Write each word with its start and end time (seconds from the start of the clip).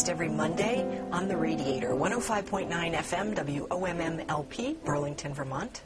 broadcast 0.00 0.08
every 0.08 0.34
Monday 0.34 1.00
on 1.12 1.28
the 1.28 1.36
Radiator, 1.36 1.90
105.9 1.90 2.68
FM 2.70 3.34
WOMMLP, 3.68 4.82
Burlington, 4.82 5.34
Vermont. 5.34 5.82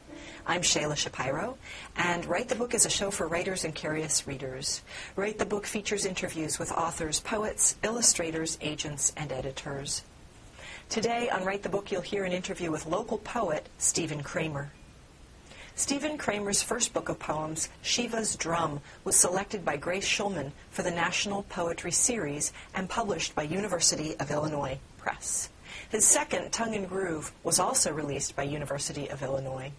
I'm 0.47 0.61
Shayla 0.61 0.95
Shapiro, 0.95 1.57
and 1.97 2.25
Write 2.25 2.47
the 2.47 2.55
Book 2.55 2.73
is 2.73 2.85
a 2.85 2.89
show 2.89 3.11
for 3.11 3.27
writers 3.27 3.65
and 3.65 3.75
curious 3.75 4.25
readers. 4.25 4.83
Write 5.17 5.37
the 5.37 5.45
Book 5.45 5.65
features 5.65 6.05
interviews 6.05 6.59
with 6.59 6.71
authors, 6.71 7.19
poets, 7.19 7.75
illustrators, 7.83 8.57
agents, 8.61 9.11
and 9.17 9.33
editors. 9.33 10.03
Today 10.87 11.29
on 11.29 11.43
Write 11.43 11.63
the 11.63 11.69
Book, 11.69 11.91
you'll 11.91 12.01
hear 12.01 12.23
an 12.23 12.31
interview 12.31 12.71
with 12.71 12.85
local 12.85 13.17
poet 13.17 13.67
Stephen 13.79 14.23
Cramer. 14.23 14.71
Stephen 15.77 16.17
Cramer's 16.17 16.63
first 16.63 16.93
book 16.93 17.09
of 17.09 17.19
poems, 17.19 17.67
Shiva's 17.81 18.37
Drum, 18.37 18.79
was 19.03 19.17
selected 19.17 19.65
by 19.65 19.75
Grace 19.75 20.07
Schulman 20.07 20.53
for 20.71 20.83
the 20.83 20.91
National 20.91 21.43
Poetry 21.43 21.91
Series 21.91 22.53
and 22.73 22.87
published 22.87 23.35
by 23.35 23.43
University 23.43 24.15
of 24.17 24.31
Illinois 24.31 24.79
Press. 24.97 25.49
His 25.89 26.05
second, 26.05 26.53
Tongue 26.53 26.75
and 26.75 26.87
Groove, 26.87 27.33
was 27.43 27.59
also 27.59 27.91
released 27.91 28.37
by 28.37 28.43
University 28.43 29.09
of 29.09 29.21
Illinois. 29.21 29.73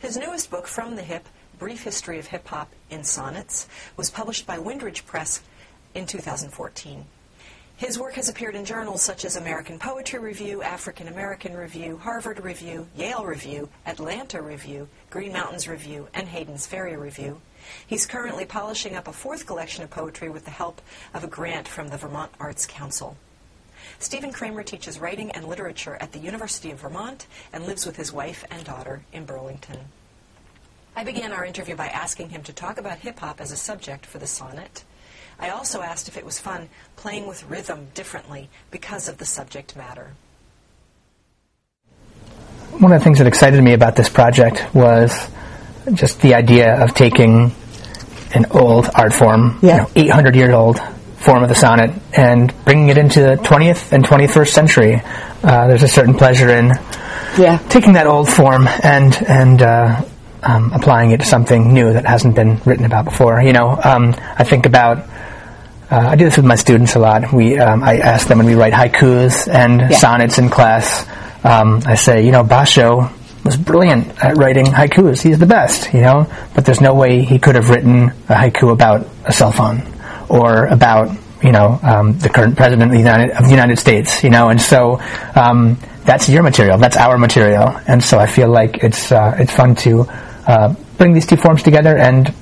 His 0.00 0.16
newest 0.16 0.50
book, 0.50 0.66
From 0.66 0.96
the 0.96 1.02
Hip, 1.02 1.28
Brief 1.58 1.82
History 1.82 2.18
of 2.18 2.28
Hip 2.28 2.48
Hop 2.48 2.72
in 2.88 3.04
Sonnets, 3.04 3.68
was 3.98 4.10
published 4.10 4.46
by 4.46 4.58
Windridge 4.58 5.04
Press 5.04 5.42
in 5.94 6.06
2014. 6.06 7.04
His 7.76 7.98
work 7.98 8.14
has 8.14 8.28
appeared 8.28 8.54
in 8.54 8.64
journals 8.64 9.02
such 9.02 9.24
as 9.24 9.34
American 9.34 9.80
Poetry 9.80 10.20
Review, 10.20 10.62
African 10.62 11.08
American 11.08 11.56
Review, 11.56 11.96
Harvard 11.96 12.38
Review, 12.44 12.86
Yale 12.96 13.24
Review, 13.24 13.68
Atlanta 13.84 14.40
Review, 14.40 14.88
Green 15.10 15.32
Mountains 15.32 15.66
Review, 15.66 16.06
and 16.14 16.28
Hayden's 16.28 16.66
Ferry 16.66 16.96
Review. 16.96 17.40
He's 17.84 18.06
currently 18.06 18.44
polishing 18.44 18.94
up 18.94 19.08
a 19.08 19.12
fourth 19.12 19.44
collection 19.44 19.82
of 19.82 19.90
poetry 19.90 20.30
with 20.30 20.44
the 20.44 20.52
help 20.52 20.80
of 21.12 21.24
a 21.24 21.26
grant 21.26 21.66
from 21.66 21.88
the 21.88 21.96
Vermont 21.96 22.30
Arts 22.38 22.64
Council. 22.64 23.16
Stephen 23.98 24.32
Cramer 24.32 24.62
teaches 24.62 25.00
writing 25.00 25.32
and 25.32 25.44
literature 25.44 25.96
at 26.00 26.12
the 26.12 26.20
University 26.20 26.70
of 26.70 26.78
Vermont 26.78 27.26
and 27.52 27.66
lives 27.66 27.86
with 27.86 27.96
his 27.96 28.12
wife 28.12 28.44
and 28.52 28.64
daughter 28.64 29.02
in 29.12 29.24
Burlington. 29.24 29.78
I 30.94 31.02
began 31.02 31.32
our 31.32 31.44
interview 31.44 31.74
by 31.74 31.88
asking 31.88 32.28
him 32.28 32.44
to 32.44 32.52
talk 32.52 32.78
about 32.78 33.00
hip 33.00 33.18
hop 33.18 33.40
as 33.40 33.50
a 33.50 33.56
subject 33.56 34.06
for 34.06 34.18
the 34.18 34.28
sonnet. 34.28 34.84
I 35.38 35.50
also 35.50 35.82
asked 35.82 36.08
if 36.08 36.16
it 36.16 36.24
was 36.24 36.38
fun 36.38 36.68
playing 36.96 37.26
with 37.26 37.48
rhythm 37.48 37.88
differently 37.94 38.48
because 38.70 39.08
of 39.08 39.18
the 39.18 39.24
subject 39.26 39.76
matter. 39.76 40.12
One 42.78 42.92
of 42.92 43.00
the 43.00 43.04
things 43.04 43.18
that 43.18 43.26
excited 43.26 43.62
me 43.62 43.72
about 43.72 43.94
this 43.96 44.08
project 44.08 44.74
was 44.74 45.28
just 45.92 46.20
the 46.20 46.34
idea 46.34 46.82
of 46.82 46.94
taking 46.94 47.52
an 48.34 48.46
old 48.50 48.88
art 48.94 49.12
form, 49.12 49.58
Yeah. 49.62 49.86
you 49.94 50.04
know, 50.04 50.10
800 50.10 50.34
years 50.34 50.54
old 50.54 50.80
form 51.18 51.42
of 51.42 51.48
the 51.48 51.54
sonnet, 51.54 51.92
and 52.12 52.52
bringing 52.64 52.88
it 52.88 52.98
into 52.98 53.20
the 53.20 53.36
20th 53.36 53.92
and 53.92 54.04
21st 54.04 54.52
century. 54.52 55.02
Uh, 55.42 55.68
there's 55.68 55.82
a 55.82 55.88
certain 55.88 56.14
pleasure 56.14 56.50
in 56.50 56.72
Yeah. 57.38 57.58
taking 57.68 57.92
that 57.94 58.06
old 58.06 58.28
form 58.28 58.68
and 58.82 59.16
and 59.28 59.62
uh, 59.62 60.02
um, 60.42 60.72
applying 60.74 61.12
it 61.12 61.20
to 61.20 61.26
something 61.26 61.72
new 61.72 61.92
that 61.92 62.06
hasn't 62.06 62.34
been 62.34 62.60
written 62.64 62.84
about 62.84 63.04
before. 63.04 63.40
You 63.40 63.52
know, 63.52 63.78
um, 63.82 64.14
I 64.36 64.44
think 64.44 64.66
about. 64.66 65.04
Uh, 65.90 65.96
I 66.10 66.16
do 66.16 66.24
this 66.24 66.36
with 66.36 66.46
my 66.46 66.54
students 66.56 66.94
a 66.94 66.98
lot. 66.98 67.32
We, 67.32 67.58
um, 67.58 67.82
I 67.82 67.98
ask 67.98 68.26
them 68.26 68.38
when 68.38 68.46
we 68.46 68.54
write 68.54 68.72
haikus 68.72 69.48
and 69.52 69.80
Yeah. 69.90 69.98
sonnets 69.98 70.38
in 70.38 70.48
class. 70.48 71.06
Um, 71.44 71.82
I 71.86 71.94
say, 71.94 72.22
you 72.22 72.32
know, 72.32 72.42
Basho 72.42 73.10
was 73.44 73.56
brilliant 73.56 74.06
at 74.24 74.36
writing 74.38 74.66
haikus. 74.66 75.20
He's 75.20 75.38
the 75.38 75.46
best, 75.46 75.92
you 75.92 76.00
know. 76.00 76.26
But 76.54 76.64
there's 76.64 76.80
no 76.80 76.94
way 76.94 77.20
he 77.22 77.38
could 77.38 77.54
have 77.54 77.68
written 77.68 78.12
a 78.28 78.34
haiku 78.34 78.72
about 78.72 79.06
a 79.26 79.32
cell 79.32 79.52
phone 79.52 79.82
or 80.30 80.66
about, 80.66 81.10
you 81.42 81.52
know, 81.52 81.78
um, 81.82 82.18
the 82.18 82.30
current 82.30 82.56
president 82.56 82.84
of 82.90 82.92
the 82.92 82.98
United, 82.98 83.30
of 83.36 83.44
the 83.44 83.50
United 83.50 83.78
States, 83.78 84.24
you 84.24 84.30
know. 84.30 84.48
And 84.48 84.60
so 84.60 85.00
um, 85.34 85.76
that's 86.06 86.28
your 86.30 86.42
material. 86.42 86.78
That's 86.78 86.96
our 86.96 87.18
material. 87.18 87.78
And 87.86 88.02
so 88.02 88.18
I 88.18 88.26
feel 88.26 88.48
like 88.48 88.82
it's 88.82 89.12
uh, 89.12 89.36
it's 89.38 89.52
fun 89.52 89.74
to 89.84 90.08
uh, 90.46 90.74
bring 90.96 91.12
these 91.12 91.26
two 91.26 91.36
forms 91.36 91.62
together 91.62 91.94
and 91.98 92.32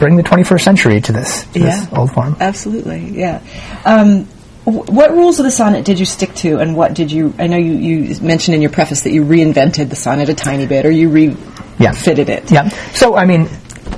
bring 0.00 0.16
the 0.16 0.24
21st 0.24 0.60
century 0.62 1.00
to 1.02 1.12
this, 1.12 1.44
to 1.52 1.58
this 1.60 1.86
old 1.92 2.10
form. 2.12 2.36
Absolutely, 2.40 3.10
yeah. 3.10 3.40
Um, 3.84 4.24
what 4.64 5.12
rules 5.12 5.38
of 5.38 5.44
the 5.44 5.50
sonnet 5.50 5.84
did 5.84 5.98
you 6.00 6.04
stick 6.06 6.34
to, 6.36 6.58
and 6.58 6.76
what 6.76 6.94
did 6.94 7.12
you? 7.12 7.32
I 7.38 7.46
know 7.46 7.56
you, 7.56 7.72
you 7.72 8.20
mentioned 8.20 8.54
in 8.56 8.60
your 8.62 8.70
preface 8.70 9.02
that 9.02 9.12
you 9.12 9.24
reinvented 9.24 9.88
the 9.90 9.96
sonnet 9.96 10.28
a 10.28 10.34
tiny 10.34 10.66
bit, 10.66 10.84
or 10.86 10.90
you 10.90 11.36
Yeah. 11.78 11.90
refitted 11.90 12.28
it. 12.28 12.50
Yeah. 12.50 12.68
So, 12.92 13.16
I 13.16 13.24
mean, 13.26 13.48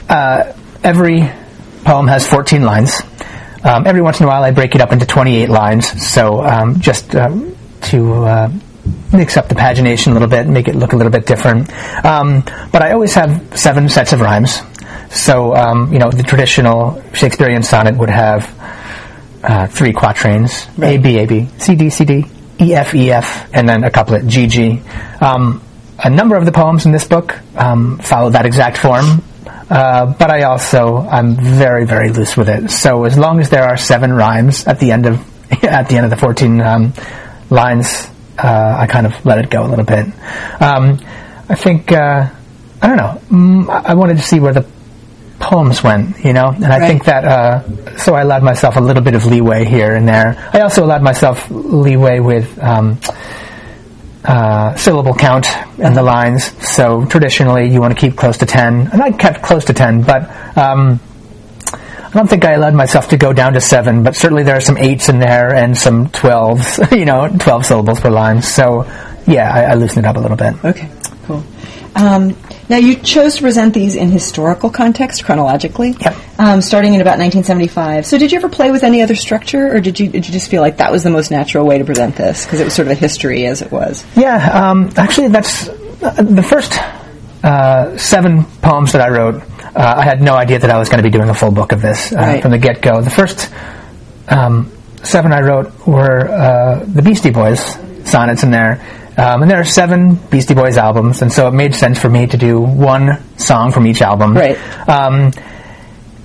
uh, 0.08 0.52
every 0.84 1.28
poem 1.84 2.06
has 2.08 2.26
14 2.26 2.62
lines. 2.62 3.00
Um, 3.64 3.86
every 3.86 4.02
once 4.02 4.18
in 4.20 4.26
a 4.26 4.28
while, 4.28 4.42
I 4.42 4.50
break 4.50 4.74
it 4.74 4.80
up 4.80 4.92
into 4.92 5.06
28 5.06 5.48
lines. 5.48 5.86
So, 6.10 6.42
um, 6.44 6.80
just 6.80 7.14
uh, 7.14 7.30
to 7.82 8.24
uh, 8.24 8.50
mix 9.12 9.36
up 9.36 9.48
the 9.48 9.54
pagination 9.54 10.08
a 10.08 10.12
little 10.12 10.28
bit, 10.28 10.46
make 10.46 10.68
it 10.68 10.74
look 10.74 10.92
a 10.92 10.96
little 10.96 11.12
bit 11.12 11.26
different. 11.26 11.70
Um, 12.04 12.42
but 12.72 12.82
I 12.82 12.92
always 12.92 13.14
have 13.14 13.58
seven 13.58 13.88
sets 13.88 14.12
of 14.12 14.20
rhymes. 14.20 14.62
So, 15.12 15.54
um, 15.54 15.92
you 15.92 15.98
know, 15.98 16.10
the 16.10 16.22
traditional 16.22 17.02
Shakespearean 17.12 17.62
sonnet 17.62 17.96
would 17.96 18.08
have 18.08 18.48
uh, 19.42 19.66
three 19.66 19.92
quatrains: 19.92 20.66
A, 20.82 20.96
B, 20.96 21.18
A, 21.18 21.26
B, 21.26 21.48
C, 21.58 21.74
D, 21.76 21.90
C, 21.90 22.04
D, 22.06 22.24
E, 22.58 22.74
F, 22.74 22.94
E, 22.94 23.12
F, 23.12 23.50
and 23.52 23.68
then 23.68 23.84
a 23.84 23.90
couplet 23.90 24.26
G, 24.26 24.46
G. 24.46 24.80
Um, 25.20 25.62
a 25.98 26.08
number 26.08 26.36
of 26.36 26.46
the 26.46 26.52
poems 26.52 26.86
in 26.86 26.92
this 26.92 27.06
book 27.06 27.38
um, 27.56 27.98
follow 27.98 28.30
that 28.30 28.46
exact 28.46 28.78
form, 28.78 29.22
uh, 29.68 30.06
but 30.06 30.30
I 30.30 30.44
also 30.44 30.96
I'm 30.96 31.36
very 31.36 31.84
very 31.84 32.10
loose 32.10 32.34
with 32.34 32.48
it. 32.48 32.70
So 32.70 33.04
as 33.04 33.18
long 33.18 33.38
as 33.38 33.50
there 33.50 33.64
are 33.64 33.76
seven 33.76 34.14
rhymes 34.14 34.66
at 34.66 34.80
the 34.80 34.92
end 34.92 35.04
of 35.04 35.20
at 35.62 35.90
the 35.90 35.96
end 35.96 36.04
of 36.04 36.10
the 36.10 36.16
fourteen 36.16 36.60
um, 36.62 36.94
lines, 37.50 38.08
uh, 38.38 38.76
I 38.78 38.86
kind 38.86 39.06
of 39.06 39.26
let 39.26 39.44
it 39.44 39.50
go 39.50 39.66
a 39.66 39.68
little 39.68 39.84
bit. 39.84 40.06
Um, 40.58 41.00
I 41.50 41.54
think 41.54 41.92
uh, 41.92 42.30
I 42.80 42.86
don't 42.88 42.96
know. 42.96 43.20
Mm, 43.28 43.68
I 43.68 43.94
wanted 43.94 44.16
to 44.16 44.22
see 44.22 44.40
where 44.40 44.54
the 44.54 44.66
poems 45.42 45.82
went, 45.82 46.24
you 46.24 46.32
know, 46.32 46.48
and 46.48 46.66
I 46.72 46.78
Right. 46.78 46.88
think 46.88 47.04
that 47.04 47.24
uh, 47.24 47.96
so 47.98 48.14
I 48.14 48.22
allowed 48.22 48.42
myself 48.42 48.76
a 48.76 48.80
little 48.80 49.02
bit 49.02 49.14
of 49.14 49.26
leeway 49.26 49.64
here 49.64 49.94
and 49.94 50.06
there. 50.08 50.36
I 50.54 50.60
also 50.60 50.84
allowed 50.84 51.02
myself 51.02 51.50
leeway 51.50 52.20
with 52.20 52.46
um, 52.62 52.98
uh, 54.24 54.74
syllable 54.76 55.14
count 55.14 55.46
and 55.78 55.96
the 55.96 56.02
lines. 56.02 56.44
So 56.74 57.04
traditionally, 57.06 57.68
you 57.68 57.80
want 57.80 57.92
to 57.94 58.00
keep 58.00 58.16
close 58.16 58.38
to 58.38 58.46
ten, 58.46 58.88
and 58.92 59.02
I 59.02 59.10
kept 59.12 59.42
close 59.42 59.64
to 59.66 59.72
ten, 59.74 60.02
but. 60.02 60.30
Um, 60.56 61.00
I 62.04 62.18
don't 62.18 62.28
think 62.28 62.44
I 62.44 62.52
allowed 62.52 62.74
myself 62.74 63.08
to 63.08 63.16
go 63.16 63.32
down 63.32 63.54
to 63.54 63.60
seven, 63.62 64.02
but 64.02 64.14
certainly 64.14 64.42
there 64.42 64.54
are 64.54 64.60
some 64.60 64.76
eights 64.76 65.08
in 65.08 65.18
there 65.18 65.54
and 65.54 65.74
some 65.74 66.10
twelves, 66.10 66.78
you 66.92 67.06
know, 67.06 67.26
twelve 67.38 67.64
syllables 67.64 68.00
per 68.00 68.10
line. 68.10 68.42
So, 68.42 68.84
yeah, 69.26 69.50
I, 69.50 69.62
I 69.70 69.74
loosened 69.76 70.04
it 70.04 70.08
up 70.10 70.16
a 70.16 70.20
little 70.20 70.36
bit. 70.36 70.62
Okay, 70.62 70.90
cool. 71.24 71.42
Um, 71.96 72.36
now 72.72 72.78
you 72.78 72.96
chose 72.96 73.36
to 73.36 73.42
present 73.42 73.74
these 73.74 73.94
in 73.94 74.10
historical 74.10 74.70
context 74.70 75.24
chronologically, 75.24 75.94
Yep. 76.00 76.16
um, 76.38 76.60
starting 76.62 76.94
in 76.94 77.00
about 77.02 77.18
1975. 77.18 78.06
So 78.06 78.16
did 78.18 78.32
you 78.32 78.38
ever 78.38 78.48
play 78.48 78.70
with 78.70 78.82
any 78.82 79.02
other 79.02 79.14
structure, 79.14 79.72
or 79.74 79.80
did 79.80 80.00
you 80.00 80.08
did 80.08 80.26
you 80.26 80.32
just 80.32 80.50
feel 80.50 80.62
like 80.62 80.78
that 80.78 80.90
was 80.90 81.02
the 81.02 81.10
most 81.10 81.30
natural 81.30 81.66
way 81.66 81.78
to 81.78 81.84
present 81.84 82.16
this 82.16 82.44
because 82.44 82.60
it 82.60 82.64
was 82.64 82.74
sort 82.74 82.88
of 82.88 82.92
a 82.92 82.94
history 82.96 83.46
as 83.46 83.60
it 83.62 83.70
was? 83.70 84.04
Yeah, 84.16 84.36
um, 84.70 84.90
actually, 84.96 85.28
that's 85.28 85.68
uh, 85.68 86.22
the 86.22 86.42
first 86.42 86.72
uh, 87.44 87.96
seven 87.98 88.44
poems 88.62 88.92
that 88.92 89.02
I 89.02 89.10
wrote. 89.10 89.42
Uh, 89.74 89.94
I 89.98 90.04
had 90.04 90.20
no 90.22 90.34
idea 90.34 90.58
that 90.58 90.70
I 90.70 90.78
was 90.78 90.88
going 90.88 90.98
to 90.98 91.02
be 91.02 91.10
doing 91.16 91.28
a 91.28 91.34
full 91.34 91.50
book 91.50 91.72
of 91.72 91.80
this 91.82 92.12
uh, 92.12 92.16
Right. 92.16 92.42
from 92.42 92.50
the 92.52 92.58
get 92.58 92.80
go. 92.82 93.00
The 93.00 93.10
first 93.10 93.52
um, 94.28 94.70
seven 95.02 95.32
I 95.32 95.40
wrote 95.40 95.86
were 95.86 96.28
uh, 96.28 96.84
the 96.86 97.02
Beastie 97.02 97.30
Boys 97.30 97.60
sonnets 98.04 98.42
in 98.42 98.50
there. 98.50 98.80
Um, 99.16 99.42
and 99.42 99.50
there 99.50 99.60
are 99.60 99.64
seven 99.64 100.14
Beastie 100.14 100.54
Boys 100.54 100.78
albums, 100.78 101.22
and 101.22 101.32
so 101.32 101.48
it 101.48 101.52
made 101.52 101.74
sense 101.74 101.98
for 101.98 102.08
me 102.08 102.26
to 102.26 102.36
do 102.36 102.60
one 102.60 103.22
song 103.38 103.72
from 103.72 103.86
each 103.86 104.00
album. 104.00 104.34
Right. 104.34 104.56
Um, 104.88 105.32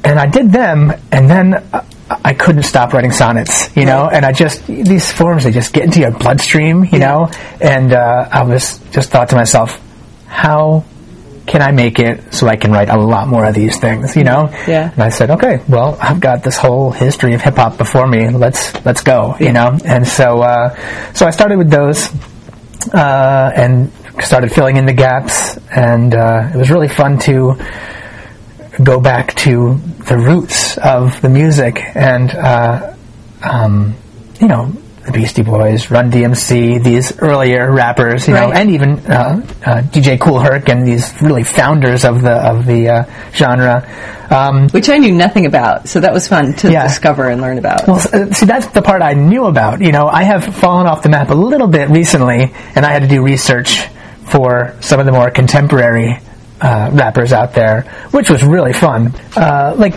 and 0.04 0.20
I 0.20 0.26
did 0.28 0.52
them, 0.52 0.94
and 1.12 1.30
then 1.30 1.66
I 2.10 2.34
couldn't 2.34 2.64
stop 2.64 2.94
writing 2.94 3.12
sonnets, 3.12 3.76
you 3.76 3.86
know. 3.86 4.04
Right. 4.04 4.16
And 4.16 4.26
I 4.26 4.32
just 4.32 4.66
these 4.68 5.12
forms 5.12 5.44
they 5.44 5.52
just 5.52 5.74
get 5.74 5.84
into 5.84 6.00
your 6.00 6.12
bloodstream, 6.12 6.86
you 6.86 7.00
know. 7.00 7.30
And 7.60 7.92
uh, 7.92 8.30
I 8.32 8.44
was 8.44 8.80
just 8.92 9.10
thought 9.10 9.30
to 9.30 9.36
myself, 9.36 9.82
how 10.28 10.86
can 11.46 11.62
I 11.62 11.72
make 11.72 12.00
it 12.00 12.34
so 12.34 12.48
I 12.48 12.58
can 12.58 12.72
write 12.72 12.90
a 12.90 12.98
lot 12.98 13.28
more 13.28 13.46
of 13.46 13.56
these 13.56 13.78
things, 13.80 14.16
you 14.16 14.26
know? 14.26 14.50
Yeah. 14.68 14.92
And 14.92 15.02
I 15.02 15.10
said, 15.10 15.32
okay, 15.32 15.62
well, 15.68 15.98
I've 16.00 16.20
got 16.20 16.44
this 16.44 16.58
whole 16.58 16.92
history 16.92 17.34
of 17.34 17.42
hip 17.42 17.56
hop 17.56 17.78
before 17.78 18.06
me. 18.06 18.30
Let's 18.30 18.74
let's 18.86 19.02
go, 19.02 19.36
you 19.40 19.52
know. 19.52 19.78
And 19.84 20.08
so 20.08 20.42
uh, 20.42 21.14
so 21.14 21.26
I 21.26 21.32
started 21.32 21.58
with 21.58 21.70
those 21.70 22.10
uh, 22.94 23.52
and 23.56 23.92
started 24.22 24.52
filling 24.52 24.78
in 24.78 24.86
the 24.86 24.94
gaps, 24.94 25.58
and 25.68 26.14
uh, 26.14 26.52
it 26.54 26.58
was 26.58 26.70
really 26.70 26.88
fun 26.88 27.20
to 27.20 27.56
go 28.84 29.00
back 29.00 29.34
to 29.36 29.76
the 30.08 30.18
roots 30.18 30.78
of 30.78 31.22
the 31.22 31.30
music. 31.30 31.82
And 31.96 32.32
uh, 32.32 32.96
um, 33.42 33.96
you 34.40 34.48
know 34.48 34.72
the 35.08 35.14
Beastie 35.14 35.42
Boys, 35.42 35.90
Run 35.90 36.12
DMC, 36.12 36.84
these 36.84 37.18
earlier 37.20 37.72
rappers, 37.72 38.28
you 38.28 38.34
know, 38.34 38.52
and 38.52 38.70
even 38.72 39.00
uh, 39.10 39.42
uh, 39.66 39.82
DJ 39.84 40.20
Kool 40.20 40.40
Herc 40.40 40.68
and 40.70 40.86
these 40.86 41.14
really 41.22 41.44
founders 41.44 42.04
of 42.06 42.22
the 42.22 42.34
of 42.34 42.66
the 42.66 42.90
uh, 42.90 43.32
genre. 43.34 43.88
Um, 44.30 44.68
Which 44.70 44.90
I 44.90 44.98
knew 44.98 45.14
nothing 45.14 45.46
about, 45.46 45.88
so 45.88 46.02
that 46.02 46.12
was 46.14 46.28
fun 46.28 46.54
to 46.56 46.72
Yeah. 46.72 46.84
discover 46.88 47.30
and 47.30 47.42
learn 47.42 47.58
about. 47.58 47.88
well, 47.88 47.96
uh, 48.14 48.34
see, 48.34 48.46
that's 48.46 48.68
the 48.68 48.82
part 48.82 49.02
I 49.02 49.14
knew 49.14 49.46
about. 49.46 49.80
You 49.82 49.94
know, 49.94 50.08
I 50.08 50.24
have 50.24 50.44
fallen 50.58 50.86
off 50.86 51.02
the 51.02 51.10
map 51.10 51.30
a 51.30 51.34
little 51.36 51.68
bit 51.68 51.90
recently, 51.90 52.54
and 52.76 52.86
I 52.86 52.92
had 52.92 53.04
to 53.04 53.08
do 53.08 53.24
research 53.24 53.88
for 54.26 54.76
some 54.82 55.00
of 55.00 55.06
the 55.06 55.14
more 55.14 55.32
contemporary 55.32 56.20
uh, 56.60 56.90
rappers 56.92 57.32
out 57.32 57.54
there, 57.54 57.84
which 58.12 58.30
was 58.30 58.44
really 58.44 58.74
fun. 58.74 59.14
Uh, 59.38 59.74
like 59.78 59.94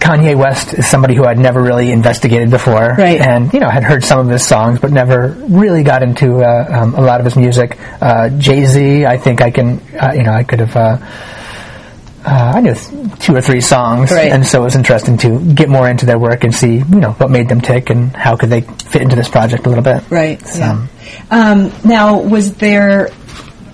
Kanye 0.00 0.36
West 0.36 0.74
is 0.74 0.86
somebody 0.86 1.14
who 1.14 1.24
I'd 1.24 1.38
never 1.38 1.60
really 1.62 1.90
investigated 1.90 2.50
before, 2.50 2.94
Right. 2.98 3.20
and 3.20 3.52
you 3.52 3.60
know 3.60 3.68
had 3.70 3.82
heard 3.82 4.04
some 4.04 4.18
of 4.20 4.28
his 4.28 4.46
songs, 4.46 4.78
but 4.80 4.92
never 4.92 5.28
really 5.48 5.82
got 5.82 6.02
into 6.02 6.42
uh, 6.42 6.66
um, 6.70 6.94
a 6.94 7.00
lot 7.00 7.20
of 7.20 7.24
his 7.26 7.36
music. 7.36 7.78
Uh, 8.00 8.28
Jay 8.30 8.64
Z, 8.66 9.04
I 9.06 9.16
think 9.16 9.40
I 9.42 9.50
can, 9.50 9.80
uh, 10.00 10.12
you 10.14 10.22
know, 10.22 10.32
I 10.32 10.42
could 10.44 10.60
have. 10.60 10.76
Uh, 10.76 10.98
uh, 12.24 12.52
I 12.56 12.60
knew 12.60 12.74
th- 12.74 13.18
two 13.20 13.36
or 13.36 13.40
three 13.40 13.60
songs, 13.60 14.10
Right. 14.10 14.32
and 14.32 14.44
so 14.44 14.60
it 14.62 14.64
was 14.64 14.74
interesting 14.74 15.16
to 15.18 15.38
get 15.54 15.68
more 15.68 15.88
into 15.88 16.06
their 16.06 16.18
work 16.18 16.42
and 16.42 16.52
see, 16.52 16.74
you 16.78 16.84
know, 17.00 17.12
what 17.12 17.30
made 17.30 17.48
them 17.48 17.60
tick 17.60 17.88
and 17.88 18.14
how 18.16 18.34
could 18.36 18.50
they 18.50 18.62
fit 18.62 19.02
into 19.02 19.14
this 19.14 19.28
project 19.28 19.64
a 19.66 19.68
little 19.68 19.84
bit. 19.84 20.02
Right. 20.10 20.44
So, 20.44 20.58
Yeah. 20.58 20.86
Um, 21.30 21.72
now, 21.84 22.18
was 22.18 22.54
there 22.54 23.10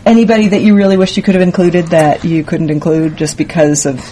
anybody 0.04 0.48
that 0.48 0.60
you 0.60 0.76
really 0.76 0.98
wished 0.98 1.16
you 1.16 1.22
could 1.22 1.34
have 1.34 1.40
included 1.42 1.86
that 1.88 2.26
you 2.26 2.44
couldn't 2.44 2.68
include 2.68 3.16
just 3.16 3.38
because 3.38 3.86
of, 3.86 4.04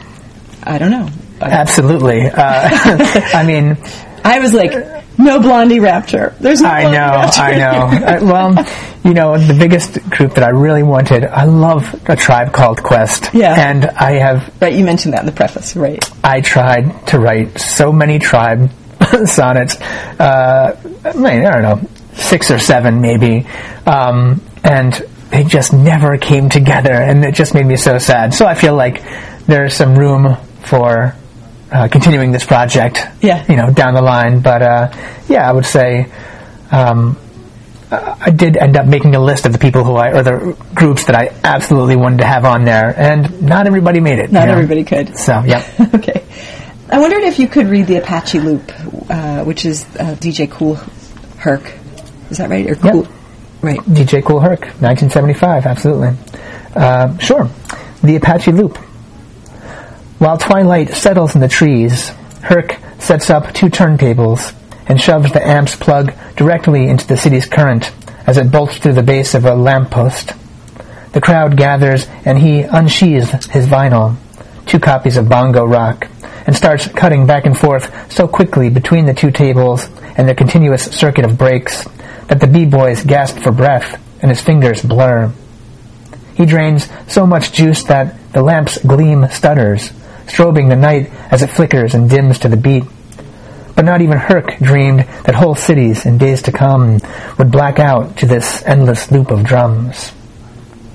I 0.63 0.79
don't 0.79 0.91
know. 0.91 1.09
I, 1.41 1.51
Absolutely. 1.51 2.27
Uh, 2.27 2.33
I 3.35 3.45
mean, 3.47 3.77
I 4.25 4.39
was 4.41 4.53
like, 4.53 4.73
no 5.19 5.41
Blondie 5.41 5.81
Rapture. 5.81 6.35
There's 6.41 6.61
no 6.61 6.69
I 6.69 6.85
know, 6.85 6.91
Rapture. 6.91 7.41
I 7.41 7.57
know. 7.57 7.81
Uh, 8.11 8.19
well, 8.23 8.67
you 9.05 9.15
know, 9.15 9.39
the 9.39 9.55
biggest 9.55 10.03
group 10.11 10.35
that 10.35 10.45
I 10.45 10.51
really 10.51 10.83
wanted, 10.83 11.25
I 11.25 11.45
love 11.45 11.95
a 12.09 12.17
tribe 12.17 12.53
called 12.53 12.83
Quest. 12.83 13.31
Yeah. 13.35 13.71
And 13.71 13.87
I 13.87 14.13
have 14.13 14.53
Right, 14.61 14.75
you 14.75 14.85
mentioned 14.85 15.15
that 15.15 15.21
in 15.21 15.27
the 15.27 15.33
preface, 15.33 15.77
right? 15.77 16.03
I 16.25 16.41
tried 16.41 17.07
to 17.09 17.19
write 17.19 17.59
so 17.61 17.93
many 17.93 18.19
tribe 18.19 18.71
sonnets. 19.25 19.81
Uh, 19.81 20.77
I, 21.05 21.13
mean, 21.15 21.47
I 21.47 21.61
don't 21.61 21.63
know, 21.63 21.89
six 22.15 22.51
or 22.51 22.59
seven 22.59 23.01
maybe, 23.01 23.47
um, 23.87 24.43
and 24.65 24.93
they 25.31 25.45
just 25.45 25.73
never 25.73 26.19
came 26.19 26.49
together, 26.49 26.93
and 26.93 27.25
it 27.25 27.35
just 27.35 27.55
made 27.55 27.67
me 27.67 27.77
so 27.77 27.99
sad. 27.99 28.35
So 28.35 28.47
I 28.47 28.55
feel 28.55 28.75
like 28.75 29.03
there's 29.47 29.75
some 29.75 29.99
room 29.99 30.37
for 30.63 31.15
uh, 31.71 31.89
continuing 31.89 32.33
this 32.33 32.45
project. 32.45 32.99
Yeah. 33.21 33.45
You 33.49 33.57
know, 33.57 33.71
down 33.73 33.95
the 33.95 34.03
line, 34.03 34.41
but 34.41 34.63
uh, 34.63 34.93
yeah, 35.29 35.49
I 35.49 35.53
would 35.53 35.67
say. 35.67 36.11
Um, 36.71 37.17
I 37.93 38.31
did 38.31 38.57
end 38.57 38.77
up 38.77 38.87
making 38.87 39.17
a 39.17 39.21
list 39.21 39.47
of 39.47 39.53
the 39.53 39.59
people 39.59 39.83
who 39.83 39.95
I, 39.97 40.13
or 40.13 40.23
the 40.23 40.57
groups 40.75 41.07
that 41.07 41.17
I 41.17 41.35
absolutely 41.43 41.97
wanted 41.97 42.19
to 42.19 42.27
have 42.27 42.45
on 42.45 42.65
there, 42.65 42.95
and 42.97 43.43
not 43.43 43.67
everybody 43.67 43.99
made 43.99 44.21
it. 44.21 44.31
Not 44.31 44.43
you 44.43 44.47
know? 44.47 44.53
everybody 44.53 44.85
could. 44.85 45.19
So, 45.19 45.43
yeah. 45.45 45.69
okay. 45.95 46.25
I 46.89 47.01
wondered 47.01 47.23
if 47.25 47.39
you 47.39 47.49
could 47.49 47.67
read 47.67 47.87
the 47.87 47.97
Apache 47.97 48.41
Loop, 48.41 48.73
uh, 49.11 49.45
which 49.45 49.65
is 49.65 49.85
uh, 49.99 50.15
DJ 50.21 50.49
Kool 50.49 50.77
Herc. 51.39 51.73
Is 52.31 52.39
that 52.39 52.49
right? 52.49 52.67
Or 52.67 52.75
Yep. 52.75 52.93
Cool? 52.93 53.09
Right. 53.61 53.81
DJ 53.81 54.25
Kool 54.25 54.41
Herc, 54.41 54.61
1975, 54.81 55.67
absolutely. 55.67 56.17
Uh, 56.75 57.19
sure. 57.19 57.51
The 58.03 58.17
Apache 58.17 58.53
Loop. 58.53 58.79
While 60.21 60.37
twilight 60.37 60.91
settles 60.91 61.35
in 61.35 61.41
the 61.41 61.49
trees, 61.49 62.11
Herc 62.43 62.77
sets 62.99 63.31
up 63.31 63.55
two 63.55 63.71
turntables 63.71 64.55
and 64.87 65.01
shoves 65.01 65.33
the 65.33 65.43
amp's 65.43 65.77
plug 65.77 66.13
directly 66.37 66.89
into 66.89 67.07
the 67.07 67.17
city's 67.17 67.47
current 67.47 67.91
as 68.27 68.37
it 68.37 68.53
bolts 68.53 68.77
through 68.77 68.93
the 68.93 69.03
base 69.03 69.35
of 69.35 69.47
a 69.47 69.55
lamppost. 69.55 70.35
The 71.13 71.23
crowd 71.23 71.57
gathers 71.57 72.07
and 72.27 72.39
he 72.39 72.61
unsheathes 72.61 73.31
his 73.47 73.65
vinyl, 73.65 74.17
two 74.67 74.79
copies 74.79 75.17
of 75.17 75.31
Bongo 75.31 75.65
Rock, 75.65 76.07
and 76.47 76.55
starts 76.55 76.87
cutting 76.87 77.27
back 77.27 77.47
and 77.47 77.59
forth 77.59 78.13
so 78.13 78.29
quickly 78.29 78.69
between 78.69 79.07
the 79.07 79.15
two 79.15 79.31
tables 79.31 79.89
and 80.19 80.29
the 80.29 80.35
continuous 80.35 80.85
circuit 80.85 81.25
of 81.25 81.39
breaks 81.39 81.87
that 82.27 82.41
the 82.41 82.47
b-boys 82.47 83.05
gasp 83.05 83.39
for 83.39 83.53
breath 83.53 83.99
and 84.21 84.31
his 84.31 84.43
fingers 84.43 84.83
blur. 84.83 85.33
He 86.35 86.45
drains 86.45 86.91
so 87.09 87.27
much 87.27 87.53
juice 87.53 87.85
that 87.85 88.33
the 88.35 88.43
lamp's 88.43 88.77
gleam 88.77 89.27
stutters, 89.31 89.93
strobing 90.31 90.69
the 90.69 90.77
night 90.77 91.11
as 91.31 91.43
it 91.43 91.49
flickers 91.51 91.95
and 91.95 92.09
dims 92.09 92.39
to 92.41 92.49
the 92.49 92.57
beat. 92.57 92.85
But 93.75 93.85
not 93.85 94.03
even 94.03 94.19
Herc 94.19 94.59
dreamed 94.59 95.01
that 95.25 95.35
whole 95.35 95.55
cities 95.55 96.05
in 96.07 96.19
days 96.19 96.43
to 96.43 96.53
come 96.53 97.01
would 97.39 97.51
black 97.51 97.79
out 97.79 98.19
to 98.19 98.27
this 98.27 98.63
endless 98.65 99.11
loop 99.11 99.31
of 99.31 99.45
drums. 99.45 100.13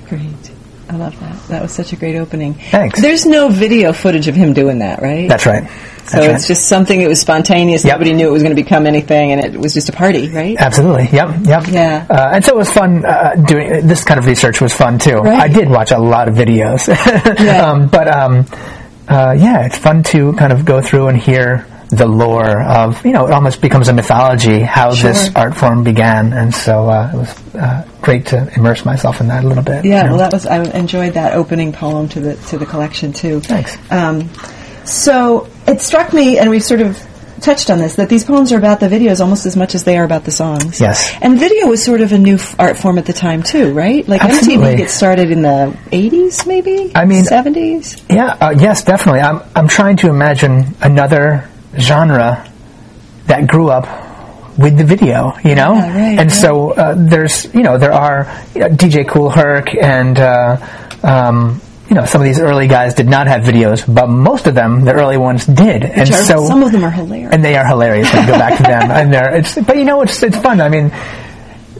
Great. 0.08 0.46
I 0.88 0.96
love 0.96 1.18
that. 1.18 1.48
That 1.48 1.62
was 1.62 1.72
such 1.72 1.92
a 1.92 1.96
great 1.96 2.14
opening. 2.14 2.54
Thanks. 2.54 3.00
There's 3.00 3.26
no 3.26 3.48
video 3.48 3.92
footage 3.92 4.28
of 4.28 4.36
him 4.36 4.52
doing 4.52 4.78
that, 4.78 5.02
right? 5.02 5.28
That's 5.28 5.44
right. 5.44 5.64
That's 5.64 6.12
so 6.12 6.18
right. 6.20 6.30
it's 6.30 6.46
just 6.46 6.68
something 6.68 7.00
that 7.00 7.08
was 7.08 7.20
spontaneous. 7.20 7.84
Yep. 7.84 7.94
Nobody 7.94 8.12
knew 8.12 8.28
it 8.28 8.30
was 8.30 8.42
going 8.44 8.54
to 8.54 8.62
become 8.62 8.86
anything, 8.86 9.32
and 9.32 9.44
it 9.44 9.58
was 9.58 9.74
just 9.74 9.88
a 9.88 9.92
party, 9.92 10.28
right? 10.28 10.56
Absolutely. 10.56 11.08
Yep. 11.12 11.44
Yep. 11.44 11.66
Yeah. 11.68 12.06
Uh, 12.08 12.30
and 12.34 12.44
so 12.44 12.52
it 12.52 12.56
was 12.56 12.70
fun 12.70 13.04
uh, 13.04 13.34
doing 13.34 13.84
this 13.88 14.04
kind 14.04 14.18
of 14.18 14.26
research 14.26 14.60
was 14.60 14.72
fun 14.72 15.00
too. 15.00 15.16
Right. 15.16 15.40
I 15.40 15.48
did 15.48 15.68
watch 15.68 15.90
a 15.90 15.98
lot 15.98 16.28
of 16.28 16.34
videos. 16.34 16.86
Yeah. 17.46 17.70
um, 17.70 17.88
but 17.88 18.08
um, 18.08 18.46
uh, 19.08 19.34
yeah, 19.38 19.66
it's 19.66 19.78
fun 19.78 20.02
to 20.04 20.32
kind 20.34 20.52
of 20.52 20.64
go 20.64 20.80
through 20.80 21.08
and 21.08 21.16
hear 21.16 21.66
the 21.88 22.06
lore 22.06 22.62
of 22.62 23.04
you 23.06 23.12
know 23.12 23.28
it 23.28 23.32
almost 23.32 23.60
becomes 23.60 23.86
a 23.86 23.92
mythology 23.92 24.60
how 24.60 24.90
this 24.90 25.30
art 25.36 25.56
form 25.56 25.84
began, 25.84 26.32
and 26.32 26.54
so 26.54 26.88
uh, 26.88 27.10
it 27.12 27.16
was 27.16 27.54
uh, 27.54 27.86
great 28.02 28.26
to 28.26 28.52
immerse 28.56 28.84
myself 28.84 29.20
in 29.20 29.28
that 29.28 29.44
a 29.44 29.46
little 29.46 29.62
bit. 29.62 29.84
Yeah, 29.84 29.98
you 29.98 30.02
know. 30.04 30.16
well, 30.16 30.18
that 30.18 30.32
was 30.32 30.46
I 30.46 30.62
enjoyed 30.76 31.14
that 31.14 31.34
opening 31.34 31.72
poem 31.72 32.08
to 32.10 32.20
the 32.20 32.34
to 32.48 32.58
the 32.58 32.66
collection 32.66 33.12
too. 33.12 33.40
Thanks. 33.40 33.78
Um, 33.90 34.30
so 34.84 35.48
it 35.66 35.80
struck 35.80 36.12
me, 36.12 36.38
and 36.38 36.50
we've 36.50 36.64
sort 36.64 36.80
of 36.80 37.00
touched 37.40 37.70
on 37.70 37.78
this, 37.78 37.96
that 37.96 38.08
these 38.08 38.24
poems 38.24 38.52
are 38.52 38.58
about 38.58 38.80
the 38.80 38.88
videos 38.88 39.20
almost 39.20 39.46
as 39.46 39.56
much 39.56 39.74
as 39.74 39.84
they 39.84 39.96
are 39.98 40.04
about 40.04 40.24
the 40.24 40.30
songs. 40.30 40.80
Yes. 40.80 41.12
And 41.20 41.38
video 41.38 41.66
was 41.66 41.84
sort 41.84 42.00
of 42.00 42.12
a 42.12 42.18
new 42.18 42.34
f- 42.36 42.58
art 42.58 42.76
form 42.76 42.98
at 42.98 43.06
the 43.06 43.12
time 43.12 43.42
too, 43.42 43.72
right? 43.72 44.06
Like 44.08 44.22
Absolutely. 44.22 44.74
MTV 44.74 44.76
gets 44.78 44.94
started 44.94 45.30
in 45.30 45.42
the 45.42 45.76
'80s, 45.92 46.46
maybe. 46.46 46.92
I 46.94 47.04
mean- 47.04 47.24
'70s. 47.24 48.02
Yeah, 48.10 48.36
uh, 48.40 48.54
yes, 48.58 48.84
definitely. 48.84 49.20
I'm 49.20 49.42
I'm 49.54 49.68
trying 49.68 49.96
to 49.98 50.08
imagine 50.08 50.74
another 50.80 51.48
genre 51.78 52.48
that 53.26 53.46
grew 53.46 53.68
up 53.70 53.86
with 54.58 54.78
the 54.78 54.84
video, 54.84 55.36
you 55.44 55.54
know, 55.54 55.74
Yeah, 55.74 55.94
right, 55.94 56.18
and 56.18 56.30
right. 56.30 56.32
so 56.32 56.70
uh, 56.70 56.94
there's 56.96 57.52
you 57.54 57.62
know 57.62 57.76
there 57.76 57.92
are 57.92 58.26
you 58.54 58.60
know, 58.62 58.68
DJ 58.68 59.06
Kool 59.06 59.28
Herc 59.28 59.74
and 59.74 60.18
uh, 60.18 60.56
um, 61.02 61.60
you 61.88 61.94
know 61.94 62.04
some 62.04 62.20
of 62.20 62.24
these 62.26 62.40
early 62.40 62.66
guys 62.68 62.94
did 62.94 63.08
not 63.08 63.26
have 63.28 63.42
videos, 63.42 63.82
but 63.92 64.08
most 64.08 64.46
of 64.46 64.54
them, 64.54 64.84
the 64.84 64.92
early 64.92 65.16
ones, 65.16 65.46
did, 65.46 65.84
and 65.84 66.08
are- 66.10 66.12
so 66.12 66.44
some 66.46 66.62
of 66.62 66.72
them 66.72 66.84
are 66.84 66.90
hilarious. 66.90 67.32
and 67.32 67.44
they 67.44 67.56
are 67.56 67.66
hilarious 67.66 68.12
when 68.12 68.26
you 68.26 68.32
go 68.32 68.38
back 68.38 68.56
to 68.56 68.62
them. 68.62 68.90
And 68.90 69.12
they're 69.12 69.36
it's 69.36 69.54
but 69.54 69.76
you 69.76 69.84
know 69.84 70.02
it's 70.02 70.22
it's 70.22 70.36
fun. 70.36 70.60
I 70.60 70.68
mean, 70.68 70.92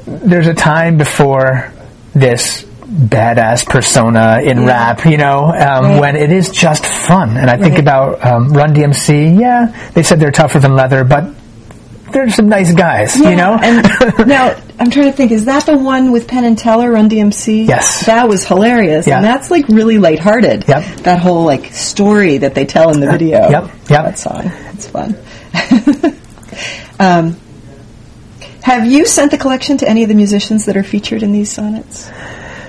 there's 0.07 0.47
a 0.47 0.55
time 0.55 0.97
before 0.99 1.73
this 2.15 2.65
badass 2.87 3.67
persona 3.67 4.41
in 4.43 4.65
rap, 4.65 5.05
you 5.05 5.17
know, 5.17 5.47
um, 5.47 5.53
Right. 5.53 6.01
when 6.01 6.17
it 6.17 6.31
is 6.31 6.51
just 6.51 6.87
fun. 6.87 7.37
And 7.37 7.51
I 7.51 7.57
think 7.57 7.73
Right. 7.73 7.81
about 7.81 8.25
um, 8.25 8.53
Run 8.53 8.73
DMC. 8.75 9.39
Yeah, 9.41 9.75
they 9.93 10.03
said 10.05 10.21
they're 10.21 10.31
tougher 10.31 10.61
than 10.61 10.77
leather, 10.77 11.03
but 11.05 11.25
they're 12.13 12.31
some 12.31 12.49
nice 12.49 12.73
guys, 12.73 13.21
Yeah, 13.21 13.31
you 13.31 13.37
know. 13.37 13.59
and 13.61 13.83
now 14.29 14.55
I'm 14.79 14.91
trying 14.91 15.11
to 15.11 15.17
think. 15.17 15.33
Is 15.33 15.47
that 15.47 15.65
the 15.67 15.77
one 15.79 16.13
with 16.13 16.29
Penn 16.29 16.45
and 16.45 16.59
Teller, 16.59 16.91
Run 16.93 17.09
DMC? 17.09 17.67
Yes. 17.67 18.05
that 18.07 18.29
was 18.29 18.45
hilarious, 18.45 19.07
Yeah. 19.07 19.17
and 19.17 19.25
that's 19.25 19.51
like 19.51 19.67
really 19.69 19.99
lighthearted. 19.99 20.65
Yep. 20.69 20.85
That 21.05 21.19
whole 21.21 21.45
like 21.45 21.73
story 21.73 22.39
that 22.39 22.55
they 22.55 22.67
tell 22.67 22.91
in 22.93 23.01
the 23.01 23.11
video. 23.11 23.49
yep, 23.49 23.65
yep. 23.89 24.05
That 24.05 24.19
song, 24.19 24.53
it's 24.75 24.87
fun. 24.89 25.17
um, 27.01 27.37
have 28.63 28.87
you 28.87 29.07
sent 29.07 29.31
the 29.31 29.39
collection 29.39 29.79
to 29.79 29.89
any 29.89 30.03
of 30.03 30.09
the 30.09 30.15
musicians 30.15 30.67
that 30.67 30.77
are 30.77 30.83
featured 30.83 31.23
in 31.23 31.33
these 31.33 31.51
sonnets? 31.51 32.11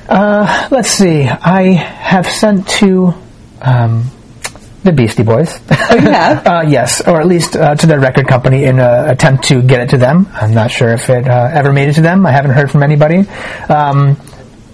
Uh, 0.08 0.68
let's 0.72 0.90
see. 0.90 1.24
I 1.28 1.74
have 1.74 2.28
sent 2.28 2.68
to 2.80 3.14
um, 3.62 4.10
the 4.84 4.92
Beastie 4.92 5.24
Boys. 5.24 5.60
Oh, 5.72 5.96
you 5.96 6.02
have? 6.02 6.46
uh, 6.48 6.64
yes, 6.68 7.02
or 7.08 7.20
at 7.20 7.28
least 7.28 7.56
uh, 7.56 7.76
to 7.76 7.88
their 7.88 8.00
record 8.00 8.28
company 8.28 8.64
in 8.66 8.80
an 8.80 9.10
attempt 9.10 9.46
to 9.46 9.62
get 9.62 9.82
it 9.82 9.90
to 9.92 9.98
them. 9.98 10.28
I'm 10.34 10.54
not 10.54 10.72
sure 10.72 10.90
if 10.90 11.10
it 11.10 11.28
uh, 11.28 11.50
ever 11.54 11.74
made 11.74 11.90
it 11.90 11.94
to 11.94 12.02
them. 12.02 12.26
I 12.26 12.32
haven't 12.32 12.52
heard 12.52 12.72
from 12.72 12.84
anybody. 12.84 13.20
Um, 13.70 14.18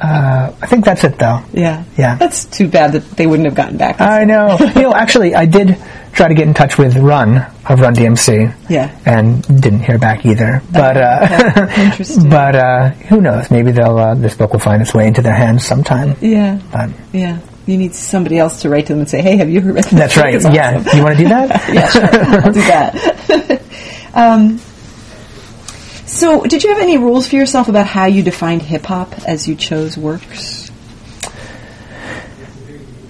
uh, 0.01 0.51
I 0.61 0.67
think 0.67 0.83
that's 0.83 1.03
it, 1.05 1.17
though. 1.17 1.41
Yeah, 1.53 1.85
Yeah. 1.97 2.15
That's 2.15 2.43
too 2.45 2.67
bad 2.67 2.91
that 2.93 3.09
they 3.11 3.25
wouldn't 3.25 3.45
have 3.47 3.55
gotten 3.55 3.77
back. 3.77 4.01
I 4.01 4.25
know. 4.25 4.57
you 4.75 4.81
know, 4.81 4.93
actually, 4.93 5.33
I 5.33 5.45
did 5.45 5.77
try 6.11 6.27
to 6.27 6.33
get 6.33 6.45
in 6.45 6.53
touch 6.53 6.77
with 6.77 6.97
Run 6.97 7.37
of 7.69 7.79
Run 7.79 7.95
DMC. 7.95 8.53
Yeah. 8.69 8.93
And 9.05 9.41
didn't 9.61 9.79
hear 9.79 9.97
back 9.97 10.25
either. 10.25 10.61
But 10.71 10.97
uh, 10.97 11.67
okay. 11.71 12.03
But 12.29 12.55
uh, 12.55 12.89
who 13.07 13.21
knows? 13.21 13.49
Maybe 13.49 13.71
they'll 13.71 13.97
uh, 13.97 14.15
this 14.15 14.35
book 14.35 14.51
will 14.51 14.59
find 14.59 14.81
its 14.81 14.93
way 14.93 15.07
into 15.07 15.21
their 15.21 15.35
hands 15.35 15.65
sometime. 15.65 16.15
yeah, 16.21 16.59
But 16.71 16.89
yeah. 17.13 17.39
You 17.65 17.77
need 17.77 17.95
somebody 17.95 18.37
else 18.37 18.61
to 18.63 18.69
write 18.69 18.87
to 18.87 18.93
them 18.93 18.99
and 18.99 19.09
say, 19.09 19.21
"Hey, 19.21 19.37
have 19.37 19.49
you 19.49 19.61
heard?" 19.61 19.75
that's 19.85 20.17
right. 20.17 20.35
It's 20.35 20.43
Yeah. 20.49 20.79
awesome. 20.79 20.97
You 20.97 21.03
want 21.03 21.17
to 21.17 21.23
do 21.23 21.29
that? 21.29 21.69
yeah, 21.73 21.87
sure. 21.89 22.03
I'll 22.45 22.51
do 22.51 22.61
that. 22.61 23.61
um, 24.13 24.59
So, 26.05 26.41
did 26.43 26.63
you 26.63 26.69
have 26.73 26.79
any 26.81 26.97
rules 26.97 27.27
for 27.27 27.35
yourself 27.37 27.69
about 27.69 27.87
how 27.87 28.05
you 28.05 28.21
defined 28.21 28.61
hip 28.61 28.85
hop 28.85 29.13
as 29.27 29.47
you 29.47 29.55
chose 29.55 29.97
works? 29.97 30.69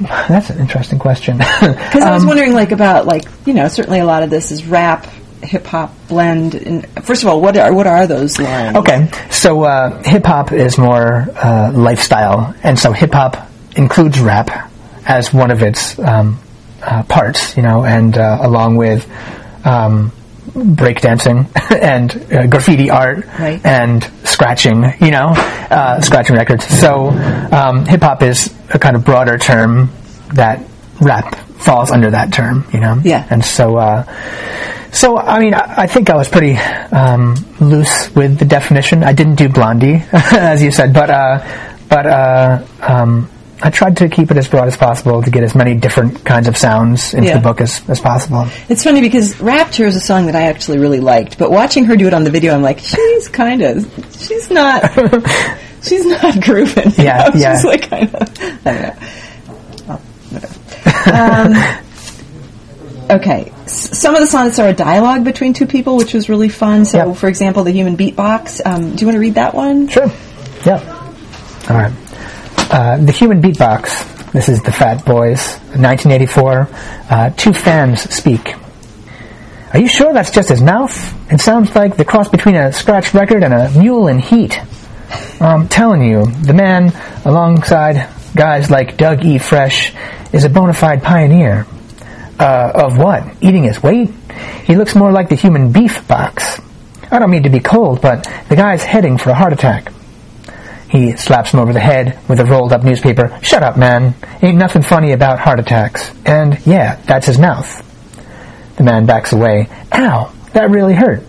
That's 0.00 0.50
an 0.50 0.58
interesting 0.60 0.98
question. 0.98 1.38
Because 1.60 2.02
I 2.02 2.12
was 2.14 2.24
wondering, 2.24 2.52
like, 2.52 2.72
about 2.72 3.06
like 3.06 3.24
you 3.46 3.54
know, 3.54 3.68
certainly 3.68 3.98
a 4.00 4.04
lot 4.04 4.22
of 4.22 4.30
this 4.30 4.50
is 4.52 4.64
rap, 4.66 5.06
hip 5.42 5.66
hop 5.66 5.92
blend. 6.08 6.54
And 6.54 6.86
first 7.04 7.22
of 7.22 7.28
all, 7.28 7.40
what 7.40 7.56
are 7.56 7.72
what 7.72 7.86
are 7.86 8.06
those 8.06 8.38
lines? 8.38 8.76
Okay, 8.76 9.08
so 9.30 9.62
uh, 9.64 10.02
hip 10.02 10.24
hop 10.24 10.52
is 10.52 10.78
more 10.78 11.26
uh, 11.36 11.72
lifestyle, 11.74 12.54
and 12.62 12.78
so 12.78 12.92
hip 12.92 13.12
hop 13.12 13.36
includes 13.76 14.18
rap 14.20 14.70
as 15.06 15.32
one 15.32 15.50
of 15.50 15.62
its 15.62 15.98
um, 15.98 16.38
uh, 16.82 17.02
parts, 17.04 17.56
you 17.56 17.62
know, 17.62 17.84
and 17.84 18.16
uh, 18.18 18.38
along 18.42 18.76
with 18.76 19.06
um, 19.64 20.12
breakdancing 20.52 21.46
and 21.80 22.32
uh, 22.32 22.46
graffiti 22.46 22.90
art 22.90 23.26
Right. 23.38 23.64
and 23.64 24.02
scratching, 24.24 24.82
you 25.00 25.10
know, 25.10 25.32
uh, 25.70 26.00
scratching 26.00 26.36
records. 26.36 26.66
So 26.66 27.08
um, 27.08 27.84
hip 27.86 28.02
hop 28.02 28.22
is 28.22 28.54
a 28.72 28.78
kind 28.78 28.96
of 28.96 29.04
broader 29.04 29.38
term 29.38 29.90
that 30.34 30.62
rap 31.00 31.36
falls 31.58 31.90
under 31.90 32.10
that 32.10 32.32
term, 32.32 32.66
you 32.72 32.80
know. 32.80 33.00
Yeah. 33.04 33.26
And 33.30 33.44
so, 33.44 33.76
uh, 33.76 34.04
so 34.92 35.18
I 35.18 35.38
mean, 35.40 35.54
I, 35.54 35.82
I 35.82 35.86
think 35.86 36.08
I 36.10 36.16
was 36.16 36.28
pretty 36.28 36.56
um, 36.56 37.34
loose 37.60 38.14
with 38.14 38.38
the 38.38 38.44
definition. 38.44 39.02
I 39.04 39.12
didn't 39.12 39.34
do 39.36 39.48
Blondie, 39.48 40.02
as 40.12 40.62
you 40.62 40.70
said, 40.70 40.92
but 40.94 41.10
uh, 41.10 41.44
but 41.88 42.06
uh, 42.06 42.64
um, 42.80 43.28
I 43.60 43.70
tried 43.70 43.96
to 43.98 44.08
keep 44.08 44.30
it 44.30 44.36
as 44.36 44.46
broad 44.48 44.68
as 44.68 44.76
possible 44.76 45.20
to 45.22 45.30
get 45.30 45.42
as 45.42 45.54
many 45.54 45.74
different 45.74 46.24
kinds 46.24 46.46
of 46.46 46.56
sounds 46.56 47.12
into 47.12 47.28
Yeah. 47.28 47.34
the 47.38 47.42
book 47.42 47.60
as, 47.60 47.82
as 47.88 48.00
possible. 48.00 48.46
It's 48.68 48.84
funny 48.84 49.00
because 49.00 49.40
Rapture 49.40 49.86
is 49.86 49.96
a 49.96 50.00
song 50.00 50.26
that 50.26 50.36
I 50.36 50.42
actually 50.42 50.78
really 50.78 51.00
liked, 51.00 51.38
but 51.38 51.50
watching 51.50 51.84
her 51.86 51.96
do 51.96 52.06
it 52.06 52.14
on 52.14 52.22
the 52.22 52.30
video, 52.30 52.54
I'm 52.54 52.62
like, 52.62 52.78
she's 52.78 53.26
kind 53.28 53.62
of, 53.62 53.84
she's 54.16 54.48
not, 54.50 54.84
she's 55.82 56.06
not 56.06 56.40
grooving. 56.44 56.92
Yeah, 56.96 57.30
know? 57.34 57.40
yeah. 57.40 57.56
She's 57.56 57.64
like 57.64 57.90
kind 57.90 58.14
of, 58.14 58.40
I 58.64 58.72
don't 58.72 58.82
know. 58.82 59.08
Um, 61.12 61.54
okay, 63.10 63.52
S- 63.64 63.98
some 63.98 64.14
of 64.14 64.20
the 64.20 64.26
sonnets 64.26 64.58
are 64.58 64.68
a 64.68 64.72
dialogue 64.72 65.24
between 65.24 65.52
two 65.54 65.66
people, 65.66 65.96
which 65.96 66.14
was 66.14 66.28
really 66.28 66.48
fun. 66.48 66.84
So, 66.84 67.08
Yep. 67.08 67.16
for 67.16 67.28
example, 67.28 67.64
the 67.64 67.70
human 67.72 67.96
beatbox. 67.96 68.60
Um, 68.64 68.94
do 68.94 69.00
you 69.00 69.06
want 69.06 69.16
to 69.16 69.20
read 69.20 69.34
that 69.34 69.54
one? 69.54 69.88
Sure. 69.88 70.10
Yeah. 70.64 70.80
All 71.70 71.76
right. 71.76 71.92
Uh, 72.70 72.96
the 72.98 73.12
Human 73.12 73.40
Beatbox. 73.40 74.32
This 74.32 74.48
is 74.50 74.60
the 74.62 74.72
Fat 74.72 75.04
Boys, 75.06 75.56
1984. 75.74 76.68
Uh, 77.08 77.30
two 77.30 77.52
fans 77.54 78.02
speak. 78.14 78.54
Are 79.72 79.78
you 79.80 79.86
sure 79.88 80.12
that's 80.12 80.30
just 80.30 80.48
his 80.50 80.60
mouth? 80.60 80.92
It 81.32 81.40
sounds 81.40 81.74
like 81.74 81.96
the 81.96 82.04
cross 82.04 82.28
between 82.28 82.56
a 82.56 82.72
scratch 82.72 83.14
record 83.14 83.42
and 83.42 83.54
a 83.54 83.70
mule 83.78 84.08
in 84.08 84.18
heat. 84.18 84.60
I'm 85.40 85.68
telling 85.68 86.02
you, 86.02 86.26
the 86.26 86.52
man 86.52 86.92
alongside 87.24 88.08
guys 88.34 88.70
like 88.70 88.96
Doug 88.98 89.24
E. 89.24 89.38
Fresh 89.38 89.92
is 90.32 90.44
a 90.44 90.48
bona 90.48 90.74
fide 90.74 91.02
pioneer. 91.02 91.66
Uh, 92.38 92.70
of 92.74 92.96
what? 92.96 93.24
Eating 93.40 93.64
his 93.64 93.82
weight? 93.82 94.10
He 94.64 94.76
looks 94.76 94.94
more 94.94 95.10
like 95.10 95.28
the 95.28 95.34
human 95.34 95.72
beef 95.72 96.06
box. 96.06 96.60
I 97.10 97.18
don't 97.18 97.30
mean 97.30 97.42
to 97.44 97.50
be 97.50 97.60
cold, 97.60 98.00
but 98.00 98.28
the 98.48 98.56
guy's 98.56 98.84
heading 98.84 99.18
for 99.18 99.30
a 99.30 99.34
heart 99.34 99.52
attack. 99.52 99.92
He 100.88 101.16
slaps 101.16 101.52
him 101.52 101.60
over 101.60 101.72
the 101.72 101.80
head 101.80 102.18
with 102.28 102.40
a 102.40 102.44
rolled 102.44 102.72
up 102.72 102.82
newspaper. 102.82 103.38
Shut 103.42 103.62
up, 103.62 103.76
man. 103.76 104.14
Ain't 104.40 104.56
nothing 104.56 104.82
funny 104.82 105.12
about 105.12 105.38
heart 105.38 105.60
attacks. 105.60 106.10
And 106.24 106.64
yeah, 106.66 106.96
that's 107.06 107.26
his 107.26 107.38
mouth. 107.38 107.84
The 108.76 108.84
man 108.84 109.04
backs 109.06 109.32
away. 109.32 109.68
Ow, 109.92 110.32
that 110.52 110.70
really 110.70 110.94
hurt. 110.94 111.24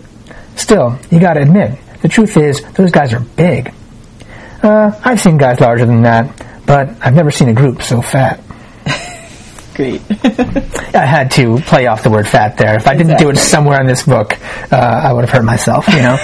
Still, 0.56 0.98
you 1.10 1.20
gotta 1.20 1.40
admit, 1.40 1.78
the 2.02 2.08
truth 2.08 2.36
is, 2.36 2.62
those 2.72 2.90
guys 2.90 3.12
are 3.12 3.20
big. 3.20 3.74
Uh, 4.62 4.92
I've 5.04 5.20
seen 5.20 5.38
guys 5.38 5.60
larger 5.60 5.86
than 5.86 6.02
that, 6.02 6.46
but 6.66 6.90
I've 7.00 7.14
never 7.14 7.30
seen 7.30 7.48
a 7.48 7.54
group 7.54 7.82
so 7.82 8.02
fat. 8.02 8.40
Great. 9.74 10.02
I 10.94 11.06
had 11.06 11.30
to 11.32 11.58
play 11.60 11.86
off 11.86 12.02
the 12.02 12.10
word 12.10 12.28
fat 12.28 12.56
there. 12.56 12.76
If 12.76 12.86
I 12.86 12.94
didn't 12.94 13.18
do 13.18 13.30
it 13.30 13.36
somewhere 13.36 13.80
in 13.80 13.86
this 13.86 14.04
book, 14.04 14.38
uh, 14.72 14.76
I 14.76 15.12
would 15.12 15.22
have 15.22 15.30
hurt 15.30 15.44
myself, 15.44 15.88
you 15.88 16.02
know? 16.02 16.18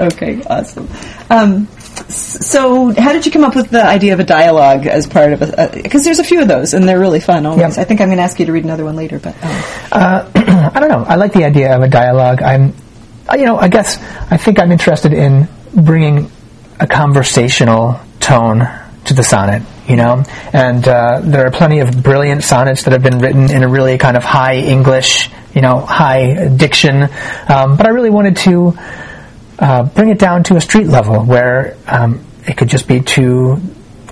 okay, 0.06 0.42
awesome. 0.44 0.88
Um, 1.30 1.68
so, 2.08 2.92
how 2.94 3.12
did 3.12 3.26
you 3.26 3.32
come 3.32 3.44
up 3.44 3.54
with 3.54 3.70
the 3.70 3.84
idea 3.84 4.12
of 4.12 4.20
a 4.20 4.24
dialogue 4.24 4.86
as 4.86 5.06
part 5.06 5.32
of 5.32 5.42
a? 5.42 5.70
Because 5.72 6.04
there's 6.04 6.18
a 6.18 6.24
few 6.24 6.40
of 6.40 6.48
those, 6.48 6.74
and 6.74 6.88
they're 6.88 6.98
really 6.98 7.20
fun. 7.20 7.46
Always. 7.46 7.76
Yep. 7.76 7.78
I 7.78 7.84
think 7.84 8.00
I'm 8.00 8.08
going 8.08 8.18
to 8.18 8.24
ask 8.24 8.38
you 8.40 8.46
to 8.46 8.52
read 8.52 8.64
another 8.64 8.84
one 8.84 8.96
later, 8.96 9.18
but 9.18 9.34
um, 9.92 10.30
I 10.34 10.80
don't 10.80 10.88
know. 10.88 11.04
I 11.06 11.16
like 11.16 11.32
the 11.32 11.44
idea 11.44 11.74
of 11.76 11.82
a 11.82 11.88
dialogue. 11.88 12.42
I'm, 12.42 12.74
uh, 13.28 13.36
you 13.36 13.44
know, 13.44 13.56
I 13.56 13.68
guess 13.68 13.98
I 14.30 14.36
think 14.36 14.58
I'm 14.58 14.72
interested 14.72 15.12
in 15.12 15.48
bringing 15.74 16.30
a 16.80 16.86
conversational 16.86 18.00
tone 18.20 18.68
to 19.04 19.14
the 19.14 19.22
sonnet. 19.22 19.62
You 19.88 19.96
know, 19.96 20.22
and 20.52 20.86
uh, 20.86 21.20
there 21.24 21.46
are 21.46 21.50
plenty 21.50 21.80
of 21.80 22.02
brilliant 22.02 22.44
sonnets 22.44 22.84
that 22.84 22.92
have 22.92 23.02
been 23.02 23.18
written 23.18 23.50
in 23.50 23.64
a 23.64 23.68
really 23.68 23.98
kind 23.98 24.16
of 24.16 24.22
high 24.22 24.56
English, 24.56 25.28
you 25.54 25.60
know, 25.60 25.80
high 25.80 26.48
diction. 26.48 27.02
Um, 27.48 27.76
but 27.76 27.86
I 27.86 27.90
really 27.90 28.10
wanted 28.10 28.36
to 28.38 28.78
uh, 29.58 29.82
bring 29.84 30.10
it 30.10 30.18
down 30.18 30.44
to 30.44 30.56
a 30.56 30.60
street 30.60 30.86
level 30.86 31.24
where 31.24 31.76
um, 31.86 32.24
it 32.46 32.56
could 32.56 32.68
just 32.68 32.86
be 32.86 33.00
two 33.00 33.60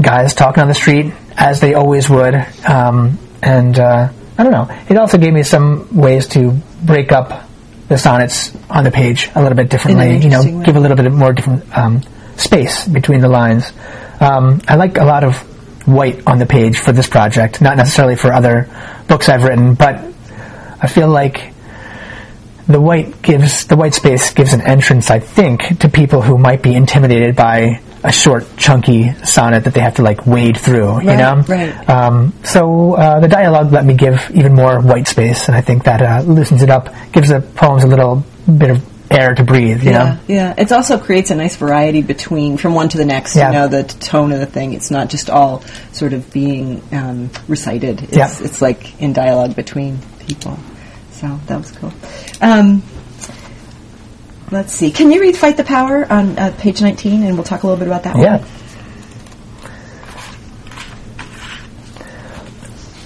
guys 0.00 0.34
talking 0.34 0.60
on 0.60 0.68
the 0.68 0.74
street 0.74 1.12
as 1.36 1.60
they 1.60 1.74
always 1.74 2.08
would. 2.10 2.34
Um, 2.68 3.18
and 3.42 3.78
uh, 3.78 4.08
I 4.38 4.42
don't 4.42 4.52
know. 4.52 4.68
It 4.88 4.96
also 4.96 5.18
gave 5.18 5.32
me 5.32 5.42
some 5.42 5.96
ways 5.96 6.26
to 6.28 6.52
break 6.82 7.12
up 7.12 7.48
the 7.88 7.98
sonnets 7.98 8.56
on 8.70 8.84
the 8.84 8.90
page 8.90 9.30
a 9.34 9.42
little 9.42 9.56
bit 9.56 9.68
differently. 9.68 10.18
You 10.18 10.30
know, 10.30 10.42
way. 10.42 10.64
give 10.64 10.76
a 10.76 10.80
little 10.80 10.96
bit 10.96 11.10
more 11.12 11.32
different 11.32 11.76
um, 11.76 12.02
space 12.36 12.86
between 12.86 13.20
the 13.20 13.28
lines. 13.28 13.72
Um, 14.20 14.60
I 14.68 14.76
like 14.76 14.96
a 14.96 15.04
lot 15.04 15.24
of 15.24 15.49
white 15.90 16.26
on 16.26 16.38
the 16.38 16.46
page 16.46 16.78
for 16.78 16.92
this 16.92 17.08
project, 17.08 17.60
not 17.60 17.76
necessarily 17.76 18.16
for 18.16 18.32
other 18.32 18.68
books 19.08 19.28
I've 19.28 19.42
written, 19.44 19.74
but 19.74 20.04
I 20.80 20.86
feel 20.86 21.08
like 21.08 21.52
the 22.66 22.80
white 22.80 23.20
gives 23.22 23.66
the 23.66 23.76
white 23.76 23.94
space 23.94 24.32
gives 24.32 24.52
an 24.52 24.60
entrance, 24.60 25.10
I 25.10 25.18
think, 25.18 25.80
to 25.80 25.88
people 25.88 26.22
who 26.22 26.38
might 26.38 26.62
be 26.62 26.74
intimidated 26.74 27.34
by 27.36 27.80
a 28.02 28.12
short, 28.12 28.46
chunky 28.56 29.12
sonnet 29.24 29.64
that 29.64 29.74
they 29.74 29.80
have 29.80 29.96
to 29.96 30.02
like 30.02 30.26
wade 30.26 30.56
through. 30.56 31.00
you 31.00 31.06
know, 31.18 31.44
right. 31.48 31.88
Um, 31.88 32.32
so 32.44 32.94
uh, 32.94 33.20
the 33.20 33.28
dialogue 33.28 33.72
let 33.72 33.84
me 33.84 33.94
give 33.94 34.30
even 34.32 34.54
more 34.54 34.80
white 34.80 35.08
space, 35.08 35.48
and 35.48 35.56
I 35.56 35.60
think 35.60 35.84
that 35.84 36.00
uh, 36.00 36.22
loosens 36.22 36.62
it 36.62 36.70
up, 36.70 36.94
gives 37.12 37.28
the 37.28 37.40
poems 37.40 37.84
a 37.84 37.86
little 37.86 38.24
bit 38.46 38.70
of 38.70 38.89
air 39.10 39.34
to 39.34 39.44
breathe. 39.44 39.82
You 39.82 39.90
yeah, 39.90 40.04
know, 40.04 40.20
yeah. 40.28 40.54
It 40.56 40.70
also 40.72 40.98
creates 40.98 41.30
a 41.30 41.34
nice 41.34 41.56
variety 41.56 42.02
between 42.02 42.56
from 42.56 42.74
one 42.74 42.88
to 42.90 42.98
the 42.98 43.04
next. 43.04 43.36
Yeah. 43.36 43.48
You 43.48 43.52
know, 43.58 43.68
the 43.68 43.82
tone 43.84 44.32
of 44.32 44.38
the 44.40 44.46
thing. 44.46 44.72
It's 44.72 44.90
not 44.90 45.10
just 45.10 45.28
all 45.30 45.62
sort 45.92 46.12
of 46.12 46.32
being 46.32 46.82
um, 46.92 47.30
recited. 47.48 48.02
It's, 48.02 48.16
Yeah. 48.16 48.28
it's 48.40 48.62
like 48.62 49.00
in 49.00 49.12
dialogue 49.12 49.56
between 49.56 49.98
people. 50.26 50.58
So 51.12 51.38
that 51.46 51.58
was 51.58 51.70
cool. 51.72 51.92
Um, 52.40 52.82
let's 54.50 54.72
see. 54.72 54.90
Can 54.90 55.10
you 55.10 55.20
read 55.20 55.36
"Fight 55.36 55.56
the 55.56 55.64
Power" 55.64 56.10
on 56.10 56.38
uh, 56.38 56.54
page 56.58 56.80
nineteen, 56.80 57.22
and 57.24 57.34
we'll 57.34 57.44
talk 57.44 57.62
a 57.62 57.66
little 57.66 57.78
bit 57.78 57.88
about 57.88 58.04
that. 58.04 58.16
Yeah. 58.16 58.38
One? 58.38 58.46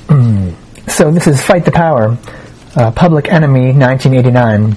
Mm. 0.04 0.54
So 0.90 1.10
this 1.10 1.26
is 1.26 1.42
Fight 1.42 1.64
the 1.64 1.72
Power, 1.72 2.16
uh, 2.76 2.90
Public 2.92 3.28
Enemy, 3.32 3.72
1989. 3.72 4.76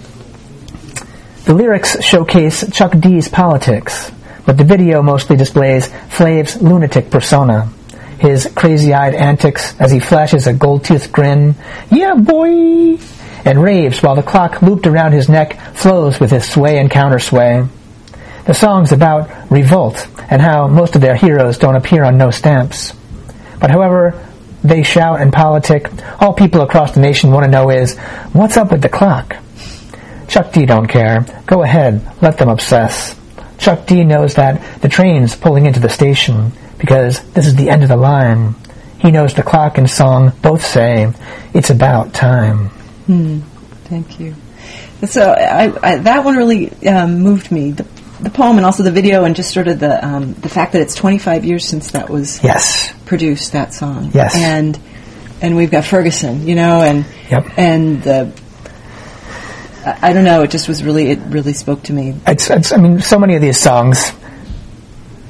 The 1.48 1.54
lyrics 1.54 2.04
showcase 2.04 2.70
Chuck 2.74 2.92
D's 3.00 3.30
politics, 3.30 4.12
but 4.46 4.58
the 4.58 4.66
video 4.66 5.02
mostly 5.02 5.38
displays 5.38 5.88
Flav's 6.10 6.62
lunatic 6.62 7.10
persona. 7.10 7.72
His 8.20 8.52
crazy-eyed 8.54 9.16
antics 9.16 9.74
as 9.80 9.90
he 9.90 10.02
flashes 10.02 10.46
a 10.46 10.52
gold-toothed 10.52 11.10
grin, 11.14 11.56
yeah 11.90 12.16
boy, 12.16 12.98
and 13.46 13.64
raves 13.64 14.04
while 14.04 14.16
the 14.16 14.24
clock 14.24 14.62
looped 14.62 14.88
around 14.88 15.14
his 15.14 15.30
neck 15.30 15.58
flows 15.74 16.20
with 16.20 16.32
his 16.32 16.46
sway 16.46 16.80
and 16.80 16.92
countersway. 16.92 17.70
The 18.46 18.54
song's 18.54 18.92
about 18.92 19.50
revolt 19.50 20.06
and 20.30 20.42
how 20.42 20.68
most 20.68 20.96
of 20.96 21.02
their 21.02 21.16
heroes 21.16 21.58
don't 21.58 21.78
appear 21.78 22.04
on 22.04 22.18
no 22.18 22.30
stamps. 22.30 22.92
But 23.62 23.72
however 23.72 24.22
they 24.66 24.84
shout 24.84 25.22
and 25.22 25.32
politic, 25.32 25.90
all 26.20 26.34
people 26.34 26.60
across 26.60 26.94
the 26.94 27.00
nation 27.00 27.32
want 27.32 27.46
to 27.46 27.52
know 27.52 27.70
is, 27.70 27.98
what's 28.34 28.58
up 28.58 28.74
with 28.74 28.82
the 28.82 28.90
clock? 28.90 29.38
Chuck 30.38 30.52
D 30.54 30.68
don't 30.68 30.86
care. 30.86 31.26
Go 31.48 31.64
ahead, 31.64 32.08
let 32.22 32.38
them 32.38 32.50
obsess. 32.50 33.16
Chuck 33.58 33.88
D 33.88 34.04
knows 34.04 34.36
that 34.36 34.82
the 34.84 34.88
train's 34.88 35.36
pulling 35.36 35.66
into 35.66 35.80
the 35.80 35.90
station 35.90 36.52
because 36.78 37.24
this 37.32 37.48
is 37.48 37.56
the 37.56 37.72
end 37.72 37.82
of 37.82 37.90
the 37.90 37.98
line. 37.98 38.54
He 39.00 39.10
knows 39.10 39.34
the 39.34 39.42
clock 39.42 39.80
and 39.80 39.90
song 39.90 40.32
both 40.44 40.64
say, 40.64 41.12
it's 41.56 41.72
about 41.72 42.14
time. 42.14 42.70
Thank 43.86 44.20
you. 44.20 44.36
So 45.08 45.32
I, 45.32 45.74
I, 45.82 45.96
that 45.98 46.24
one 46.24 46.36
really 46.36 46.72
um, 46.86 47.20
moved 47.22 47.52
me. 47.52 47.72
The, 47.72 47.88
the 48.22 48.30
poem 48.30 48.58
and 48.58 48.66
also 48.66 48.84
the 48.84 48.92
video, 48.92 49.24
and 49.24 49.36
just 49.36 49.52
sort 49.52 49.68
of 49.68 49.80
the 49.80 50.06
um, 50.06 50.34
the 50.36 50.50
fact 50.50 50.74
that 50.74 50.82
it's 50.84 50.94
25 50.94 51.46
years 51.46 51.66
since 51.68 51.92
that 51.94 52.12
was 52.12 52.44
Yes. 52.44 52.94
produced. 53.08 53.54
That 53.54 53.74
song. 53.74 54.12
Yes. 54.14 54.36
And 54.36 54.78
and 55.42 55.56
we've 55.56 55.72
got 55.72 55.86
Ferguson, 55.86 56.46
you 56.48 56.54
know, 56.56 56.82
and 56.82 57.06
Yep. 57.32 57.48
and 57.58 58.04
the 58.04 58.40
I, 59.88 60.10
I 60.10 60.14
don't 60.14 60.26
know. 60.26 60.44
It 60.44 60.52
just 60.52 60.68
was 60.68 60.84
really 60.84 61.12
it 61.12 61.20
really 61.28 61.54
spoke 61.54 61.84
to 61.84 61.94
me. 61.94 62.16
it's, 62.28 62.50
it's 62.50 62.72
I 62.72 62.78
mean, 62.78 63.00
so 63.00 63.20
many 63.20 63.36
of 63.36 63.42
these 63.42 63.60
songs, 63.60 64.12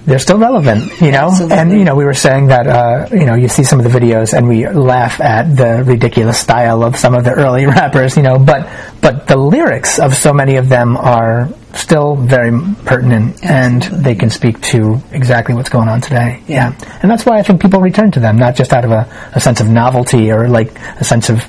they're 0.05 0.19
still 0.19 0.37
relevant, 0.37 1.01
you 1.01 1.11
know. 1.11 1.27
Absolutely. 1.27 1.57
And 1.57 1.71
you 1.71 1.83
know, 1.83 1.95
we 1.95 2.05
were 2.05 2.13
saying 2.13 2.47
that 2.47 2.65
uh, 2.65 3.07
you 3.11 3.25
know, 3.25 3.35
you 3.35 3.47
see 3.49 3.63
some 3.63 3.79
of 3.79 3.91
the 3.91 3.99
videos, 3.99 4.33
and 4.33 4.47
we 4.47 4.67
laugh 4.67 5.19
at 5.19 5.55
the 5.55 5.83
ridiculous 5.83 6.39
style 6.39 6.83
of 6.83 6.97
some 6.97 7.13
of 7.13 7.23
the 7.23 7.31
early 7.31 7.65
rappers, 7.77 8.17
you 8.17 8.23
know. 8.23 8.39
But 8.39 8.69
but 9.01 9.27
the 9.27 9.37
lyrics 9.37 9.99
of 9.99 10.15
so 10.15 10.33
many 10.33 10.55
of 10.55 10.69
them 10.69 10.97
are 10.97 11.49
still 11.75 12.15
very 12.15 12.51
pertinent, 12.85 13.43
and 13.43 13.83
they 13.83 14.15
can 14.15 14.29
speak 14.29 14.61
to 14.61 14.99
exactly 15.11 15.53
what's 15.53 15.69
going 15.69 15.89
on 15.89 16.01
today. 16.01 16.41
Yeah. 16.47 16.73
and 17.01 17.11
that's 17.11 17.25
why 17.25 17.37
I 17.37 17.43
think 17.43 17.61
people 17.61 17.81
return 17.81 18.11
to 18.11 18.19
them, 18.19 18.37
not 18.37 18.55
just 18.55 18.73
out 18.73 18.85
of 18.85 18.91
a, 18.91 19.31
a 19.33 19.39
sense 19.39 19.59
of 19.59 19.69
novelty 19.69 20.31
or 20.31 20.47
like 20.47 20.79
a 20.99 21.03
sense 21.03 21.29
of 21.29 21.45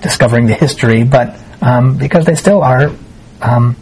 discovering 0.00 0.46
the 0.46 0.54
history, 0.54 1.04
but 1.04 1.36
um, 1.60 1.96
because 1.98 2.24
they 2.24 2.34
still 2.34 2.62
are. 2.62 2.90
Um, 3.40 3.76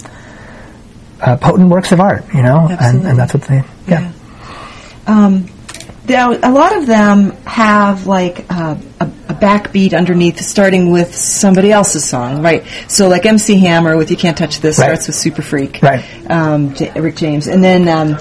uh, 1.18 1.34
potent 1.38 1.70
works 1.70 1.92
of 1.92 2.00
art, 2.00 2.24
you 2.34 2.42
know, 2.42 2.68
and, 2.68 3.06
and 3.06 3.18
that's 3.18 3.32
what 3.32 3.42
they, 3.44 3.62
yeah. 3.88 4.12
Um, 5.06 5.46
there, 6.04 6.30
a 6.30 6.50
lot 6.50 6.76
of 6.76 6.86
them 6.86 7.30
have 7.46 8.06
like 8.06 8.44
uh, 8.50 8.76
a, 9.00 9.04
a 9.04 9.34
backbeat 9.34 9.96
underneath, 9.96 10.38
starting 10.40 10.90
with 10.90 11.14
somebody 11.14 11.72
else's 11.72 12.04
song, 12.04 12.42
right? 12.42 12.64
So 12.88 13.08
like 13.08 13.24
MC 13.24 13.58
Hammer 13.60 13.96
with 13.96 14.10
"You 14.10 14.16
Can't 14.18 14.36
Touch 14.36 14.60
This" 14.60 14.78
Right. 14.78 14.84
starts 14.88 15.06
with 15.06 15.16
"Super 15.16 15.40
Freak," 15.42 15.80
Right. 15.82 16.04
Um, 16.30 16.74
J- 16.74 16.92
Rick 17.00 17.16
James, 17.16 17.46
and 17.46 17.64
then 17.64 17.88
um, 17.88 18.14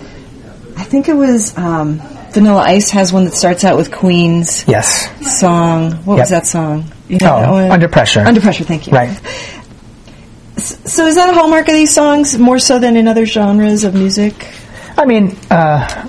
I 0.78 0.84
think 0.84 1.10
it 1.10 1.16
was 1.16 1.56
um, 1.58 2.00
Vanilla 2.32 2.62
Ice 2.62 2.90
has 2.92 3.12
one 3.12 3.26
that 3.26 3.34
starts 3.34 3.64
out 3.66 3.76
with 3.78 3.92
Queen's 3.92 4.66
Yes. 4.70 5.10
song. 5.40 5.92
What 6.06 6.18
was 6.20 6.30
that 6.30 6.48
song? 6.48 6.86
You 7.08 7.18
know 7.20 7.36
Oh? 7.36 7.70
Under 7.72 7.88
Pressure. 7.88 8.22
Under 8.22 8.42
Pressure. 8.42 8.64
Thank 8.64 8.88
you. 8.88 8.94
Right. 8.94 9.16
So 10.58 11.06
is 11.06 11.16
that 11.16 11.30
a 11.30 11.34
hallmark 11.34 11.68
of 11.68 11.74
these 11.74 11.94
songs 11.94 12.38
more 12.38 12.60
so 12.60 12.80
than 12.80 12.96
in 12.96 13.08
other 13.08 13.26
genres 13.26 13.84
of 13.84 13.94
music? 13.94 14.34
I 14.98 15.06
mean, 15.06 15.36
uh, 15.52 16.08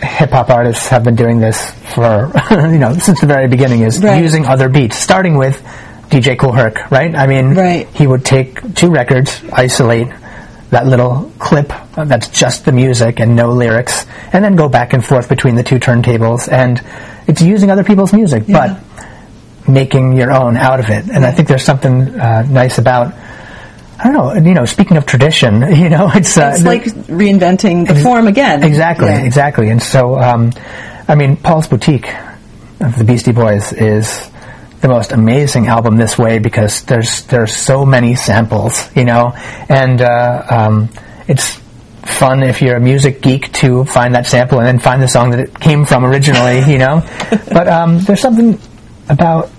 hip 0.00 0.30
hop 0.30 0.50
artists 0.50 0.88
have 0.88 1.04
been 1.04 1.14
doing 1.14 1.38
this 1.38 1.70
for, 1.94 2.32
you 2.50 2.78
know, 2.78 2.94
since 2.98 3.20
the 3.20 3.26
very 3.26 3.48
beginning 3.48 3.82
is 3.82 4.02
Right. 4.02 4.20
using 4.22 4.44
other 4.44 4.68
beats, 4.68 4.96
starting 4.96 5.36
with 5.36 5.62
DJ 6.10 6.36
Kool 6.38 6.52
Herc, 6.52 6.90
right? 6.90 7.14
I 7.14 7.26
mean, 7.26 7.54
Right. 7.54 7.88
he 7.94 8.06
would 8.06 8.24
take 8.24 8.74
two 8.74 8.90
records, 8.90 9.40
isolate 9.52 10.08
that 10.70 10.86
little 10.86 11.30
clip 11.38 11.72
that's 11.94 12.28
just 12.28 12.64
the 12.64 12.72
music 12.72 13.20
and 13.20 13.36
no 13.36 13.50
lyrics, 13.50 14.04
and 14.32 14.44
then 14.44 14.56
go 14.56 14.68
back 14.68 14.92
and 14.92 15.04
forth 15.04 15.28
between 15.28 15.54
the 15.54 15.62
two 15.62 15.78
turntables. 15.78 16.50
And 16.50 16.82
it's 17.28 17.40
using 17.40 17.70
other 17.70 17.84
people's 17.84 18.12
music, 18.12 18.44
but 18.48 18.78
making 19.68 20.16
your 20.16 20.32
own 20.32 20.56
out 20.56 20.80
of 20.80 20.88
it. 20.90 21.08
And 21.10 21.24
I 21.24 21.32
think 21.32 21.48
there's 21.48 21.64
something 21.64 22.18
uh, 22.20 22.42
nice 22.48 22.78
about, 22.78 23.14
I 23.98 24.04
don't 24.04 24.12
know, 24.14 24.34
you 24.34 24.54
know, 24.54 24.64
speaking 24.64 24.96
of 24.96 25.06
tradition, 25.06 25.62
you 25.74 25.88
know, 25.88 26.10
it's, 26.14 26.36
uh, 26.36 26.52
It's 26.54 26.64
like 26.64 26.84
reinventing 26.84 27.86
the 27.88 27.94
form 27.96 28.26
again. 28.26 28.62
Exactly, 28.62 29.08
Yeah. 29.08 29.24
exactly. 29.24 29.70
And 29.70 29.82
so, 29.82 30.18
um, 30.18 30.52
I 31.08 31.14
mean, 31.14 31.36
Paul's 31.36 31.68
Boutique 31.68 32.08
of 32.80 32.96
the 32.98 33.04
Beastie 33.04 33.32
Boys 33.32 33.72
is 33.72 34.30
the 34.80 34.88
most 34.88 35.12
amazing 35.12 35.66
album 35.68 35.96
this 35.96 36.18
way 36.18 36.38
because 36.38 36.82
there's 36.82 37.22
there's 37.24 37.56
so 37.56 37.86
many 37.86 38.14
samples, 38.14 38.94
you 38.94 39.04
know, 39.04 39.32
and 39.70 40.02
uh, 40.02 40.42
um, 40.50 40.88
it's 41.26 41.58
fun 42.04 42.42
if 42.42 42.60
you're 42.60 42.76
a 42.76 42.80
music 42.80 43.20
geek 43.22 43.50
to 43.52 43.84
find 43.86 44.14
that 44.14 44.26
sample 44.26 44.58
and 44.58 44.66
then 44.68 44.78
find 44.78 45.02
the 45.02 45.08
song 45.08 45.30
that 45.30 45.40
it 45.40 45.58
came 45.58 45.84
from 45.86 46.04
originally, 46.04 46.60
you 46.70 46.78
know. 46.78 47.02
but 47.52 47.66
um, 47.66 47.98
there's 48.00 48.20
something 48.20 48.60
about 49.08 49.50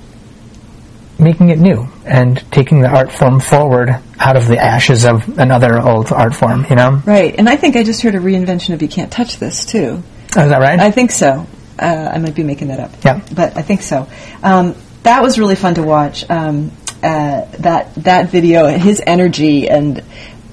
making 1.20 1.50
it 1.50 1.60
new 1.60 1.88
and 2.06 2.44
taking 2.52 2.82
the 2.82 2.90
art 2.90 3.12
form 3.12 3.40
forward 3.40 3.90
out 4.20 4.36
of 4.36 4.48
the 4.48 4.58
ashes 4.58 5.06
of 5.06 5.38
another 5.40 5.80
old 5.82 6.12
art 6.12 6.36
form, 6.36 6.66
you 6.70 6.76
know. 6.76 7.02
Right, 7.06 7.36
and 7.38 7.48
I 7.50 7.56
think 7.56 7.76
I 7.76 7.84
just 7.84 8.02
heard 8.02 8.16
a 8.16 8.20
reinvention 8.20 8.74
of 8.74 8.82
"You 8.82 8.88
Can't 8.88 9.12
Touch 9.12 9.38
This" 9.38 9.66
too. 9.66 10.04
Is 10.28 10.34
that 10.34 10.60
right? 10.60 10.80
I 10.80 10.92
think 10.92 11.12
so. 11.12 11.48
Uh, 11.80 12.12
I 12.14 12.18
might 12.18 12.36
be 12.36 12.44
making 12.44 12.70
that 12.70 12.80
up. 12.80 12.92
Yeah. 13.06 13.22
but 13.34 13.56
I 13.56 13.62
think 13.62 13.82
so. 13.82 14.08
Um, 14.42 14.76
that 15.04 15.22
was 15.22 15.38
really 15.40 15.56
fun 15.56 15.76
to 15.76 15.84
watch. 15.84 16.28
Um, 16.30 16.72
uh, 17.04 17.46
that 17.60 17.94
that 17.96 18.30
video, 18.30 18.68
his 18.68 19.02
energy 19.06 19.70
and 19.70 20.04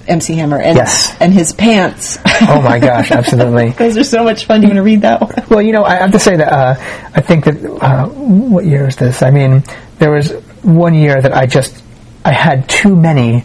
MC 0.09 0.35
Hammer 0.37 0.61
and 0.61 0.77
Yes. 0.77 1.17
and 1.21 1.33
his 1.33 1.53
pants. 1.53 2.19
Oh 2.43 2.61
my 2.63 2.79
gosh, 2.79 3.11
absolutely. 3.11 3.71
Those 3.79 3.97
are 3.97 4.05
so 4.05 4.25
much 4.25 4.45
fun. 4.47 4.61
Do 4.61 4.67
you 4.67 4.71
want 4.71 4.79
to 4.79 4.83
read 4.83 5.01
that 5.03 5.21
one? 5.21 5.33
Well, 5.49 5.63
you 5.63 5.73
know, 5.73 5.85
I 5.85 5.97
have 5.97 6.13
to 6.13 6.19
say 6.19 6.37
that 6.37 6.53
uh, 6.53 6.75
I 7.15 7.21
think 7.21 7.45
that 7.45 7.65
uh, 7.83 8.07
what 8.09 8.65
year 8.65 8.89
is 8.89 8.97
this? 8.97 9.23
I 9.23 9.31
mean, 9.31 9.63
there 9.99 10.11
was 10.11 10.31
one 10.63 10.95
year 10.95 11.21
that 11.21 11.33
I 11.35 11.47
just 11.47 11.83
I 12.25 12.33
had 12.33 12.69
too 12.69 12.95
many 12.97 13.45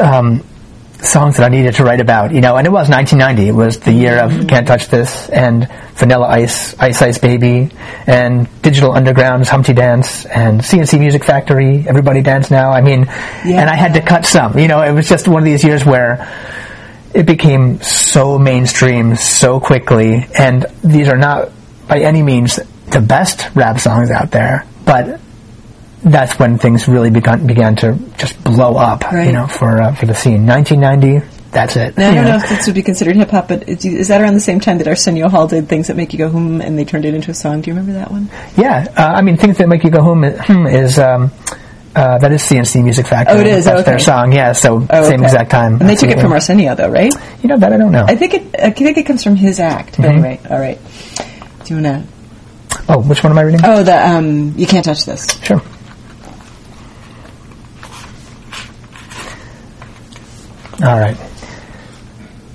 um, 0.00 0.44
songs 1.00 1.36
that 1.36 1.44
I 1.44 1.48
needed 1.48 1.76
to 1.76 1.84
write 1.84 2.00
about. 2.00 2.32
You 2.32 2.40
know, 2.40 2.56
and 2.56 2.66
it 2.66 2.70
was 2.70 2.88
1990. 2.88 3.48
It 3.48 3.52
was 3.52 3.78
the 3.80 3.92
year 3.92 4.18
of 4.18 4.48
Can't 4.48 4.66
Touch 4.66 4.88
This 4.88 5.28
and 5.28 5.68
Vanilla 5.94 6.26
Ice, 6.28 6.78
Ice 6.78 7.00
Ice 7.02 7.18
Baby, 7.18 7.70
and 8.06 8.48
Digital 8.62 8.92
Underground's 8.92 9.48
Humpty 9.48 9.72
Dance 9.72 10.26
and 10.26 10.64
C+C 10.64 10.98
Music 10.98 11.24
Factory. 11.24 11.84
Everybody 11.88 12.22
Dance 12.22 12.50
Now. 12.50 12.70
I 12.70 12.80
mean, 12.80 13.06
and 13.08 13.70
I 13.70 13.74
had 13.74 13.94
to 13.94 14.00
cut 14.00 14.26
some. 14.26 14.58
You 14.58 14.68
know, 14.68 14.82
it 14.82 14.92
was 14.92 15.08
just 15.08 15.28
one 15.28 15.42
of 15.42 15.44
these 15.44 15.64
years 15.64 15.84
where 15.84 16.28
it 17.14 17.26
became 17.26 17.80
so 17.80 18.38
mainstream 18.38 19.16
so 19.16 19.60
quickly, 19.60 20.26
and 20.38 20.66
these 20.84 21.08
are 21.08 21.16
not 21.16 21.50
by 21.88 22.00
any 22.00 22.22
means 22.22 22.60
the 22.90 23.00
best 23.00 23.48
rap 23.54 23.80
songs 23.80 24.10
out 24.10 24.30
there, 24.30 24.66
but 24.84 25.20
that's 26.02 26.38
when 26.38 26.58
things 26.58 26.88
really 26.88 27.10
began 27.10 27.46
began 27.46 27.76
to 27.76 27.98
just 28.16 28.42
blow 28.44 28.76
up, 28.76 29.02
you 29.12 29.32
know, 29.32 29.46
for 29.46 29.80
uh, 29.80 29.94
for 29.94 30.06
the 30.06 30.14
scene. 30.14 30.46
1990, 30.46 31.26
that's 31.50 31.76
it. 31.76 31.96
Now, 31.96 32.10
I 32.10 32.14
don't 32.14 32.24
know. 32.24 32.30
know 32.30 32.36
if 32.36 32.48
this 32.48 32.66
would 32.66 32.74
be 32.74 32.82
considered 32.82 33.16
hip 33.16 33.30
hop, 33.30 33.48
but 33.48 33.68
is, 33.68 33.84
is 33.84 34.08
that 34.08 34.20
around 34.20 34.34
the 34.34 34.40
same 34.40 34.60
time 34.60 34.78
that 34.78 34.86
Arsenio 34.88 35.28
Hall 35.28 35.46
did 35.48 35.68
things 35.68 35.88
that 35.88 35.96
make 35.96 36.12
you 36.12 36.18
go 36.18 36.28
hmm, 36.30 36.60
and 36.60 36.78
they 36.78 36.84
turned 36.84 37.04
it 37.04 37.14
into 37.14 37.30
a 37.30 37.34
song? 37.34 37.60
Do 37.60 37.70
you 37.70 37.76
remember 37.76 37.98
that 37.98 38.10
one? 38.10 38.30
Yeah, 38.56 38.86
uh, 38.96 39.14
I 39.16 39.22
mean, 39.22 39.36
things 39.36 39.58
that 39.58 39.68
make 39.68 39.84
you 39.84 39.90
go 39.90 40.02
home 40.02 40.24
hmm, 40.24 40.66
is. 40.66 40.98
Um, 40.98 41.30
uh, 41.96 42.18
that 42.18 42.30
is 42.30 42.42
C+C 42.42 42.80
Music 42.82 43.06
Factory. 43.06 43.38
Oh, 43.38 43.40
it 43.40 43.46
is? 43.46 43.64
That's 43.64 43.80
Okay. 43.80 43.90
their 43.90 43.98
song, 43.98 44.30
yeah. 44.30 44.52
So 44.52 44.86
Oh, 44.88 45.02
same 45.02 45.14
okay. 45.14 45.24
exact 45.24 45.50
time. 45.50 45.80
And 45.80 45.88
they 45.88 45.96
took 45.96 46.10
it 46.10 46.20
from. 46.20 46.32
Arsenio, 46.32 46.76
though, 46.76 46.90
right? 46.90 47.12
You 47.42 47.48
know 47.48 47.56
that 47.56 47.72
I 47.72 47.76
don't 47.76 47.90
know. 47.90 48.04
I 48.06 48.14
think 48.14 48.34
it. 48.34 48.60
I 48.60 48.70
think 48.70 48.98
it 48.98 49.04
comes 49.06 49.24
from 49.24 49.34
his 49.34 49.58
act. 49.58 49.96
Mhm. 49.96 50.04
anyway, 50.04 50.40
all 50.48 50.60
right. 50.60 50.78
Do 51.64 51.74
you 51.74 51.82
want 51.82 52.06
to? 52.06 52.82
oh, 52.88 53.00
which 53.00 53.24
one 53.24 53.32
am 53.32 53.38
I 53.38 53.42
reading? 53.42 53.60
Oh, 53.64 53.82
the 53.82 54.08
um, 54.08 54.52
you 54.56 54.66
can't 54.66 54.84
touch 54.84 55.06
this. 55.06 55.26
Sure. 55.42 55.60
All 60.82 60.98
right. 60.98 61.16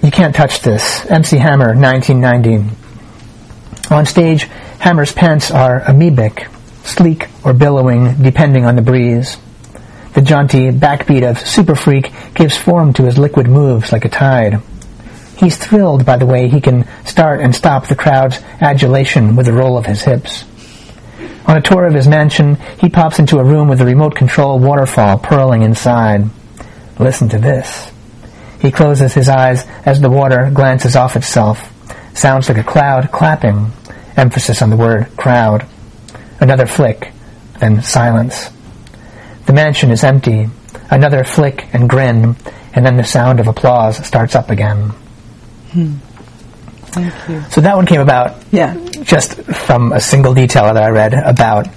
You 0.02 0.12
can't 0.12 0.36
touch 0.36 0.62
this. 0.62 1.06
MC 1.06 1.38
Hammer, 1.38 1.76
1990. 1.76 3.94
On 3.94 4.06
stage, 4.06 4.44
Hammer's 4.80 5.12
pants 5.12 5.52
are 5.52 5.82
amoebic, 5.82 6.50
sleek 6.86 7.28
or 7.44 7.54
billowing, 7.54 8.22
depending 8.22 8.66
on 8.66 8.76
the 8.76 8.82
breeze. 8.82 9.38
The 10.14 10.22
jaunty 10.22 10.72
backbeat 10.72 11.30
of 11.30 11.40
Super 11.40 11.76
Freak 11.76 12.12
gives 12.34 12.58
form 12.58 12.94
to 12.94 13.04
his 13.04 13.18
liquid 13.18 13.48
moves 13.48 13.92
like 13.92 14.06
a 14.06 14.10
tide. 14.10 14.62
He's 15.38 15.58
thrilled 15.58 16.06
by 16.06 16.18
the 16.18 16.26
way 16.26 16.50
he 16.50 16.62
can 16.62 16.88
start 17.06 17.42
and 17.42 17.56
stop 17.56 17.88
the 17.88 17.96
crowd's 17.96 18.40
adulation 18.62 19.36
with 19.36 19.46
the 19.46 19.54
roll 19.54 19.78
of 19.78 19.86
his 19.86 20.04
hips. 20.04 20.46
On 21.46 21.58
a 21.58 21.62
tour 21.62 21.86
of 21.86 21.94
his 21.94 22.08
mansion, 22.08 22.56
he 22.80 22.90
pops 22.90 23.20
into 23.20 23.40
a 23.40 23.44
room 23.44 23.68
with 23.68 23.82
a 23.82 23.86
remote 23.86 24.16
control 24.16 24.60
waterfall 24.60 25.18
purling 25.18 25.64
inside. 25.64 26.30
Listen 27.00 27.28
to 27.30 27.38
this. 27.38 27.93
He 28.64 28.72
closes 28.72 29.14
his 29.14 29.28
eyes 29.28 29.68
as 29.86 30.00
the 30.00 30.10
water 30.10 30.50
glances 30.52 30.96
off 30.96 31.18
itself. 31.18 31.70
Sounds 32.18 32.48
like 32.48 32.58
a 32.58 32.64
cloud 32.64 33.12
clapping. 33.12 33.72
Emphasis 34.16 34.62
on 34.62 34.70
the 34.70 34.78
word 34.78 35.16
crowd. 35.18 35.68
Another 36.40 36.66
flick, 36.66 37.12
then 37.60 37.82
silence. 37.84 38.50
The 39.48 39.54
mansion 39.54 39.92
is 39.92 40.04
empty. 40.06 40.48
Another 40.90 41.26
flick 41.26 41.68
and 41.74 41.90
grin, 41.90 42.38
and 42.74 42.86
then 42.86 42.96
the 42.96 43.04
sound 43.04 43.42
of 43.42 43.48
applause 43.50 43.98
starts 44.08 44.34
up 44.34 44.50
again. 44.50 44.90
Hmm. 45.74 45.96
Thank 46.86 47.14
you. 47.28 47.44
So 47.50 47.60
that 47.60 47.76
one 47.76 47.86
came 47.86 48.00
about 48.00 48.38
Yeah. 48.52 48.76
just 49.02 49.34
from 49.44 49.92
a 49.92 50.00
single 50.00 50.34
detail 50.34 50.66
that 50.74 50.78
I 50.82 50.88
read 50.90 51.14
about 51.14 51.68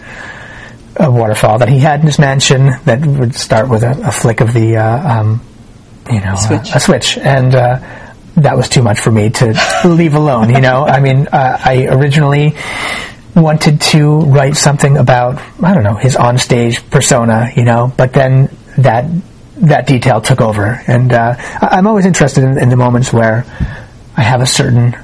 a 0.97 1.11
waterfall 1.11 1.59
that 1.59 1.69
he 1.69 1.81
had 1.81 2.01
in 2.01 2.07
his 2.07 2.19
mansion 2.21 2.71
that 2.85 3.05
would 3.05 3.35
start 3.35 3.69
with 3.69 3.83
a, 3.83 3.91
a 4.07 4.13
flick 4.13 4.41
of 4.41 4.53
the, 4.53 4.77
uh, 4.77 5.21
um, 5.21 5.41
you 6.11 6.21
know, 6.21 6.35
Switch. 6.37 6.73
A, 6.73 6.77
a 6.77 6.81
switch, 6.81 7.19
and 7.19 7.55
uh, 7.55 7.79
that 8.37 8.57
was 8.57 8.69
too 8.69 8.83
much 8.83 9.01
for 9.01 9.11
me 9.11 9.31
to 9.31 9.55
leave 9.85 10.15
alone. 10.15 10.51
You 10.51 10.61
know, 10.61 10.85
I 10.85 11.01
mean, 11.01 11.27
uh, 11.29 11.59
I 11.65 11.87
originally 11.87 12.55
wanted 13.35 13.81
to 13.81 14.21
write 14.21 14.57
something 14.57 14.97
about 14.97 15.41
I 15.63 15.75
don't 15.75 15.85
know 15.85 15.97
his 15.97 16.17
onstage 16.17 16.89
persona, 16.91 17.51
you 17.55 17.65
know, 17.65 17.93
but 17.97 18.13
then 18.13 18.55
that 18.79 19.07
that 19.57 19.87
detail 19.87 20.21
took 20.21 20.41
over, 20.41 20.83
and 20.87 21.13
uh, 21.13 21.35
I'm 21.61 21.87
always 21.87 22.07
interested 22.07 22.45
in, 22.45 22.59
in 22.59 22.69
the 22.69 22.77
moments 22.77 23.13
where 23.13 23.45
I 24.17 24.23
have 24.23 24.41
a 24.41 24.47
certain 24.47 24.95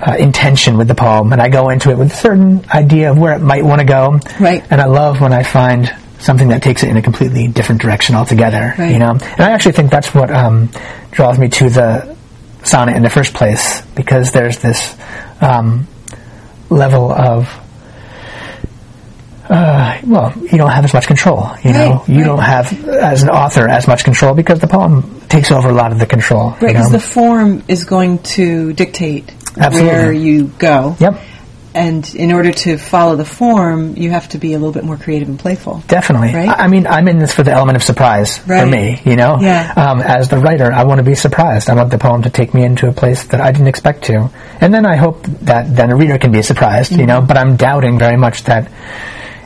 uh, 0.00 0.16
intention 0.18 0.76
with 0.76 0.88
the 0.88 0.94
poem, 0.94 1.32
and 1.32 1.40
I 1.40 1.48
go 1.48 1.70
into 1.70 1.90
it 1.90 1.98
with 1.98 2.12
a 2.12 2.16
certain 2.16 2.64
idea 2.72 3.10
of 3.10 3.18
where 3.18 3.34
it 3.34 3.40
might 3.40 3.64
want 3.64 3.80
to 3.80 3.86
go. 3.86 4.18
Right. 4.38 4.64
And 4.70 4.80
I 4.80 4.86
love 4.86 5.20
when 5.20 5.32
I 5.32 5.42
find 5.42 5.94
something 6.20 6.48
that 6.48 6.62
takes 6.62 6.82
it 6.82 6.88
in 6.90 6.96
a 6.96 7.02
completely 7.02 7.48
different 7.48 7.80
direction 7.80 8.14
altogether. 8.14 8.74
Right. 8.78 8.92
You 8.92 8.98
know, 8.98 9.10
and 9.12 9.40
I 9.40 9.50
actually 9.50 9.72
think 9.72 9.90
that's 9.90 10.14
what 10.14 10.30
um, 10.30 10.70
draws 11.10 11.38
me 11.38 11.48
to 11.48 11.70
the 11.70 12.16
sonnet 12.62 12.96
in 12.96 13.02
the 13.02 13.10
first 13.10 13.32
place 13.34 13.80
because 13.94 14.32
there's 14.32 14.58
this 14.58 14.96
um, 15.40 15.86
level 16.68 17.10
of 17.10 17.48
uh, 19.48 20.00
well, 20.06 20.32
you 20.38 20.56
don't 20.58 20.70
have 20.70 20.84
as 20.84 20.94
much 20.94 21.08
control. 21.08 21.50
You 21.64 21.72
know, 21.72 21.90
Right, 21.90 22.08
you 22.08 22.16
right. 22.18 22.24
don't 22.24 22.38
have 22.38 22.88
as 22.88 23.24
an 23.24 23.30
author 23.30 23.68
as 23.68 23.88
much 23.88 24.04
control 24.04 24.32
because 24.34 24.60
the 24.60 24.68
poem 24.68 25.22
takes 25.28 25.50
over 25.50 25.68
a 25.68 25.72
lot 25.72 25.90
of 25.90 25.98
the 25.98 26.06
control. 26.06 26.50
Right, 26.50 26.62
you 26.62 26.66
because 26.68 26.92
know? 26.92 26.98
the 26.98 27.04
form 27.04 27.64
is 27.66 27.84
going 27.84 28.20
to 28.38 28.72
dictate 28.74 29.28
Absolutely. 29.56 29.82
where 29.88 30.12
you 30.12 30.46
go. 30.58 30.96
Yep. 31.00 31.20
And 31.74 32.14
in 32.14 32.32
order 32.32 32.50
to 32.50 32.78
follow 32.78 33.14
the 33.16 33.24
form, 33.24 33.96
you 33.96 34.10
have 34.10 34.28
to 34.30 34.38
be 34.38 34.54
a 34.54 34.58
little 34.58 34.72
bit 34.72 34.84
more 34.84 34.96
creative 34.96 35.28
and 35.28 35.38
playful. 35.38 35.82
Definitely. 35.86 36.34
Right? 36.34 36.48
I 36.48 36.66
mean, 36.66 36.86
I'm 36.86 37.06
in 37.06 37.18
this 37.18 37.32
for 37.32 37.44
the 37.44 37.52
element 37.52 37.76
of 37.76 37.82
surprise 37.84 38.38
for 38.38 38.66
me, 38.66 39.00
you 39.04 39.16
know? 39.16 39.38
Yeah. 39.40 39.72
Um, 39.76 40.00
as 40.00 40.28
the 40.28 40.38
writer, 40.38 40.72
I 40.72 40.84
want 40.84 40.98
to 40.98 41.04
be 41.04 41.14
surprised. 41.14 41.70
I 41.70 41.74
want 41.74 41.90
the 41.90 41.98
poem 41.98 42.22
to 42.22 42.30
take 42.30 42.54
me 42.54 42.64
into 42.64 42.88
a 42.88 42.92
place 42.92 43.24
that 43.28 43.40
I 43.40 43.52
didn't 43.52 43.68
expect 43.68 44.04
to. 44.04 44.30
And 44.60 44.74
then 44.74 44.84
I 44.84 44.96
hope 44.96 45.22
that 45.42 45.74
then 45.74 45.90
a 45.90 45.96
reader 45.96 46.18
can 46.18 46.32
be 46.32 46.42
surprised, 46.42 46.92
you 46.92 47.06
know? 47.06 47.20
But 47.20 47.36
I'm 47.36 47.56
doubting 47.56 47.98
very 47.98 48.16
much 48.16 48.44
that 48.44 48.70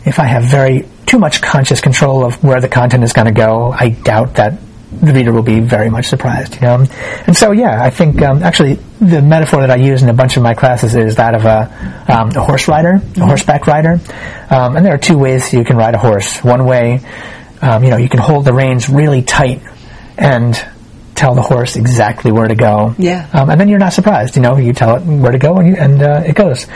if 0.06 0.18
I 0.18 0.24
have 0.24 0.44
very, 0.44 0.88
too 1.06 1.18
much 1.18 1.42
conscious 1.42 1.80
control 1.80 2.24
of 2.24 2.42
where 2.42 2.60
the 2.60 2.68
content 2.68 3.04
is 3.04 3.12
going 3.12 3.26
to 3.26 3.32
go, 3.32 3.70
I 3.72 3.90
doubt 3.90 4.34
that 4.37 4.58
the 5.00 5.12
reader 5.12 5.33
will 5.33 5.42
be 5.42 5.61
very 5.61 5.90
much 5.90 6.07
surprised, 6.07 6.54
you 6.57 6.62
know? 6.62 6.85
And 7.26 7.37
so, 7.37 7.52
yeah, 7.52 7.83
I 7.83 7.90
think, 7.90 8.20
um, 8.22 8.42
actually, 8.42 8.74
the 9.00 9.20
metaphor 9.20 9.61
that 9.61 9.70
I 9.70 9.76
use 9.76 10.02
in 10.02 10.09
a 10.09 10.14
bunch 10.14 10.37
of 10.37 10.42
my 10.42 10.54
classes 10.54 10.94
is 10.94 11.16
that 11.16 11.35
of 11.35 11.44
a, 11.44 12.04
um, 12.09 12.30
a 12.30 12.40
horse 12.40 12.68
rider, 12.68 13.00
a 13.16 13.26
horseback 13.26 13.66
rider. 13.66 14.00
Um, 14.50 14.76
and 14.76 14.85
there 14.85 14.94
are 14.94 14.98
two 14.98 15.18
ways 15.18 15.52
you 15.52 15.64
can 15.64 15.76
ride 15.76 15.94
a 15.94 15.98
horse. 15.98 16.42
One 16.42 16.64
way, 16.64 17.00
um, 17.61 17.85
you 17.85 17.90
know, 17.90 17.96
you 17.96 18.09
can 18.09 18.20
hold 18.20 18.44
the 18.44 18.52
reins 18.52 18.88
really 18.88 19.22
tight 19.22 19.62
and 20.16 20.54
tell 21.14 21.35
the 21.35 21.42
horse 21.42 21.76
exactly 21.76 22.33
where 22.33 22.48
to 22.48 22.54
go. 22.54 22.94
Yeah. 22.98 23.28
Um, 23.33 23.50
and 23.50 23.61
then 23.61 23.68
you're 23.68 23.78
not 23.78 23.92
surprised, 23.92 24.37
you 24.37 24.42
know, 24.42 24.57
you 24.57 24.72
tell 24.72 24.96
it 24.96 25.02
where 25.02 25.33
to 25.33 25.38
go 25.38 25.59
and, 25.59 25.68
you, 25.68 25.76
and 25.76 26.02
uh, 26.02 26.22
it 26.26 26.35
goes. 26.35 26.66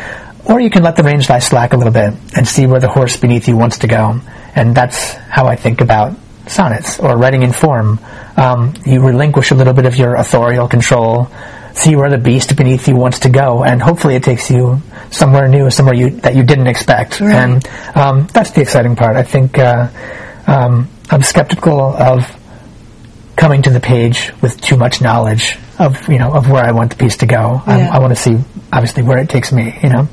Or 0.45 0.61
you 0.61 0.71
can 0.71 0.83
let 0.83 0.97
the 0.97 1.03
reins 1.03 1.29
lie 1.29 1.41
slack 1.41 1.73
a 1.73 1.77
little 1.77 1.93
bit 1.93 2.15
and 2.35 2.47
see 2.47 2.67
where 2.67 2.81
the 2.81 2.89
horse 2.89 3.17
beneath 3.17 3.49
you 3.49 3.57
wants 3.57 3.79
to 3.79 3.87
go. 3.87 4.21
And 4.55 4.75
that's 4.75 5.13
how 5.13 5.47
I 5.47 5.57
think 5.57 5.81
about 5.81 6.17
sonnets 6.49 6.99
or 6.99 7.17
writing 7.17 7.43
in 7.43 7.53
form. 7.53 7.99
Um, 8.37 8.75
you 8.85 9.01
relinquish 9.05 9.51
a 9.51 9.55
little 9.55 9.75
bit 9.75 9.87
of 9.87 9.97
your 9.97 10.15
authorial 10.15 10.69
control, 10.69 11.29
see 11.75 11.97
where 11.97 12.11
the 12.11 12.19
beast 12.19 12.57
beneath 12.57 12.89
you 12.89 12.97
wants 12.97 13.21
to 13.21 13.29
go, 13.29 13.65
and 13.65 13.83
hopefully 13.83 14.15
it 14.15 14.23
takes 14.23 14.51
you 14.51 14.81
somewhere 15.11 15.49
new, 15.49 15.71
somewhere 15.71 15.95
you, 15.95 16.11
that 16.21 16.35
you 16.35 16.43
didn't 16.43 16.67
expect. 16.67 17.21
Right. 17.21 17.35
And 17.35 17.69
um, 17.97 18.27
that's 18.33 18.53
the 18.53 18.61
exciting 18.61 18.97
part. 18.97 19.17
I 19.17 19.23
think 19.23 19.59
uh, 19.59 19.89
um, 20.47 20.89
I'm 21.11 21.23
skeptical 21.23 21.81
of 21.81 22.25
coming 23.37 23.63
to 23.63 23.71
the 23.71 23.81
page 23.81 24.33
with 24.43 24.61
too 24.61 24.77
much 24.77 25.01
knowledge 25.01 25.57
of 25.79 26.09
you 26.09 26.19
know 26.19 26.33
of 26.33 26.51
where 26.51 26.65
I 26.65 26.73
want 26.73 26.91
the 26.91 26.97
piece 26.97 27.19
to 27.19 27.27
go. 27.27 27.63
I, 27.65 27.79
Yeah. 27.79 27.91
I 27.95 27.99
want 28.01 28.17
to 28.17 28.21
see 28.21 28.37
obviously 28.73 29.05
where 29.05 29.19
it 29.19 29.29
takes 29.29 29.53
me. 29.53 29.79
You 29.83 29.89
know. 29.91 30.09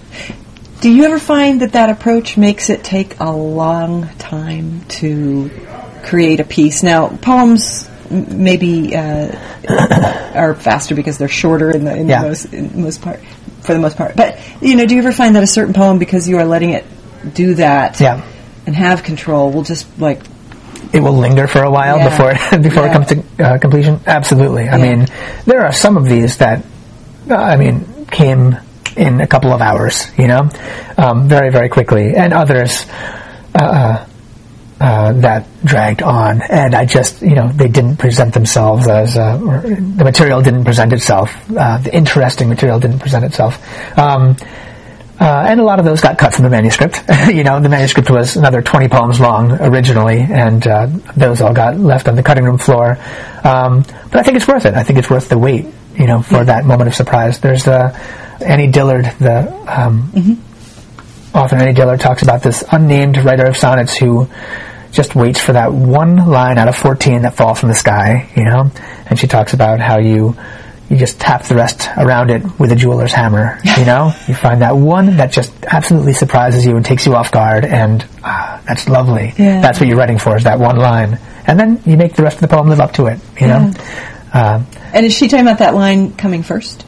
Do 0.82 0.92
you 0.92 1.06
ever 1.06 1.18
find 1.18 1.62
that 1.62 1.72
that 1.72 1.90
approach 1.90 2.38
makes 2.38 2.70
it 2.70 2.84
take 2.84 3.20
a 3.20 3.32
long 3.32 4.08
time 4.20 4.86
to 5.00 5.50
create 6.06 6.40
a 6.40 6.44
piece? 6.46 6.84
Now, 6.84 7.10
poems 7.18 7.90
maybe 8.10 8.96
uh, 8.96 9.36
are 10.36 10.54
faster 10.56 10.94
because 10.96 11.18
they're 11.18 11.28
shorter 11.28 11.72
in 11.72 11.84
the, 11.86 11.96
in 11.96 12.08
Yeah. 12.08 12.22
the 12.22 12.28
most 12.30 12.54
in 12.54 12.82
most 12.84 13.02
part 13.02 13.20
for 13.62 13.74
the 13.74 13.80
most 13.80 13.98
part. 13.98 14.16
But 14.16 14.40
you 14.62 14.76
know, 14.76 14.86
do 14.86 14.94
you 14.96 15.02
ever 15.02 15.12
find 15.12 15.36
that 15.36 15.44
a 15.44 15.48
certain 15.48 15.74
poem, 15.74 15.98
because 15.98 16.30
you 16.30 16.38
are 16.38 16.46
letting 16.46 16.70
it 16.72 16.86
do 17.34 17.56
that 17.56 18.00
Yeah. 18.00 18.22
and 18.68 18.76
have 18.76 19.04
control, 19.04 19.52
will 19.52 19.64
just 19.64 19.88
like 20.00 20.22
it 20.94 21.00
will 21.02 21.14
linger 21.18 21.48
for 21.48 21.64
a 21.64 21.72
while 21.72 21.98
Yeah. 21.98 22.10
before 22.10 22.32
it, 22.32 22.62
before 22.70 22.86
it 22.88 22.94
comes 22.94 23.08
to 23.08 23.24
uh, 23.44 23.58
completion. 23.58 24.00
Absolutely. 24.06 24.70
I 24.70 24.78
mean, 24.78 25.08
there 25.46 25.66
are 25.66 25.74
some 25.74 25.98
of 25.98 26.06
these 26.06 26.38
that 26.38 26.64
uh, 27.30 27.36
I 27.36 27.58
mean 27.58 28.06
came 28.12 28.56
in 28.96 29.20
a 29.20 29.28
couple 29.28 29.52
of 29.52 29.62
hours. 29.62 30.06
You 30.18 30.28
know, 30.28 30.50
um, 30.98 31.28
very 31.28 31.50
very 31.52 31.70
quickly, 31.70 32.16
and 32.16 32.34
others. 32.34 32.86
Uh, 33.56 34.06
uh, 34.80 35.14
that 35.14 35.46
dragged 35.64 36.02
on, 36.02 36.42
and 36.42 36.76
I 36.76 36.86
just, 36.86 37.22
you 37.22 37.36
know, 37.36 37.48
they 37.48 37.70
didn't 37.70 37.98
present 37.98 38.34
themselves 38.34 38.88
as, 38.88 39.18
uh, 39.18 39.38
the 39.38 40.04
material 40.04 40.42
didn't 40.42 40.66
present 40.66 40.92
itself, 40.92 41.34
uh, 41.56 41.78
the 41.78 41.96
interesting 41.96 42.50
material 42.50 42.80
didn't 42.80 43.00
present 43.00 43.24
itself. 43.24 43.58
Um, 43.98 44.36
uh, 45.18 45.46
and 45.48 45.62
a 45.62 45.64
lot 45.64 45.80
of 45.80 45.86
those 45.86 46.02
got 46.02 46.18
cut 46.18 46.34
from 46.34 46.44
the 46.44 46.50
manuscript. 46.50 47.02
you 47.28 47.44
know, 47.44 47.60
the 47.62 47.70
manuscript 47.70 48.10
was 48.10 48.36
another 48.36 48.62
20 48.62 48.90
poems 48.90 49.20
long 49.20 49.52
originally, 49.62 50.20
and 50.20 50.68
uh, 50.68 50.88
those 51.16 51.40
all 51.40 51.54
got 51.54 51.78
left 51.78 52.10
on 52.10 52.18
the 52.18 52.24
cutting 52.24 52.44
room 52.44 52.58
floor. 52.58 52.98
Um, 53.44 53.84
but 53.84 54.18
I 54.18 54.24
think 54.24 54.36
it's 54.36 54.48
worth 54.48 54.66
it. 54.66 54.74
I 54.74 54.84
think 54.84 55.00
it's 55.00 55.10
worth 55.10 55.30
the 55.30 55.38
wait, 55.38 55.68
you 55.96 56.08
know, 56.08 56.22
for 56.22 56.44
that 56.44 56.66
moment 56.66 56.90
of 56.90 56.96
surprise. 56.96 57.40
There's 57.40 57.66
uh, 57.66 57.98
Annie 58.46 58.68
Dillard, 58.68 59.06
the 59.20 59.54
um, 59.68 60.12
author 61.36 61.56
Annie 61.58 61.74
Dillard, 61.74 62.00
talks 62.00 62.22
about 62.24 62.42
this 62.42 62.64
unnamed 62.72 63.18
writer 63.18 63.46
of 63.46 63.58
sonnets 63.58 63.96
who 63.96 64.28
just 64.92 65.14
waits 65.16 65.40
for 65.40 65.54
that 65.54 65.74
one 65.74 66.16
line 66.16 66.58
out 66.58 66.68
of 66.70 66.76
14 66.76 67.24
that 67.24 67.36
falls 67.36 67.60
from 67.60 67.70
the 67.70 67.76
sky, 67.76 68.30
you 68.36 68.46
know? 68.46 68.72
And 69.08 69.20
she 69.20 69.28
talks 69.28 69.54
about 69.54 69.80
how 69.80 70.00
you 70.00 70.36
you 70.88 70.98
just 70.98 71.20
tap 71.20 71.44
the 71.46 71.56
rest 71.56 71.90
around 71.98 72.30
it 72.30 72.44
with 72.60 72.72
a 72.72 72.76
jeweler's 72.76 73.12
hammer, 73.12 73.60
you 73.78 73.86
know? 73.86 74.14
you 74.28 74.36
find 74.36 74.62
that 74.62 74.78
one 74.78 75.18
that 75.18 75.32
just 75.32 75.52
absolutely 75.66 76.14
surprises 76.14 76.64
you 76.66 76.76
and 76.76 76.86
takes 76.86 77.06
you 77.08 77.16
off 77.16 77.32
guard 77.32 77.66
and 77.66 78.06
ah, 78.24 78.62
that's 78.68 78.88
lovely. 78.88 79.34
Yeah. 79.38 79.62
That's 79.62 79.80
what 79.80 79.90
you're 79.90 79.98
writing 79.98 80.20
for 80.20 80.38
is 80.38 80.44
that 80.44 80.60
one 80.60 80.78
line. 80.78 81.20
And 81.48 81.60
then 81.60 81.82
you 81.86 81.98
make 81.98 82.14
the 82.14 82.24
rest 82.24 82.36
of 82.36 82.42
the 82.42 82.48
poem 82.56 82.70
live 82.70 82.80
up 82.80 82.94
to 82.94 83.08
it, 83.08 83.20
you 83.40 83.48
know? 83.48 83.74
Uh, 84.34 84.64
And 84.94 85.06
is 85.06 85.14
she 85.14 85.28
talking 85.28 85.46
about 85.46 85.60
that 85.60 85.74
line 85.74 86.14
coming 86.14 86.44
first? 86.44 86.86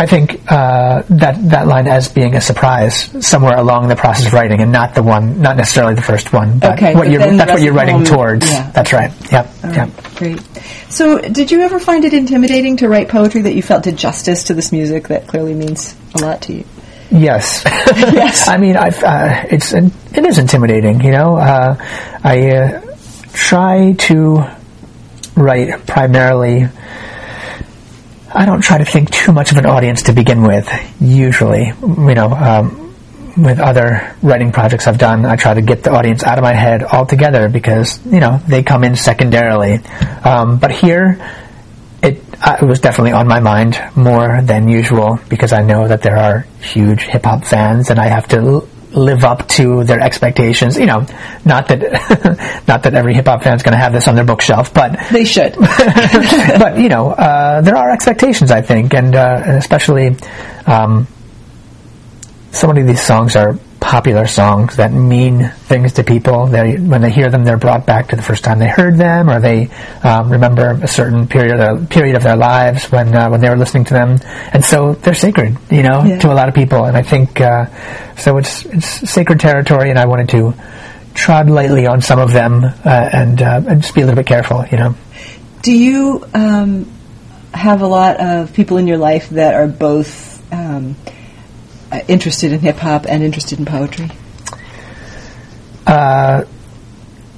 I 0.00 0.06
think 0.06 0.50
uh, 0.50 1.02
that 1.10 1.50
that 1.50 1.66
line 1.66 1.86
as 1.86 2.08
being 2.08 2.34
a 2.34 2.40
surprise 2.40 2.94
somewhere 3.26 3.58
along 3.58 3.88
the 3.88 3.96
process 3.96 4.28
of 4.28 4.32
writing, 4.32 4.62
and 4.62 4.72
not 4.72 4.94
the 4.94 5.02
one, 5.02 5.42
not 5.42 5.58
necessarily 5.58 5.94
the 5.94 6.00
first 6.00 6.32
one, 6.32 6.58
but 6.58 6.72
Okay, 6.78 6.94
what 6.94 7.02
but 7.04 7.10
you're 7.10 7.20
that's 7.36 7.52
what 7.52 7.60
you're 7.60 7.74
writing 7.74 8.02
towards. 8.02 8.48
yeah. 8.48 8.70
That's 8.70 8.94
right. 8.94 9.12
Yep. 9.30 9.50
All 9.62 9.70
yep. 9.70 9.78
right, 9.78 10.14
great. 10.14 10.40
So, 10.88 11.18
did 11.18 11.50
you 11.50 11.60
ever 11.60 11.78
find 11.78 12.06
it 12.06 12.14
intimidating 12.14 12.78
to 12.78 12.88
write 12.88 13.10
poetry 13.10 13.42
that 13.42 13.54
you 13.54 13.62
felt 13.62 13.84
did 13.84 13.98
justice 13.98 14.44
to 14.44 14.54
this 14.54 14.72
music 14.72 15.08
that 15.08 15.26
clearly 15.26 15.52
means 15.52 15.94
a 16.14 16.18
lot 16.20 16.40
to 16.42 16.54
you? 16.54 16.64
Yes. 17.10 17.62
Yes. 17.66 18.48
I 18.48 18.56
mean, 18.56 18.78
I've, 18.78 19.04
uh, 19.04 19.44
it's 19.50 19.74
it 19.74 20.24
is 20.24 20.38
intimidating. 20.38 21.02
You 21.02 21.10
know, 21.10 21.36
uh, 21.36 21.76
I 22.24 22.50
uh, 22.56 22.96
try 23.34 23.92
to 24.08 24.46
write 25.36 25.86
primarily. 25.86 26.68
I 28.32 28.46
don't 28.46 28.60
try 28.60 28.78
to 28.78 28.84
think 28.84 29.10
too 29.10 29.32
much 29.32 29.50
of 29.52 29.58
an 29.58 29.66
audience 29.66 30.04
to 30.04 30.12
begin 30.12 30.42
with. 30.42 30.68
Usually, 31.00 31.66
you 31.66 32.14
know, 32.14 32.30
um, 32.30 32.94
with 33.36 33.58
other 33.58 34.14
writing 34.22 34.52
projects 34.52 34.86
I've 34.86 34.98
done, 34.98 35.24
I 35.24 35.36
try 35.36 35.54
to 35.54 35.62
get 35.62 35.82
the 35.82 35.90
audience 35.90 36.22
out 36.22 36.38
of 36.38 36.42
my 36.42 36.54
head 36.54 36.82
altogether 36.82 37.48
because 37.48 38.04
you 38.06 38.20
know 38.20 38.40
they 38.46 38.62
come 38.62 38.84
in 38.84 38.96
secondarily. 38.96 39.80
Um, 40.24 40.58
but 40.58 40.70
here, 40.70 41.18
it, 42.02 42.22
uh, 42.40 42.58
it 42.62 42.64
was 42.64 42.80
definitely 42.80 43.12
on 43.12 43.26
my 43.26 43.40
mind 43.40 43.80
more 43.96 44.40
than 44.42 44.68
usual 44.68 45.18
because 45.28 45.52
I 45.52 45.62
know 45.62 45.88
that 45.88 46.02
there 46.02 46.16
are 46.16 46.46
huge 46.60 47.02
hip 47.02 47.24
hop 47.24 47.44
fans 47.44 47.90
and 47.90 47.98
I 47.98 48.08
have 48.08 48.28
to 48.28 48.68
live 48.92 49.24
up 49.24 49.46
to 49.48 49.84
their 49.84 50.00
expectations. 50.00 50.76
You 50.76 50.86
know, 50.86 51.06
not 51.44 51.68
that 51.68 52.62
not 52.68 52.82
that 52.82 52.94
every 52.94 53.14
hip 53.14 53.26
hop 53.26 53.42
fan 53.42 53.56
is 53.56 53.62
going 53.62 53.72
to 53.72 53.78
have 53.78 53.92
this 53.92 54.08
on 54.08 54.14
their 54.14 54.24
bookshelf, 54.24 54.72
but 54.74 54.98
They 55.10 55.24
should. 55.24 55.54
but 55.58 56.78
you 56.78 56.88
know, 56.88 57.10
uh, 57.10 57.60
there 57.60 57.76
are 57.76 57.90
expectations, 57.90 58.50
I 58.50 58.62
think, 58.62 58.94
and, 58.94 59.14
uh, 59.14 59.42
and 59.44 59.56
especially 59.56 60.16
um, 60.66 61.06
so 62.52 62.66
many 62.66 62.80
of 62.82 62.86
these 62.86 63.02
songs 63.02 63.36
are 63.36 63.58
popular 63.80 64.26
songs 64.26 64.76
that 64.76 64.92
mean 64.92 65.48
things 65.48 65.94
to 65.94 66.04
people. 66.04 66.46
They, 66.46 66.76
when 66.76 67.00
they 67.00 67.10
hear 67.10 67.30
them, 67.30 67.44
they're 67.44 67.56
brought 67.56 67.86
back 67.86 68.08
to 68.08 68.16
the 68.16 68.22
first 68.22 68.44
time 68.44 68.58
they 68.58 68.68
heard 68.68 68.96
them, 68.96 69.28
or 69.30 69.40
they 69.40 69.70
um, 70.02 70.30
remember 70.30 70.70
a 70.82 70.86
certain 70.86 71.26
period 71.26 71.52
of 71.52 71.58
their, 71.58 71.86
period 71.88 72.14
of 72.16 72.22
their 72.22 72.36
lives 72.36 72.84
when 72.92 73.14
uh, 73.16 73.28
when 73.30 73.40
they 73.40 73.48
were 73.48 73.56
listening 73.56 73.84
to 73.84 73.94
them, 73.94 74.18
and 74.52 74.64
so 74.64 74.92
they're 74.94 75.14
sacred, 75.14 75.56
you 75.70 75.82
know, 75.82 76.04
Yeah. 76.04 76.18
to 76.18 76.32
a 76.32 76.34
lot 76.34 76.48
of 76.48 76.54
people. 76.54 76.84
And 76.84 76.96
I 76.96 77.02
think 77.02 77.40
uh, 77.40 77.66
so. 78.16 78.36
It's 78.38 78.64
it's 78.66 79.10
sacred 79.10 79.40
territory, 79.40 79.90
and 79.90 79.98
I 79.98 80.06
wanted 80.06 80.28
to 80.30 80.54
trod 81.14 81.50
lightly 81.50 81.86
on 81.86 82.02
some 82.02 82.18
of 82.20 82.32
them 82.32 82.62
uh, 82.64 82.70
and 83.12 83.40
uh, 83.42 83.62
and 83.66 83.82
just 83.82 83.94
be 83.94 84.02
a 84.02 84.04
little 84.04 84.16
bit 84.16 84.26
careful, 84.26 84.64
you 84.70 84.78
know. 84.78 84.94
Do 85.62 85.72
you 85.72 86.24
um, 86.34 86.90
have 87.52 87.82
a 87.82 87.86
lot 87.86 88.18
of 88.20 88.52
people 88.52 88.76
in 88.76 88.86
your 88.86 88.98
life 88.98 89.30
that 89.30 89.54
are 89.54 89.66
both 89.66 90.40
um, 90.52 90.96
interested 92.08 92.52
in 92.52 92.60
hip 92.60 92.76
hop 92.76 93.06
and 93.06 93.22
interested 93.22 93.58
in 93.58 93.64
poetry? 93.64 94.10
Uh, 95.86 96.44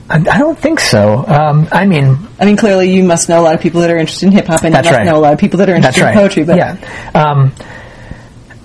I, 0.09 0.17
I 0.17 0.39
don't 0.39 0.59
think 0.59 0.81
so. 0.81 1.25
Um, 1.27 1.69
I 1.73 1.87
mean, 1.87 2.29
I 2.39 2.45
mean, 2.45 2.57
clearly 2.57 2.93
you 2.93 3.05
must 3.05 3.29
know 3.29 3.41
a 3.41 3.45
lot 3.45 3.55
of 3.55 3.61
people 3.61 3.81
that 3.81 3.91
are 3.91 3.97
interested 3.97 4.27
in 4.27 4.33
hip 4.33 4.47
hop, 4.47 4.63
and 4.65 4.75
you 4.75 4.83
must 4.83 4.91
right. 4.91 5.07
know 5.07 5.17
a 5.17 5.21
lot 5.21 5.33
of 5.33 5.39
people 5.39 5.59
that 5.59 5.71
are 5.71 5.75
interested 5.75 6.03
right. 6.03 6.13
in 6.13 6.19
poetry. 6.19 6.45
But 6.45 6.57
yeah. 6.57 7.11
Um, 7.15 7.53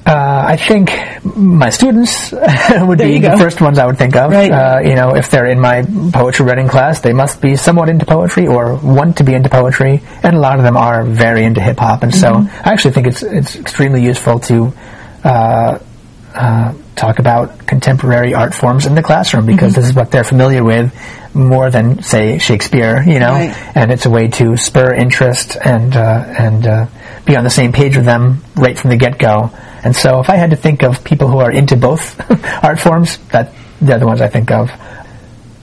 uh, 0.06 0.46
I 0.48 0.56
think 0.56 0.90
my 1.36 1.70
students 1.70 2.32
would 2.32 2.98
There 2.98 3.08
be 3.08 3.20
the 3.20 3.38
first 3.38 3.60
ones 3.60 3.78
I 3.78 3.86
would 3.86 3.98
think 3.98 4.16
of. 4.16 4.32
Right. 4.32 4.50
Uh, 4.50 4.80
you 4.80 4.96
know, 4.96 5.16
if 5.16 5.30
they're 5.30 5.48
in 5.48 5.60
my 5.60 5.84
poetry 6.14 6.46
reading 6.46 6.70
class, 6.70 7.02
they 7.02 7.12
must 7.12 7.42
be 7.42 7.58
somewhat 7.58 7.90
into 7.90 8.06
poetry 8.06 8.48
or 8.48 8.76
want 8.76 9.18
to 9.18 9.26
be 9.26 9.34
into 9.34 9.50
poetry, 9.50 10.02
and 10.24 10.38
a 10.38 10.40
lot 10.40 10.60
of 10.60 10.64
them 10.64 10.78
are 10.78 11.04
very 11.04 11.44
into 11.44 11.60
hip 11.62 11.78
hop. 11.78 12.04
And 12.04 12.16
so, 12.16 12.28
Mm-hmm. 12.28 12.68
I 12.70 12.72
actually 12.72 12.92
think 12.92 13.08
it's 13.08 13.24
it's 13.24 13.56
extremely 13.56 14.02
useful 14.04 14.40
to 14.42 14.74
uh, 15.24 15.80
uh, 16.34 16.74
talk 16.96 17.20
about 17.20 17.66
contemporary 17.66 18.34
art 18.34 18.54
forms 18.54 18.86
in 18.86 18.96
the 18.96 19.02
classroom 19.04 19.46
because 19.46 19.72
Mm-hmm. 19.74 19.82
this 19.82 19.90
is 19.90 19.96
what 19.96 20.12
they're 20.12 20.24
familiar 20.24 20.64
with 20.64 20.94
more 21.34 21.70
than 21.72 22.02
say 22.04 22.38
Shakespeare. 22.40 23.02
You 23.06 23.20
know, 23.20 23.32
Right. 23.34 23.56
and 23.76 23.92
it's 23.92 24.06
a 24.06 24.10
way 24.10 24.28
to 24.30 24.58
spur 24.58 24.94
interest 24.94 25.58
and 25.64 25.96
uh, 25.96 26.26
and 26.38 26.66
uh, 26.68 26.86
be 27.26 27.36
on 27.36 27.44
the 27.44 27.50
same 27.50 27.72
page 27.72 27.96
with 27.98 28.06
them 28.06 28.44
right 28.56 28.78
from 28.78 28.90
the 28.92 28.98
get 28.98 29.18
go. 29.18 29.52
And 29.84 29.96
so, 29.96 30.20
if 30.20 30.30
I 30.30 30.36
had 30.36 30.50
to 30.52 30.56
think 30.56 30.84
of 30.84 31.04
people 31.04 31.28
who 31.28 31.40
are 31.40 31.52
into 31.52 31.76
both 31.78 32.20
art 32.64 32.80
forms, 32.80 33.18
that 33.32 33.54
they're 33.82 34.00
the 34.00 34.08
ones 34.08 34.22
I 34.22 34.28
think 34.28 34.52
of. 34.52 34.70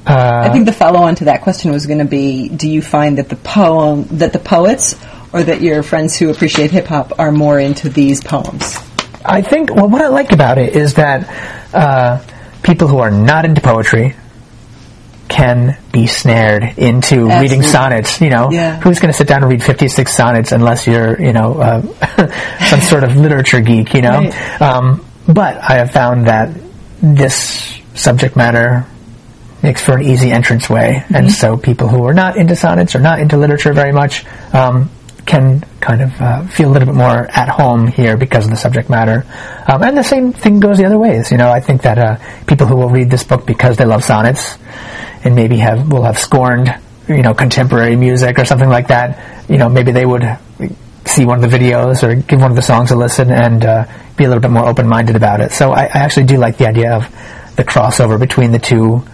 I 0.07 0.51
think 0.53 0.67
the 0.67 0.73
follow-on 0.73 1.15
to 1.17 1.25
that 1.27 1.43
question 1.43 1.73
was 1.73 1.87
going 1.87 1.99
to 2.01 2.05
be: 2.05 2.49
Do 2.49 2.69
you 2.69 2.83
find 2.83 3.19
that 3.19 3.29
the 3.29 3.37
poem, 3.37 4.05
that 4.19 4.33
the 4.33 4.39
poets, 4.39 4.95
or 5.33 5.43
that 5.43 5.61
your 5.63 5.83
friends 5.83 6.17
who 6.17 6.31
appreciate 6.31 6.71
hip 6.71 6.87
hop 6.87 7.19
are 7.19 7.33
more 7.33 7.59
into 7.59 7.89
these 7.89 8.23
poems? 8.23 8.77
I 9.25 9.43
think 9.43 9.75
well, 9.75 9.89
what 9.89 10.03
I 10.03 10.09
like 10.09 10.33
about 10.33 10.59
it 10.59 10.75
is 10.77 10.95
that 10.95 11.29
uh, 11.75 12.23
people 12.63 12.89
who 12.89 12.99
are 12.99 13.11
not 13.11 13.45
into 13.45 13.61
poetry 13.61 14.15
can 15.29 15.79
be 15.91 16.07
snared 16.07 16.63
into 16.77 17.29
reading 17.41 17.63
sonnets. 17.63 18.21
You 18.21 18.31
know, 18.31 18.51
Yeah. 18.51 18.79
who's 18.81 19.01
going 19.01 19.11
to 19.13 19.17
sit 19.17 19.27
down 19.27 19.43
and 19.43 19.51
read 19.51 19.63
fifty-six 19.63 20.15
sonnets 20.15 20.53
unless 20.53 20.87
you're, 20.87 21.21
you 21.21 21.33
know, 21.33 21.55
uh, 21.55 22.29
some 22.69 22.81
sort 22.81 23.05
of 23.05 23.17
literature 23.17 23.61
geek? 23.61 23.95
You 23.95 24.03
know, 24.03 24.19
Right. 24.21 24.63
um, 24.63 25.05
but 25.27 25.57
I 25.63 25.77
have 25.79 25.91
found 25.93 26.27
that 26.27 26.51
this 27.03 27.79
subject 27.95 28.37
matter 28.37 28.87
makes 29.63 29.83
for 29.83 29.97
an 29.97 30.03
easy 30.03 30.31
entrance 30.31 30.69
way, 30.69 31.03
and 31.13 31.33
so 31.33 31.57
people 31.57 31.89
who 31.89 32.05
are 32.07 32.13
not 32.15 32.37
into 32.37 32.55
sonnets 32.55 32.95
or 32.95 33.01
not 33.01 33.19
into 33.21 33.39
literature 33.39 33.73
very 33.73 33.93
much 33.93 34.27
um, 34.53 34.91
can 35.25 35.65
kind 35.85 36.01
of 36.01 36.21
uh, 36.21 36.47
feel 36.47 36.71
a 36.71 36.73
little 36.73 36.87
bit 36.87 36.95
more 36.95 37.29
at 37.31 37.49
home 37.49 37.87
here 37.87 38.17
because 38.17 38.47
of 38.47 38.51
the 38.51 38.57
subject 38.57 38.89
matter. 38.89 39.27
Um, 39.69 39.83
and 39.83 39.97
the 39.97 40.03
same 40.03 40.33
thing 40.33 40.59
goes 40.59 40.79
the 40.79 40.87
other 40.87 40.99
ways. 40.99 41.31
You 41.31 41.37
know, 41.37 41.51
I 41.51 41.61
think 41.61 41.83
that 41.83 41.99
uh, 41.99 42.17
people 42.47 42.67
who 42.67 42.77
will 42.77 42.89
read 42.89 43.11
this 43.11 43.23
book 43.23 43.47
because 43.47 43.77
they 43.77 43.85
love 43.85 44.03
sonnets 44.03 44.57
and 45.25 45.35
maybe 45.35 45.59
have 45.59 45.93
will 45.93 46.05
have 46.05 46.19
scorned 46.19 46.75
you 47.07 47.23
know 47.23 47.35
contemporary 47.35 47.97
music 47.97 48.39
or 48.39 48.47
something 48.47 48.69
like 48.69 48.89
that. 48.89 49.51
You 49.51 49.59
know, 49.59 49.69
maybe 49.69 49.93
they 49.93 50.07
would 50.07 50.25
see 51.05 51.27
one 51.27 51.45
of 51.45 51.51
the 51.51 51.55
videos 51.55 52.03
or 52.03 52.15
give 52.15 52.41
one 52.41 52.51
of 52.51 52.57
the 52.57 52.63
songs 52.63 52.91
a 52.91 52.97
listen 52.97 53.31
and 53.31 53.63
uh, 53.63 53.85
be 54.17 54.25
a 54.25 54.29
little 54.29 54.41
bit 54.41 54.51
more 54.51 54.67
open-minded 54.67 55.17
about 55.17 55.43
it. 55.43 55.53
So 55.53 55.73
I, 55.73 55.83
I 55.83 55.99
actually 55.99 56.25
do 56.25 56.39
like 56.39 56.57
the 56.57 56.67
idea 56.67 56.95
of 56.95 57.05
the 57.57 57.65
crossover 57.65 58.19
between 58.19 58.53
the 58.53 58.59
two 58.59 59.05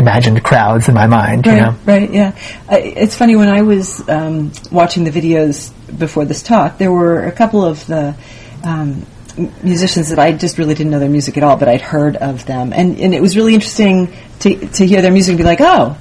imagined 0.00 0.42
crowds 0.42 0.88
in 0.88 0.94
my 0.94 1.06
mind. 1.06 1.46
You 1.46 1.52
Right, 1.52 1.60
know, 1.62 1.76
right, 1.86 2.12
yeah. 2.12 2.36
I, 2.68 2.78
it's 2.80 3.14
funny 3.16 3.36
when 3.36 3.48
I 3.48 3.62
was 3.62 4.06
um, 4.08 4.50
watching 4.72 5.04
the 5.04 5.10
videos 5.12 5.70
before 5.96 6.24
this 6.24 6.42
talk, 6.42 6.78
there 6.78 6.90
were 6.90 7.24
a 7.24 7.32
couple 7.32 7.64
of 7.64 7.86
the 7.86 8.16
um, 8.64 9.06
musicians 9.62 10.08
that 10.08 10.18
I 10.18 10.32
just 10.32 10.58
really 10.58 10.74
didn't 10.74 10.90
know 10.90 10.98
their 10.98 11.08
music 11.08 11.36
at 11.36 11.42
all, 11.44 11.56
but 11.56 11.68
I'd 11.68 11.80
heard 11.80 12.16
of 12.16 12.44
them, 12.46 12.72
and 12.72 12.98
and 12.98 13.14
it 13.14 13.22
was 13.22 13.36
really 13.36 13.54
interesting 13.54 14.12
to 14.40 14.66
to 14.66 14.86
hear 14.86 15.00
their 15.02 15.12
music 15.12 15.32
and 15.32 15.38
be 15.38 15.44
like, 15.44 15.60
oh. 15.60 15.96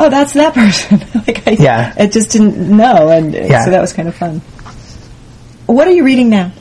Oh, 0.00 0.10
that's 0.10 0.34
that 0.34 0.54
person. 0.62 1.00
like 1.26 1.48
I, 1.48 1.56
Yeah. 1.58 1.92
I 1.98 2.06
just 2.06 2.30
didn't 2.30 2.56
know, 2.76 3.08
and 3.08 3.34
Yeah. 3.34 3.64
so 3.64 3.70
that 3.72 3.80
was 3.80 3.92
kind 3.92 4.06
of 4.06 4.14
fun. 4.14 4.40
What 5.66 5.88
are 5.88 5.92
you 5.92 6.04
reading 6.04 6.30
now, 6.30 6.52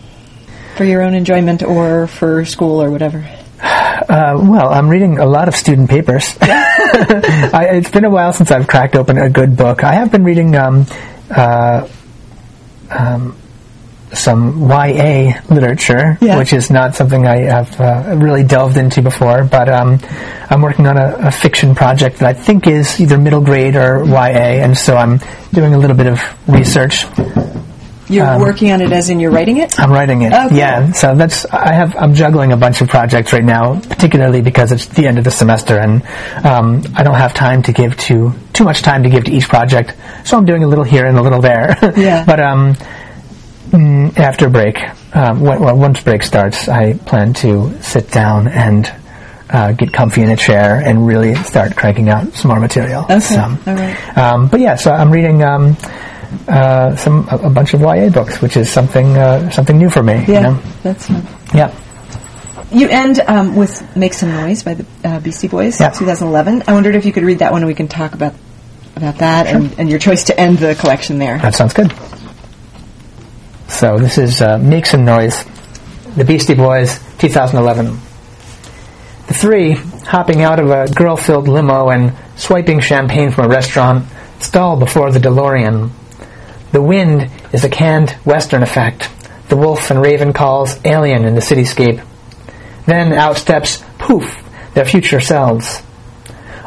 for 0.76 0.84
your 0.86 1.04
own 1.04 1.14
enjoyment 1.14 1.62
or 1.62 2.08
for 2.08 2.46
school 2.46 2.82
or 2.82 2.90
whatever? 2.90 3.30
Uh, 3.60 4.38
well, 4.44 4.70
I'm 4.70 4.88
reading 4.90 5.18
a 5.20 5.26
lot 5.26 5.48
of 5.48 5.56
student 5.56 5.90
papers. 5.90 6.38
I, 6.42 7.70
it's 7.74 7.92
been 7.92 8.06
a 8.06 8.10
while 8.10 8.32
since 8.34 8.52
I've 8.52 8.68
cracked 8.68 8.96
open 8.96 9.18
a 9.18 9.30
good 9.30 9.58
book. 9.58 9.84
I 9.84 9.94
have 9.94 10.12
been 10.12 10.24
reading 10.24 10.56
um, 10.56 10.86
uh, 11.30 11.88
um, 12.90 13.36
some 14.14 14.70
YA 14.70 15.42
literature, 15.50 16.18
Yeah. 16.22 16.38
which 16.38 16.54
is 16.54 16.70
not 16.72 16.96
something 16.96 17.26
I 17.28 17.40
have 17.42 17.80
uh, 17.82 18.16
really 18.18 18.44
delved 18.44 18.78
into 18.78 19.02
before. 19.02 19.44
But 19.44 19.70
um, 19.70 20.00
I'm 20.50 20.62
working 20.62 20.88
on 20.88 20.98
a, 20.98 21.28
a 21.28 21.32
fiction 21.32 21.76
project 21.76 22.20
that 22.20 22.30
I 22.30 22.34
think 22.34 22.68
is 22.68 23.02
either 23.02 23.18
middle 23.18 23.42
grade 23.42 23.76
or 23.76 24.06
YA, 24.06 24.64
and 24.64 24.78
so 24.78 24.96
I'm 24.96 25.20
doing 25.52 25.74
a 25.74 25.78
little 25.78 25.98
bit 25.98 26.08
of 26.08 26.22
research 26.48 27.06
You're 28.10 28.26
Um, 28.26 28.42
working 28.42 28.72
on 28.72 28.82
it 28.82 28.92
as 28.92 29.10
in 29.10 29.20
you're 29.20 29.32
writing 29.32 29.58
it? 29.58 29.78
I'm 29.80 29.92
writing 29.92 30.22
it. 30.22 30.32
Oh. 30.34 30.48
Yeah. 30.52 30.92
So 30.94 31.14
that's 31.16 31.46
I 31.46 31.74
have 31.74 31.96
I'm 31.98 32.14
juggling 32.14 32.52
a 32.54 32.58
bunch 32.58 32.82
of 32.82 32.88
projects 32.88 33.34
right 33.34 33.44
now, 33.44 33.80
particularly 33.82 34.42
because 34.42 34.72
it's 34.72 34.86
the 34.88 35.08
end 35.08 35.18
of 35.18 35.24
the 35.26 35.32
semester 35.32 35.78
and 35.78 36.02
um, 36.46 36.84
I 36.96 37.04
don't 37.04 37.16
have 37.16 37.34
time 37.34 37.64
to 37.64 37.74
give 37.74 37.98
to 38.08 38.34
too 38.54 38.64
much 38.64 38.82
time 38.82 39.04
to 39.04 39.10
give 39.10 39.26
to 39.26 39.32
each 39.32 39.50
project. 39.50 39.94
So 40.24 40.38
I'm 40.38 40.46
doing 40.46 40.64
a 40.64 40.68
little 40.68 40.86
here 40.86 41.06
and 41.06 41.18
a 41.18 41.22
little 41.22 41.42
there. 41.42 41.78
Yeah. 41.98 42.24
but 42.26 42.40
um, 42.40 42.76
mm, 43.72 44.18
after 44.18 44.50
break, 44.50 44.78
um, 45.16 45.42
well, 45.42 45.76
once 45.78 46.02
break 46.02 46.24
starts, 46.24 46.68
I 46.70 46.94
plan 46.94 47.34
to 47.36 47.78
sit 47.82 48.12
down 48.12 48.48
and. 48.48 48.92
Uh, 49.50 49.72
get 49.72 49.94
comfy 49.94 50.22
in 50.22 50.30
a 50.30 50.36
chair 50.36 50.82
and 50.86 51.08
really 51.08 51.34
start 51.36 51.74
cranking 51.74 52.10
out 52.10 52.34
some 52.34 52.50
more 52.52 52.60
material. 52.60 53.04
Okay. 53.06 53.18
So, 53.22 53.40
All 53.40 53.76
right. 53.76 54.18
um, 54.18 54.50
but 54.50 54.60
yeah, 54.60 54.76
so 54.76 54.92
I'm 54.92 55.10
reading 55.10 55.42
um, 55.42 55.78
uh, 56.48 56.96
some 56.96 57.28
a, 57.30 57.38
a 57.38 57.50
bunch 57.50 57.74
of 57.74 57.82
YA 57.82 58.10
books, 58.10 58.42
which 58.42 58.58
is 58.58 58.70
something 58.70 59.18
uh, 59.18 59.50
something 59.52 59.78
new 59.78 59.90
for 59.90 60.04
me. 60.04 60.14
Yeah, 60.14 60.26
You 60.28 60.42
know? 60.42 60.62
that's 60.84 61.08
fun. 61.08 61.26
Yeah. 61.54 61.74
You 62.72 62.90
end 62.90 63.20
um, 63.28 63.56
with 63.56 63.96
"Make 63.96 64.14
Some 64.14 64.30
Noise" 64.32 64.64
by 64.64 64.74
the 64.74 64.86
uh, 65.04 65.20
Beastie 65.22 65.48
Boys, 65.48 65.80
Yeah. 65.80 65.90
2011. 65.90 66.64
I 66.68 66.74
wondered 66.74 66.96
if 66.96 67.06
you 67.06 67.14
could 67.14 67.24
read 67.24 67.40
that 67.40 67.52
one, 67.54 67.62
and 67.62 67.68
we 67.68 67.76
can 67.76 67.88
talk 67.88 68.14
about 68.14 68.34
about 68.96 69.18
that 69.20 69.48
and, 69.48 69.80
and 69.80 69.90
your 69.90 70.00
choice 70.00 70.26
to 70.26 70.40
end 70.40 70.58
the 70.58 70.74
collection 70.76 71.18
there. 71.20 71.38
That 71.40 71.56
sounds 71.56 71.74
good. 71.74 71.94
So 73.68 74.00
this 74.00 74.18
is 74.18 74.42
uh, 74.42 74.58
Make 74.58 74.86
Some 74.86 75.06
Noise, 75.06 75.46
The 76.16 76.26
Beastie 76.26 76.56
Boys, 76.56 77.00
2011. 77.20 77.86
The 79.28 79.34
three, 79.34 79.74
hopping 80.06 80.42
out 80.42 80.60
of 80.60 80.70
a 80.72 80.88
girl-filled 80.94 81.48
limo 81.48 81.90
and 81.90 82.14
swiping 82.38 82.80
champagne 82.80 83.30
from 83.32 83.46
a 83.46 83.50
restaurant, 83.50 84.06
stall 84.40 84.78
before 84.78 85.12
the 85.12 85.20
DeLorean. 85.20 85.92
The 86.72 86.82
wind 86.82 87.30
is 87.54 87.64
a 87.64 87.70
canned 87.70 88.12
western 88.26 88.64
effect. 88.64 89.10
The 89.50 89.58
wolf 89.58 89.90
and 89.90 90.02
raven 90.02 90.34
calls 90.34 90.78
alien 90.84 91.26
in 91.26 91.36
the 91.36 91.42
cityscape. 91.42 92.06
Then 92.86 93.14
out 93.14 93.38
steps, 93.38 93.84
poof, 93.98 94.44
their 94.74 94.86
future 94.86 95.22
selves. 95.22 95.82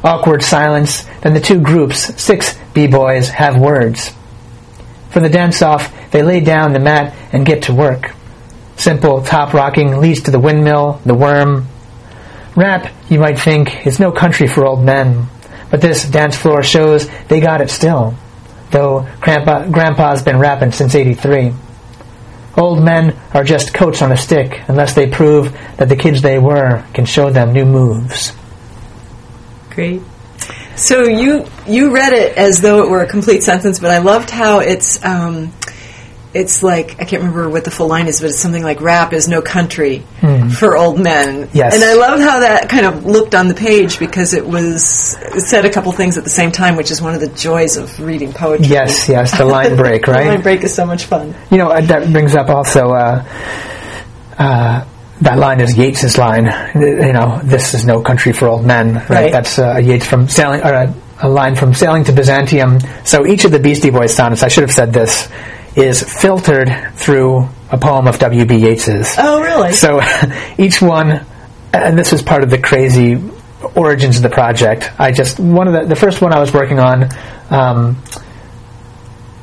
Awkward 0.02 0.42
silence, 0.42 1.04
then 1.20 1.34
the 1.34 1.40
two 1.40 1.60
groups, 1.60 2.20
six 2.20 2.58
b-boys, 2.72 3.28
have 3.28 3.60
words. 3.60 4.12
For 5.10 5.20
the 5.20 5.28
dance-off, 5.28 6.10
they 6.10 6.22
lay 6.22 6.40
down 6.40 6.72
the 6.72 6.80
mat 6.80 7.14
and 7.32 7.44
get 7.44 7.64
to 7.64 7.74
work. 7.74 8.12
Simple 8.76 9.22
top 9.22 9.52
rocking 9.52 9.98
leads 9.98 10.22
to 10.22 10.30
the 10.30 10.40
windmill, 10.40 11.02
the 11.04 11.14
worm. 11.14 11.66
Rap, 12.56 12.90
you 13.10 13.18
might 13.18 13.38
think, 13.38 13.86
is 13.86 14.00
no 14.00 14.10
country 14.10 14.46
for 14.46 14.64
old 14.64 14.82
men, 14.82 15.26
but 15.70 15.82
this 15.82 16.08
dance 16.08 16.36
floor 16.36 16.62
shows 16.62 17.08
they 17.28 17.40
got 17.40 17.60
it 17.60 17.70
still, 17.70 18.14
though 18.70 19.08
grandpa, 19.20 19.66
Grandpa's 19.66 20.22
been 20.22 20.38
rapping 20.38 20.72
since 20.72 20.94
83. 20.94 21.52
Old 22.56 22.82
men 22.82 23.16
are 23.32 23.44
just 23.44 23.72
coats 23.72 24.02
on 24.02 24.12
a 24.12 24.16
stick 24.16 24.60
unless 24.68 24.94
they 24.94 25.08
prove 25.08 25.52
that 25.76 25.88
the 25.88 25.96
kids 25.96 26.20
they 26.22 26.38
were 26.38 26.84
can 26.92 27.04
show 27.04 27.30
them 27.30 27.52
new 27.52 27.64
moves. 27.64 28.32
Great. 29.70 30.02
So 30.76 31.04
you 31.04 31.46
you 31.66 31.94
read 31.94 32.12
it 32.12 32.36
as 32.36 32.60
though 32.60 32.82
it 32.82 32.90
were 32.90 33.02
a 33.02 33.06
complete 33.06 33.42
sentence, 33.42 33.78
but 33.78 33.90
I 33.90 33.98
loved 33.98 34.30
how 34.30 34.60
it's 34.60 35.04
um, 35.04 35.52
it's 36.32 36.62
like 36.62 36.92
I 37.00 37.04
can't 37.04 37.22
remember 37.22 37.48
what 37.48 37.64
the 37.64 37.70
full 37.70 37.88
line 37.88 38.06
is, 38.06 38.20
but 38.20 38.30
it's 38.30 38.38
something 38.38 38.62
like 38.62 38.80
"rap 38.80 39.12
is 39.12 39.28
no 39.28 39.42
country 39.42 40.04
for 40.56 40.76
old 40.76 41.00
men." 41.00 41.48
Yes. 41.52 41.74
and 41.74 41.82
I 41.82 41.94
love 41.94 42.20
how 42.20 42.40
that 42.40 42.68
kind 42.68 42.86
of 42.86 43.04
looked 43.04 43.34
on 43.34 43.48
the 43.48 43.54
page 43.54 43.98
because 43.98 44.34
it 44.34 44.46
was 44.46 45.16
it 45.20 45.40
said 45.42 45.64
a 45.64 45.70
couple 45.70 45.90
things 45.92 46.18
at 46.18 46.24
the 46.24 46.30
same 46.30 46.52
time, 46.52 46.76
which 46.76 46.90
is 46.90 47.02
one 47.02 47.14
of 47.14 47.20
the 47.20 47.28
joys 47.28 47.76
of 47.76 47.98
reading 48.00 48.32
poetry. 48.32 48.66
Yes, 48.66 49.08
yes, 49.08 49.36
the 49.36 49.44
line 49.44 49.76
break, 49.76 50.04
The 50.06 50.12
right? 50.12 50.26
line 50.28 50.42
break 50.42 50.62
is 50.62 50.74
so 50.74 50.86
much 50.86 51.04
fun. 51.04 51.34
You 51.50 51.58
know, 51.58 51.68
uh, 51.70 51.80
that 51.80 52.12
brings 52.12 52.34
up 52.36 52.48
also 52.48 52.90
uh, 52.92 53.24
uh, 54.38 54.84
that 55.20 55.38
line 55.38 55.60
is 55.60 55.76
Yeats's 55.76 56.16
line. 56.16 56.46
You 56.74 57.12
know, 57.12 57.40
this 57.44 57.74
is 57.74 57.84
no 57.84 58.00
country 58.02 58.32
for 58.32 58.48
old 58.48 58.64
men. 58.64 58.94
Right. 58.94 59.10
Right. 59.10 59.32
That's 59.32 59.58
uh, 59.58 59.74
a 59.76 59.80
Yeats 59.80 60.06
from 60.06 60.28
sailing, 60.28 60.62
or 60.62 60.72
a, 60.72 60.94
a 61.22 61.28
line 61.28 61.56
from 61.56 61.74
Sailing 61.74 62.04
to 62.04 62.12
Byzantium. 62.12 62.78
So 63.04 63.26
each 63.26 63.44
of 63.44 63.50
the 63.50 63.58
Beastie 63.58 63.90
Boys 63.90 64.14
sonnets, 64.14 64.42
I 64.42 64.48
should 64.48 64.62
have 64.62 64.72
said 64.72 64.92
this, 64.92 65.28
is 65.76 66.02
filtered 66.02 66.70
through 66.94 67.48
a 67.70 67.78
poem 67.78 68.06
of 68.08 68.18
W.B. 68.18 68.56
Yeats's. 68.56 69.14
Oh, 69.18 69.40
really? 69.42 69.72
So 69.72 70.00
each 70.58 70.82
one, 70.82 71.24
and 71.72 71.98
this 71.98 72.12
is 72.12 72.22
part 72.22 72.42
of 72.42 72.50
the 72.50 72.58
crazy 72.58 73.22
origins 73.74 74.16
of 74.16 74.22
the 74.22 74.28
project. 74.30 74.90
I 74.98 75.12
just 75.12 75.38
one 75.38 75.68
of 75.68 75.74
the 75.74 75.84
the 75.86 75.96
first 75.96 76.20
one 76.20 76.32
I 76.32 76.40
was 76.40 76.52
working 76.52 76.78
on. 76.80 77.08
Um, 77.50 78.02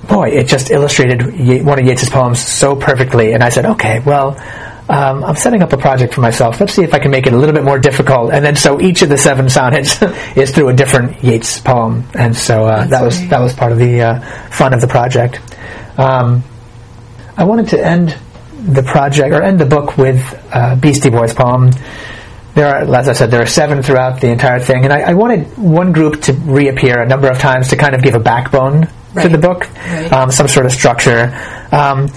boy, 0.07 0.29
it 0.29 0.47
just 0.47 0.71
illustrated 0.71 1.33
Ye- 1.35 1.61
one 1.61 1.79
of 1.79 1.85
Yeats's 1.85 2.09
poems 2.09 2.39
so 2.39 2.75
perfectly, 2.75 3.33
and 3.33 3.43
I 3.43 3.49
said, 3.49 3.65
okay, 3.65 3.99
well. 3.99 4.37
um, 4.89 5.21
I'm 5.25 5.35
setting 5.35 5.61
up 5.61 5.73
a 5.73 5.77
project 5.77 6.13
for 6.13 6.21
myself. 6.21 6.61
Let's 6.61 6.73
see 6.73 6.81
if 6.83 6.93
I 6.93 6.99
can 6.99 7.11
make 7.11 7.27
it 7.27 7.33
a 7.33 7.37
little 7.37 7.53
bit 7.53 7.65
more 7.65 7.77
difficult. 7.77 8.31
And 8.31 8.43
then 8.45 8.55
so 8.55 8.79
each 8.79 9.01
of 9.01 9.09
the 9.09 9.17
seven 9.17 9.49
sonnets 9.49 10.01
is 10.37 10.51
through 10.51 10.69
a 10.69 10.73
different 10.73 11.21
Yeats 11.23 11.59
poem, 11.59 12.05
and 12.13 12.35
so 12.35 12.63
uh, 12.65 12.85
that 12.87 13.03
was 13.03 13.19
that 13.27 13.39
was 13.39 13.53
part 13.53 13.73
of 13.73 13.79
the 13.79 14.01
uh, 14.01 14.49
fun 14.49 14.73
of 14.73 14.79
the 14.81 14.87
project. 14.87 15.39
Um, 15.97 16.43
I 17.35 17.43
wanted 17.43 17.69
to 17.69 17.85
end 17.85 18.15
the 18.67 18.83
project 18.83 19.33
or 19.33 19.41
end 19.43 19.59
the 19.59 19.65
book 19.65 19.97
with 19.97 20.19
uh, 20.51 20.75
Beastie 20.75 21.09
Boys 21.09 21.33
poem. 21.33 21.71
There 22.55 22.67
are, 22.67 22.95
as 22.95 23.07
I 23.07 23.13
said, 23.13 23.29
there 23.29 23.41
are 23.41 23.45
seven 23.47 23.83
throughout 23.83 24.19
the 24.19 24.29
entire 24.31 24.59
thing, 24.59 24.83
and 24.83 24.91
I, 24.91 25.01
I 25.11 25.13
wanted 25.13 25.57
one 25.57 25.91
group 25.91 26.21
to 26.23 26.33
reappear 26.33 27.01
a 27.01 27.07
number 27.07 27.29
of 27.29 27.37
times 27.37 27.69
to 27.69 27.75
kind 27.77 27.93
of 27.93 28.01
give 28.01 28.15
a 28.15 28.19
backbone 28.19 28.87
to 29.21 29.29
the 29.29 29.37
book, 29.37 29.67
Right. 29.75 30.11
um, 30.11 30.31
some 30.31 30.47
sort 30.47 30.65
of 30.65 30.71
structure. 30.71 31.31
Um, 31.71 32.09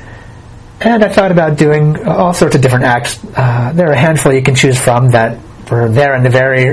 and 0.80 1.04
I 1.04 1.10
thought 1.10 1.30
about 1.30 1.58
doing 1.58 2.06
all 2.06 2.32
sorts 2.32 2.54
of 2.56 2.62
different 2.62 2.84
acts. 2.86 3.18
Uh, 3.36 3.72
there 3.74 3.88
are 3.88 3.92
a 3.92 3.98
handful 3.98 4.32
you 4.32 4.42
can 4.42 4.54
choose 4.54 4.78
from 4.78 5.10
that 5.10 5.38
were 5.70 5.90
there 5.90 6.14
in 6.16 6.22
the 6.22 6.30
very 6.30 6.68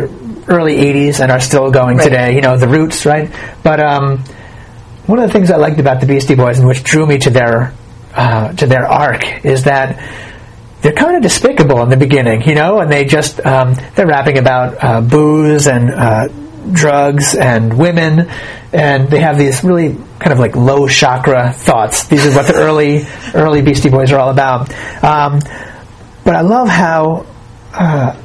early 0.48 0.78
80s 0.78 1.20
and 1.20 1.30
are 1.30 1.42
still 1.42 1.70
going 1.72 1.98
Right. 1.98 2.04
today. 2.06 2.36
You 2.36 2.42
know, 2.42 2.56
the 2.58 2.70
roots, 2.70 3.06
right? 3.06 3.30
But 3.64 3.82
um, 3.82 4.24
one 5.08 5.20
of 5.20 5.28
the 5.28 5.34
things 5.34 5.50
I 5.52 5.58
liked 5.58 5.80
about 5.80 6.00
the 6.02 6.06
Beastie 6.06 6.36
Boys 6.36 6.60
and 6.60 6.68
which 6.68 6.84
drew 6.84 7.06
me 7.06 7.18
to 7.20 7.30
their 7.30 7.74
uh, 8.14 8.54
to 8.54 8.68
their 8.68 8.86
arc 8.88 9.46
is 9.46 9.64
that 9.64 9.98
they're 10.82 10.94
kind 10.94 11.16
of 11.18 11.24
despicable 11.24 11.82
in 11.84 11.90
the 11.90 11.98
beginning, 11.98 12.42
you 12.44 12.56
know, 12.56 12.80
and 12.80 12.92
they 12.92 13.06
just 13.06 13.44
um, 13.46 13.74
they're 13.96 14.08
rapping 14.08 14.38
about 14.38 14.78
uh, 14.84 15.02
booze 15.02 15.68
and 15.68 15.90
uh, 15.92 16.28
drugs 16.72 17.36
and 17.36 17.78
women, 17.78 18.30
and 18.74 19.10
they 19.10 19.20
have 19.20 19.38
these 19.38 19.64
really 19.64 19.96
kind 20.20 20.32
of 20.34 20.40
like 20.40 20.56
low 20.56 20.88
chakra 20.88 21.54
thoughts. 21.54 22.08
These 22.08 22.26
are 22.28 22.36
what 22.36 22.48
the 22.48 22.56
early 22.56 23.06
early 23.34 23.62
Beastie 23.62 23.90
Boys 23.90 24.12
are 24.12 24.20
all 24.20 24.30
about. 24.30 24.70
Um, 25.04 25.40
but 26.24 26.36
I 26.36 26.42
love 26.42 26.68
how. 26.68 27.26
Uh, 27.74 28.22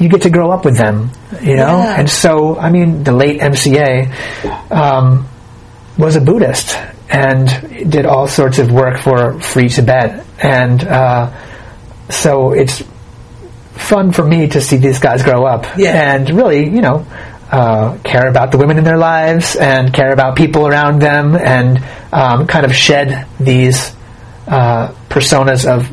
you 0.00 0.08
get 0.08 0.22
to 0.22 0.30
grow 0.30 0.50
up 0.50 0.64
with 0.64 0.76
them, 0.76 1.10
you 1.40 1.54
know, 1.54 1.78
Yeah. 1.78 2.00
and 2.00 2.10
so 2.10 2.58
I 2.58 2.68
mean, 2.70 3.04
the 3.04 3.12
late 3.12 3.40
MCA 3.40 4.10
um, 4.72 5.28
was 5.98 6.16
a 6.16 6.20
Buddhist 6.20 6.76
and 7.08 7.46
did 7.90 8.06
all 8.06 8.26
sorts 8.28 8.58
of 8.58 8.72
work 8.72 8.98
for 8.98 9.40
Free 9.40 9.68
Tibet, 9.68 10.24
and 10.42 10.82
uh, 10.82 11.30
so 12.10 12.52
it's 12.52 12.82
fun 13.74 14.12
for 14.12 14.24
me 14.24 14.48
to 14.48 14.60
see 14.60 14.76
these 14.76 14.98
guys 14.98 15.22
grow 15.22 15.44
up 15.44 15.66
Yeah. 15.76 16.14
and 16.14 16.30
really, 16.30 16.64
you 16.68 16.80
know, 16.80 17.06
uh, 17.50 17.98
care 18.04 18.28
about 18.28 18.50
the 18.52 18.58
women 18.58 18.78
in 18.78 18.84
their 18.84 18.96
lives 18.96 19.54
and 19.56 19.92
care 19.92 20.12
about 20.12 20.36
people 20.36 20.66
around 20.66 21.00
them 21.00 21.36
and 21.36 21.82
um, 22.12 22.46
kind 22.46 22.64
of 22.64 22.74
shed 22.74 23.26
these 23.38 23.94
uh, 24.48 24.88
personas 25.08 25.66
of, 25.68 25.88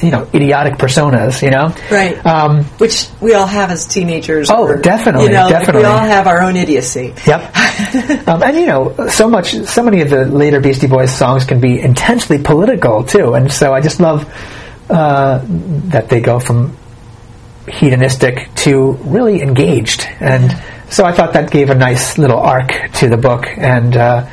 you 0.00 0.10
know, 0.10 0.28
idiotic 0.34 0.74
personas, 0.74 1.42
you 1.42 1.50
know? 1.50 1.74
Right. 1.90 2.24
Um, 2.26 2.64
Which 2.78 3.06
we 3.20 3.34
all 3.34 3.46
have 3.46 3.70
as 3.70 3.86
teenagers. 3.86 4.50
Oh, 4.50 4.64
or, 4.64 4.76
definitely, 4.76 5.26
You 5.26 5.32
know, 5.32 5.42
like 5.42 5.50
definitely. 5.50 5.82
we 5.82 5.86
all 5.86 5.98
have 5.98 6.26
our 6.26 6.42
own 6.42 6.56
idiocy. 6.56 7.14
Yep. 7.26 7.56
um, 8.28 8.42
and 8.42 8.56
you 8.56 8.66
know, 8.66 9.08
so 9.08 9.28
much, 9.28 9.54
so 9.64 9.82
many 9.82 10.00
of 10.02 10.10
the 10.10 10.24
later 10.24 10.60
Beastie 10.60 10.86
Boys 10.86 11.16
songs 11.16 11.44
can 11.44 11.60
be 11.60 11.80
intensely 11.80 12.38
political 12.38 13.04
too, 13.04 13.34
and 13.34 13.52
so 13.52 13.72
I 13.72 13.80
just 13.80 14.00
love 14.00 14.28
uh, 14.90 15.40
that 15.44 16.08
they 16.08 16.20
go 16.20 16.40
from 16.40 16.76
hedonistic 17.68 18.54
to 18.56 18.92
really 19.04 19.40
engaged, 19.42 20.06
and 20.20 20.54
so 20.90 21.04
I 21.04 21.12
thought 21.12 21.32
that 21.32 21.50
gave 21.50 21.70
a 21.70 21.74
nice 21.74 22.18
little 22.18 22.38
arc 22.38 22.72
to 22.94 23.08
the 23.08 23.16
book, 23.16 23.46
and 23.46 23.96
uh, 23.96 24.28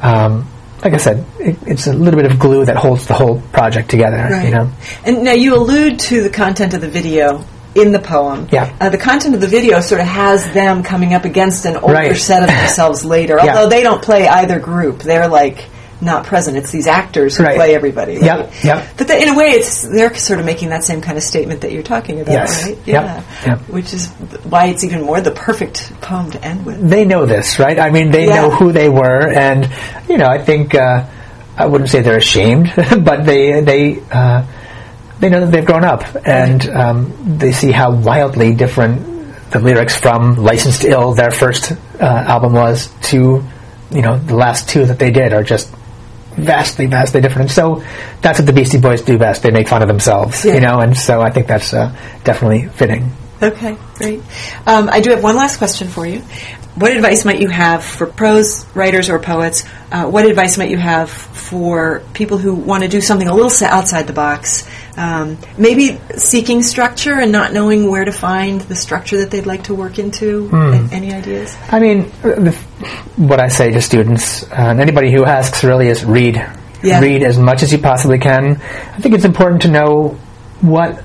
um, 0.00 0.48
like 0.82 0.94
I 0.94 0.96
said, 0.98 1.24
it, 1.38 1.56
it's 1.66 1.86
a 1.86 1.92
little 1.92 2.20
bit 2.20 2.30
of 2.30 2.38
glue 2.38 2.64
that 2.64 2.76
holds 2.76 3.06
the 3.06 3.14
whole 3.14 3.40
project 3.52 3.90
together. 3.90 4.16
Right. 4.16 4.44
You 4.46 4.54
know. 4.54 4.72
And 5.04 5.24
now 5.24 5.32
you 5.32 5.54
allude 5.56 5.98
to 6.00 6.22
the 6.22 6.30
content 6.30 6.74
of 6.74 6.80
the 6.80 6.88
video 6.88 7.44
in 7.74 7.92
the 7.92 7.98
poem. 8.00 8.48
Yeah. 8.50 8.74
Uh, 8.80 8.88
the 8.88 8.98
content 8.98 9.34
of 9.34 9.40
the 9.40 9.46
video 9.46 9.80
sort 9.80 10.00
of 10.00 10.06
has 10.06 10.52
them 10.52 10.82
coming 10.82 11.14
up 11.14 11.24
against 11.24 11.64
an 11.66 11.76
older 11.76 11.92
Right. 11.94 12.16
set 12.16 12.42
of 12.42 12.48
themselves 12.48 13.04
later. 13.16 13.36
Yeah. 13.42 13.56
Although 13.58 13.68
they 13.68 13.82
don't 13.82 14.02
play 14.02 14.26
either 14.26 14.58
group. 14.58 15.00
They're 15.00 15.28
like 15.28 15.68
not 16.02 16.24
present. 16.24 16.56
It's 16.56 16.70
these 16.70 16.86
actors 16.86 17.36
who 17.36 17.44
Right. 17.44 17.56
play 17.56 17.74
everybody. 17.74 18.14
right? 18.16 18.24
Yep, 18.24 18.52
yep. 18.64 18.86
But 18.96 19.08
the, 19.08 19.20
in 19.22 19.28
a 19.28 19.34
way, 19.36 19.46
it's 19.50 19.82
they're 19.88 20.14
sort 20.16 20.40
of 20.40 20.46
making 20.46 20.70
that 20.70 20.84
same 20.84 21.00
kind 21.00 21.18
of 21.18 21.22
statement 21.24 21.60
that 21.62 21.72
you're 21.72 21.82
talking 21.82 22.20
about, 22.20 22.32
Yes. 22.32 22.66
right? 22.66 22.78
Yep, 22.86 23.24
yep. 23.46 23.58
Which 23.68 23.92
is 23.92 24.08
why 24.44 24.66
it's 24.66 24.82
even 24.84 25.02
more 25.02 25.20
the 25.20 25.30
perfect 25.30 25.92
poem 26.00 26.30
to 26.30 26.44
end 26.44 26.64
with. 26.64 26.88
they 26.88 27.04
know 27.04 27.26
this, 27.26 27.58
right? 27.58 27.78
I 27.78 27.90
mean, 27.90 28.10
they 28.10 28.26
Yeah. 28.28 28.36
know 28.42 28.50
who 28.50 28.72
they 28.72 28.88
were, 28.88 29.28
and 29.28 29.68
you 30.08 30.16
know, 30.18 30.26
I 30.26 30.38
think 30.38 30.74
uh, 30.74 31.04
I 31.56 31.66
wouldn't 31.66 31.90
say 31.90 32.00
they're 32.00 32.16
ashamed, 32.16 32.72
but 33.04 33.24
they 33.26 33.60
they 33.60 34.00
uh, 34.10 34.44
they 35.20 35.28
know 35.28 35.40
that 35.40 35.52
they've 35.52 35.66
grown 35.66 35.84
up, 35.84 36.02
and 36.24 36.66
um, 36.70 37.36
they 37.38 37.52
see 37.52 37.72
how 37.72 37.90
wildly 37.92 38.54
different 38.54 39.50
the 39.50 39.58
lyrics 39.58 39.96
from 39.98 40.36
"Licensed 40.36 40.84
Ill," 40.84 41.12
their 41.12 41.30
first 41.30 41.72
uh, 42.00 42.04
album 42.04 42.54
was, 42.54 42.88
to 43.10 43.44
you 43.90 44.00
know 44.02 44.16
the 44.16 44.36
last 44.36 44.68
two 44.70 44.86
that 44.86 44.98
they 44.98 45.10
did 45.10 45.34
are 45.34 45.42
just 45.42 45.68
vastly, 46.36 46.86
vastly 46.86 47.20
different. 47.20 47.42
And 47.42 47.50
so 47.50 47.84
that's 48.22 48.38
what 48.38 48.46
the 48.46 48.52
Beastie 48.52 48.78
Boys 48.80 49.02
do 49.02 49.18
best. 49.18 49.42
They 49.42 49.50
make 49.50 49.68
fun 49.68 49.82
of 49.82 49.88
themselves, 49.88 50.44
Yeah. 50.44 50.54
you 50.54 50.60
know, 50.60 50.78
and 50.80 50.96
so 50.96 51.20
I 51.20 51.30
think 51.30 51.46
that's 51.46 51.72
uh, 51.74 51.94
definitely 52.24 52.68
fitting. 52.68 53.12
Okay, 53.42 53.76
great. 53.94 54.20
Um, 54.66 54.88
I 54.90 55.00
do 55.00 55.10
have 55.10 55.22
one 55.22 55.36
last 55.36 55.56
question 55.56 55.88
for 55.88 56.06
you. 56.06 56.22
What 56.76 56.92
advice 56.92 57.24
might 57.24 57.40
you 57.40 57.48
have 57.48 57.82
for 57.84 58.06
prose 58.06 58.64
writers 58.74 59.08
or 59.10 59.18
poets? 59.18 59.64
Uh, 59.90 60.06
what 60.06 60.24
advice 60.24 60.56
might 60.56 60.70
you 60.70 60.78
have 60.78 61.10
for 61.10 62.02
people 62.14 62.38
who 62.38 62.54
want 62.54 62.82
to 62.84 62.88
do 62.88 63.00
something 63.00 63.26
a 63.28 63.34
little 63.34 63.50
outside 63.66 64.06
the 64.06 64.12
box? 64.12 64.68
Um, 64.96 65.38
maybe 65.56 66.00
seeking 66.16 66.62
structure 66.62 67.14
and 67.14 67.30
not 67.32 67.52
knowing 67.52 67.90
where 67.90 68.04
to 68.04 68.12
find 68.12 68.60
the 68.62 68.74
structure 68.74 69.18
that 69.18 69.30
they'd 69.30 69.46
like 69.46 69.64
to 69.64 69.74
work 69.74 69.98
into. 69.98 70.50
A- 70.52 70.88
Any 70.92 71.12
ideas? 71.14 71.56
I 71.70 71.78
mean, 71.78 72.10
uh, 72.24 72.50
what 73.16 73.40
I 73.40 73.48
say 73.48 73.70
to 73.70 73.80
students 73.80 74.42
uh, 74.44 74.54
and 74.56 74.80
anybody 74.80 75.12
who 75.12 75.24
asks 75.24 75.62
really 75.64 75.88
is 75.88 76.04
read. 76.04 76.36
Yeah. 76.82 77.00
Read 77.00 77.22
as 77.22 77.38
much 77.38 77.62
as 77.62 77.72
you 77.72 77.78
possibly 77.78 78.18
can. 78.18 78.56
I 78.56 78.98
think 79.00 79.14
it's 79.14 79.24
important 79.26 79.62
to 79.62 79.68
know 79.70 80.18
what 80.60 81.02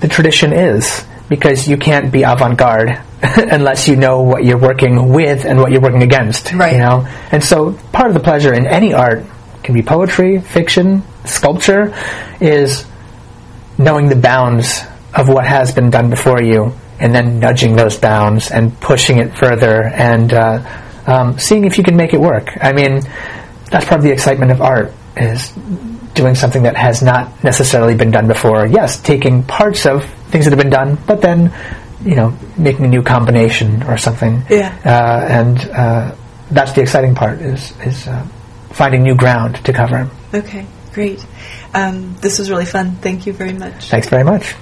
the 0.00 0.08
tradition 0.08 0.52
is 0.52 1.04
because 1.28 1.66
you 1.68 1.76
can't 1.76 2.12
be 2.12 2.22
avant-garde 2.22 3.00
unless 3.22 3.88
you 3.88 3.96
know 3.96 4.22
what 4.22 4.44
you're 4.44 4.58
working 4.58 5.08
with 5.12 5.44
and 5.44 5.58
what 5.60 5.72
you're 5.72 5.80
working 5.80 6.02
against. 6.02 6.52
Right. 6.52 6.72
You 6.74 6.78
know, 6.80 7.06
and 7.32 7.42
so 7.42 7.72
part 7.92 8.08
of 8.08 8.14
the 8.14 8.20
pleasure 8.20 8.52
in 8.52 8.66
any 8.66 8.92
art 8.94 9.24
can 9.62 9.74
be 9.74 9.82
poetry, 9.82 10.40
fiction, 10.40 11.02
sculpture, 11.24 11.94
is 12.40 12.84
knowing 13.78 14.08
the 14.08 14.16
bounds 14.16 14.82
of 15.14 15.28
what 15.28 15.46
has 15.46 15.72
been 15.72 15.90
done 15.90 16.10
before 16.10 16.42
you 16.42 16.72
and 16.98 17.14
then 17.14 17.38
nudging 17.38 17.76
those 17.76 17.96
bounds 17.98 18.50
and 18.50 18.78
pushing 18.80 19.18
it 19.18 19.36
further 19.36 19.84
and 19.84 20.32
uh, 20.32 20.62
um, 21.06 21.38
seeing 21.38 21.64
if 21.64 21.78
you 21.78 21.84
can 21.84 21.96
make 21.96 22.14
it 22.14 22.20
work. 22.20 22.48
I 22.60 22.72
mean, 22.72 23.00
that's 23.70 23.86
part 23.86 23.98
of 23.98 24.02
the 24.02 24.12
excitement 24.12 24.50
of 24.50 24.60
art 24.60 24.92
is 25.16 25.52
doing 26.14 26.34
something 26.34 26.62
that 26.62 26.76
has 26.76 27.02
not 27.02 27.44
necessarily 27.44 27.94
been 27.94 28.10
done 28.10 28.26
before. 28.26 28.66
Yes, 28.66 29.00
taking 29.00 29.42
parts 29.42 29.86
of 29.86 30.04
things 30.30 30.44
that 30.46 30.52
have 30.52 30.58
been 30.58 30.70
done, 30.70 30.98
but 31.06 31.20
then, 31.20 31.52
you 32.02 32.14
know, 32.14 32.36
making 32.56 32.84
a 32.84 32.88
new 32.88 33.02
combination 33.02 33.82
or 33.84 33.98
something. 33.98 34.42
Yeah. 34.48 34.74
Uh, 34.84 35.26
and 35.28 35.58
uh, 35.70 36.14
that's 36.50 36.72
the 36.72 36.80
exciting 36.80 37.14
part 37.14 37.40
is, 37.40 37.78
is 37.80 38.06
uh, 38.08 38.26
finding 38.70 39.02
new 39.02 39.14
ground 39.14 39.62
to 39.64 39.72
cover. 39.72 40.10
Okay, 40.32 40.66
great. 40.92 41.24
Um, 41.76 42.16
this 42.22 42.38
was 42.38 42.48
really 42.48 42.64
fun. 42.64 42.92
Thank 42.96 43.26
you 43.26 43.34
very 43.34 43.52
much. 43.52 43.90
Thanks 43.90 44.08
very 44.08 44.24
much. 44.24 44.54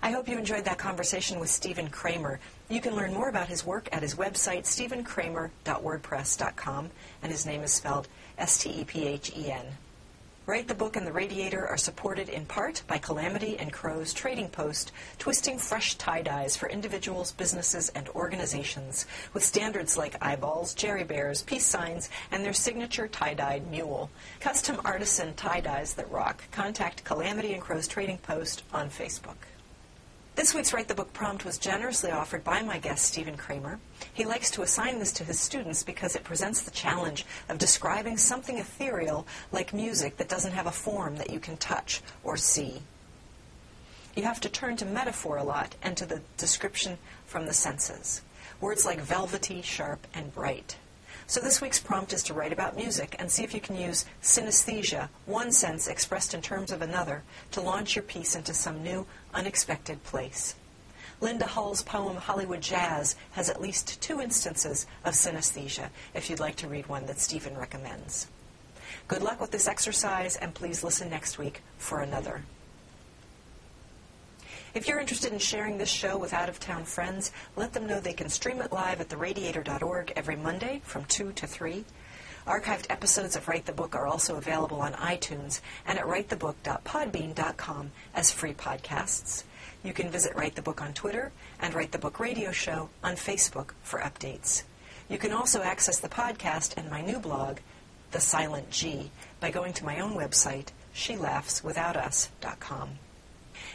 I 0.00 0.12
hope 0.12 0.28
you 0.28 0.38
enjoyed 0.38 0.64
that 0.66 0.78
conversation 0.78 1.40
with 1.40 1.50
Stephen 1.50 1.88
Cramer. 1.88 2.38
You 2.68 2.80
can 2.80 2.94
learn 2.94 3.12
more 3.12 3.28
about 3.28 3.48
his 3.48 3.66
work 3.66 3.88
at 3.90 4.00
his 4.00 4.14
website, 4.14 4.62
stephencramer.wordpress.com, 4.62 6.90
and 7.20 7.32
his 7.32 7.46
name 7.46 7.64
is 7.64 7.72
spelled 7.72 8.06
S 8.38 8.58
T 8.58 8.70
E 8.70 8.84
P 8.84 9.08
H 9.08 9.32
E 9.36 9.50
N. 9.50 9.66
Write 10.48 10.66
the 10.66 10.74
Book 10.74 10.96
and 10.96 11.06
the 11.06 11.12
Radiator 11.12 11.66
are 11.66 11.76
supported 11.76 12.30
in 12.30 12.46
part 12.46 12.82
by 12.86 12.96
Calamity 12.96 13.58
and 13.58 13.70
Crow's 13.70 14.14
Trading 14.14 14.48
Post, 14.48 14.92
twisting 15.18 15.58
fresh 15.58 15.96
tie 15.96 16.22
dyes 16.22 16.56
for 16.56 16.70
individuals, 16.70 17.32
businesses, 17.32 17.90
and 17.90 18.08
organizations, 18.08 19.04
with 19.34 19.44
standards 19.44 19.98
like 19.98 20.16
eyeballs, 20.24 20.72
jerry 20.72 21.04
bears, 21.04 21.42
peace 21.42 21.66
signs, 21.66 22.08
and 22.32 22.42
their 22.42 22.54
signature 22.54 23.08
tie 23.08 23.34
dyed 23.34 23.70
mule. 23.70 24.08
Custom 24.40 24.80
artisan 24.86 25.34
tie 25.34 25.60
dyes 25.60 25.92
that 25.92 26.10
rock. 26.10 26.42
Contact 26.50 27.04
Calamity 27.04 27.52
and 27.52 27.60
Crow's 27.60 27.86
Trading 27.86 28.16
Post 28.16 28.62
on 28.72 28.88
Facebook. 28.88 29.36
This 30.38 30.54
week's 30.54 30.72
Write 30.72 30.86
the 30.86 30.94
Book 30.94 31.12
prompt 31.12 31.44
was 31.44 31.58
generously 31.58 32.12
offered 32.12 32.44
by 32.44 32.62
my 32.62 32.78
guest, 32.78 33.06
Stephen 33.06 33.36
Cramer. 33.36 33.80
He 34.14 34.24
likes 34.24 34.52
to 34.52 34.62
assign 34.62 35.00
this 35.00 35.12
to 35.14 35.24
his 35.24 35.40
students 35.40 35.82
because 35.82 36.14
it 36.14 36.22
presents 36.22 36.62
the 36.62 36.70
challenge 36.70 37.26
of 37.48 37.58
describing 37.58 38.16
something 38.16 38.56
ethereal 38.56 39.26
like 39.50 39.74
music 39.74 40.16
that 40.16 40.28
doesn't 40.28 40.52
have 40.52 40.68
a 40.68 40.70
form 40.70 41.16
that 41.16 41.30
you 41.30 41.40
can 41.40 41.56
touch 41.56 42.02
or 42.22 42.36
see. 42.36 42.82
You 44.14 44.22
have 44.22 44.40
to 44.42 44.48
turn 44.48 44.76
to 44.76 44.84
metaphor 44.84 45.38
a 45.38 45.42
lot 45.42 45.74
and 45.82 45.96
to 45.96 46.06
the 46.06 46.22
description 46.36 46.98
from 47.26 47.46
the 47.46 47.52
senses. 47.52 48.22
Words 48.60 48.86
like 48.86 49.00
velvety, 49.00 49.60
sharp, 49.60 50.06
and 50.14 50.32
bright. 50.32 50.76
So 51.30 51.40
this 51.40 51.60
week's 51.60 51.78
prompt 51.78 52.14
is 52.14 52.22
to 52.22 52.32
write 52.32 52.54
about 52.54 52.74
music 52.74 53.14
and 53.18 53.30
see 53.30 53.44
if 53.44 53.52
you 53.52 53.60
can 53.60 53.76
use 53.76 54.06
synesthesia, 54.22 55.10
one 55.26 55.52
sense 55.52 55.86
expressed 55.86 56.32
in 56.32 56.40
terms 56.40 56.72
of 56.72 56.80
another, 56.80 57.22
to 57.50 57.60
launch 57.60 57.94
your 57.94 58.02
piece 58.02 58.34
into 58.34 58.54
some 58.54 58.82
new, 58.82 59.04
unexpected 59.34 60.02
place. 60.04 60.54
Lynda 61.20 61.42
Hull's 61.42 61.82
poem 61.82 62.16
Hollywood 62.16 62.62
Jazz 62.62 63.14
has 63.32 63.50
at 63.50 63.60
least 63.60 64.00
two 64.00 64.22
instances 64.22 64.86
of 65.04 65.12
synesthesia, 65.12 65.90
if 66.14 66.30
you'd 66.30 66.40
like 66.40 66.56
to 66.56 66.66
read 66.66 66.86
one 66.86 67.04
that 67.04 67.20
Stephen 67.20 67.58
recommends. 67.58 68.26
Good 69.06 69.22
luck 69.22 69.38
with 69.38 69.50
this 69.50 69.68
exercise, 69.68 70.34
and 70.36 70.54
please 70.54 70.82
listen 70.82 71.10
next 71.10 71.36
week 71.36 71.60
for 71.76 72.00
another. 72.00 72.40
If 74.78 74.86
you're 74.86 75.00
interested 75.00 75.32
in 75.32 75.40
sharing 75.40 75.76
this 75.76 75.88
show 75.88 76.16
with 76.16 76.32
out 76.32 76.48
of 76.48 76.60
town 76.60 76.84
friends, 76.84 77.32
let 77.56 77.72
them 77.72 77.88
know 77.88 77.98
they 77.98 78.12
can 78.12 78.28
stream 78.28 78.60
it 78.60 78.70
live 78.70 79.00
at 79.00 79.08
theradiator.org 79.08 80.12
every 80.14 80.36
Monday 80.36 80.82
from 80.84 81.04
2 81.06 81.32
to 81.32 81.48
3. 81.48 81.84
Archived 82.46 82.86
episodes 82.88 83.34
of 83.34 83.48
Write 83.48 83.66
the 83.66 83.72
Book 83.72 83.96
are 83.96 84.06
also 84.06 84.36
available 84.36 84.80
on 84.80 84.92
iTunes 84.92 85.60
and 85.84 85.98
at 85.98 86.04
writethebook.podbean.com 86.04 87.90
as 88.14 88.30
free 88.30 88.54
podcasts. 88.54 89.42
You 89.82 89.92
can 89.92 90.12
visit 90.12 90.36
Write 90.36 90.54
the 90.54 90.62
Book 90.62 90.80
on 90.80 90.92
Twitter 90.92 91.32
and 91.58 91.74
Write 91.74 91.90
the 91.90 91.98
Book 91.98 92.20
Radio 92.20 92.52
Show 92.52 92.88
on 93.02 93.16
Facebook 93.16 93.72
for 93.82 93.98
updates. 93.98 94.62
You 95.08 95.18
can 95.18 95.32
also 95.32 95.60
access 95.60 95.98
the 95.98 96.08
podcast 96.08 96.76
and 96.76 96.88
my 96.88 97.00
new 97.00 97.18
blog, 97.18 97.56
The 98.12 98.20
Silent 98.20 98.70
G, 98.70 99.10
by 99.40 99.50
going 99.50 99.72
to 99.72 99.84
my 99.84 99.98
own 99.98 100.12
website, 100.12 100.68
shelaughswithoutus.com. 100.94 102.90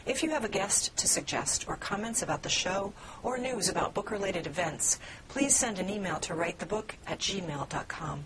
If 0.05 0.23
you 0.23 0.31
have 0.31 0.43
a 0.43 0.49
guest 0.49 0.95
to 0.97 1.07
suggest 1.07 1.67
or 1.67 1.77
comments 1.77 2.21
about 2.21 2.43
the 2.43 2.49
show 2.49 2.93
or 3.21 3.37
news 3.37 3.69
about 3.69 3.93
book-related 3.93 4.47
events, 4.47 4.99
please 5.29 5.55
send 5.55 5.79
an 5.79 5.89
email 5.89 6.19
to 6.19 6.33
writethebook 6.33 6.91
at 7.07 7.19
gmail.com. 7.19 8.23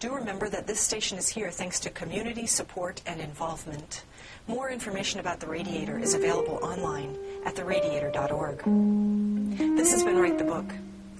Do 0.00 0.14
remember 0.14 0.48
that 0.48 0.66
this 0.66 0.80
station 0.80 1.18
is 1.18 1.28
here 1.28 1.50
thanks 1.50 1.78
to 1.80 1.90
community 1.90 2.46
support 2.46 3.02
and 3.06 3.20
involvement. 3.20 4.04
More 4.48 4.70
information 4.70 5.20
about 5.20 5.40
The 5.40 5.46
Radiator 5.46 5.98
is 5.98 6.14
available 6.14 6.58
online 6.62 7.18
at 7.44 7.54
theradiator.org. 7.54 9.76
This 9.76 9.92
has 9.92 10.02
been 10.02 10.16
Write 10.16 10.38
the 10.38 10.44
Book. 10.44 10.64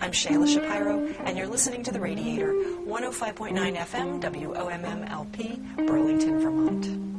I'm 0.01 0.13
Shelagh 0.13 0.49
Shapiro, 0.49 1.07
and 1.25 1.37
you're 1.37 1.47
listening 1.47 1.83
to 1.83 1.93
The 1.93 2.01
Radiator, 2.01 2.55
105.9 2.55 3.77
FM, 3.77 4.23
WOMM 4.23 5.11
LP, 5.11 5.61
Burlington, 5.87 6.41
Vermont. 6.41 7.10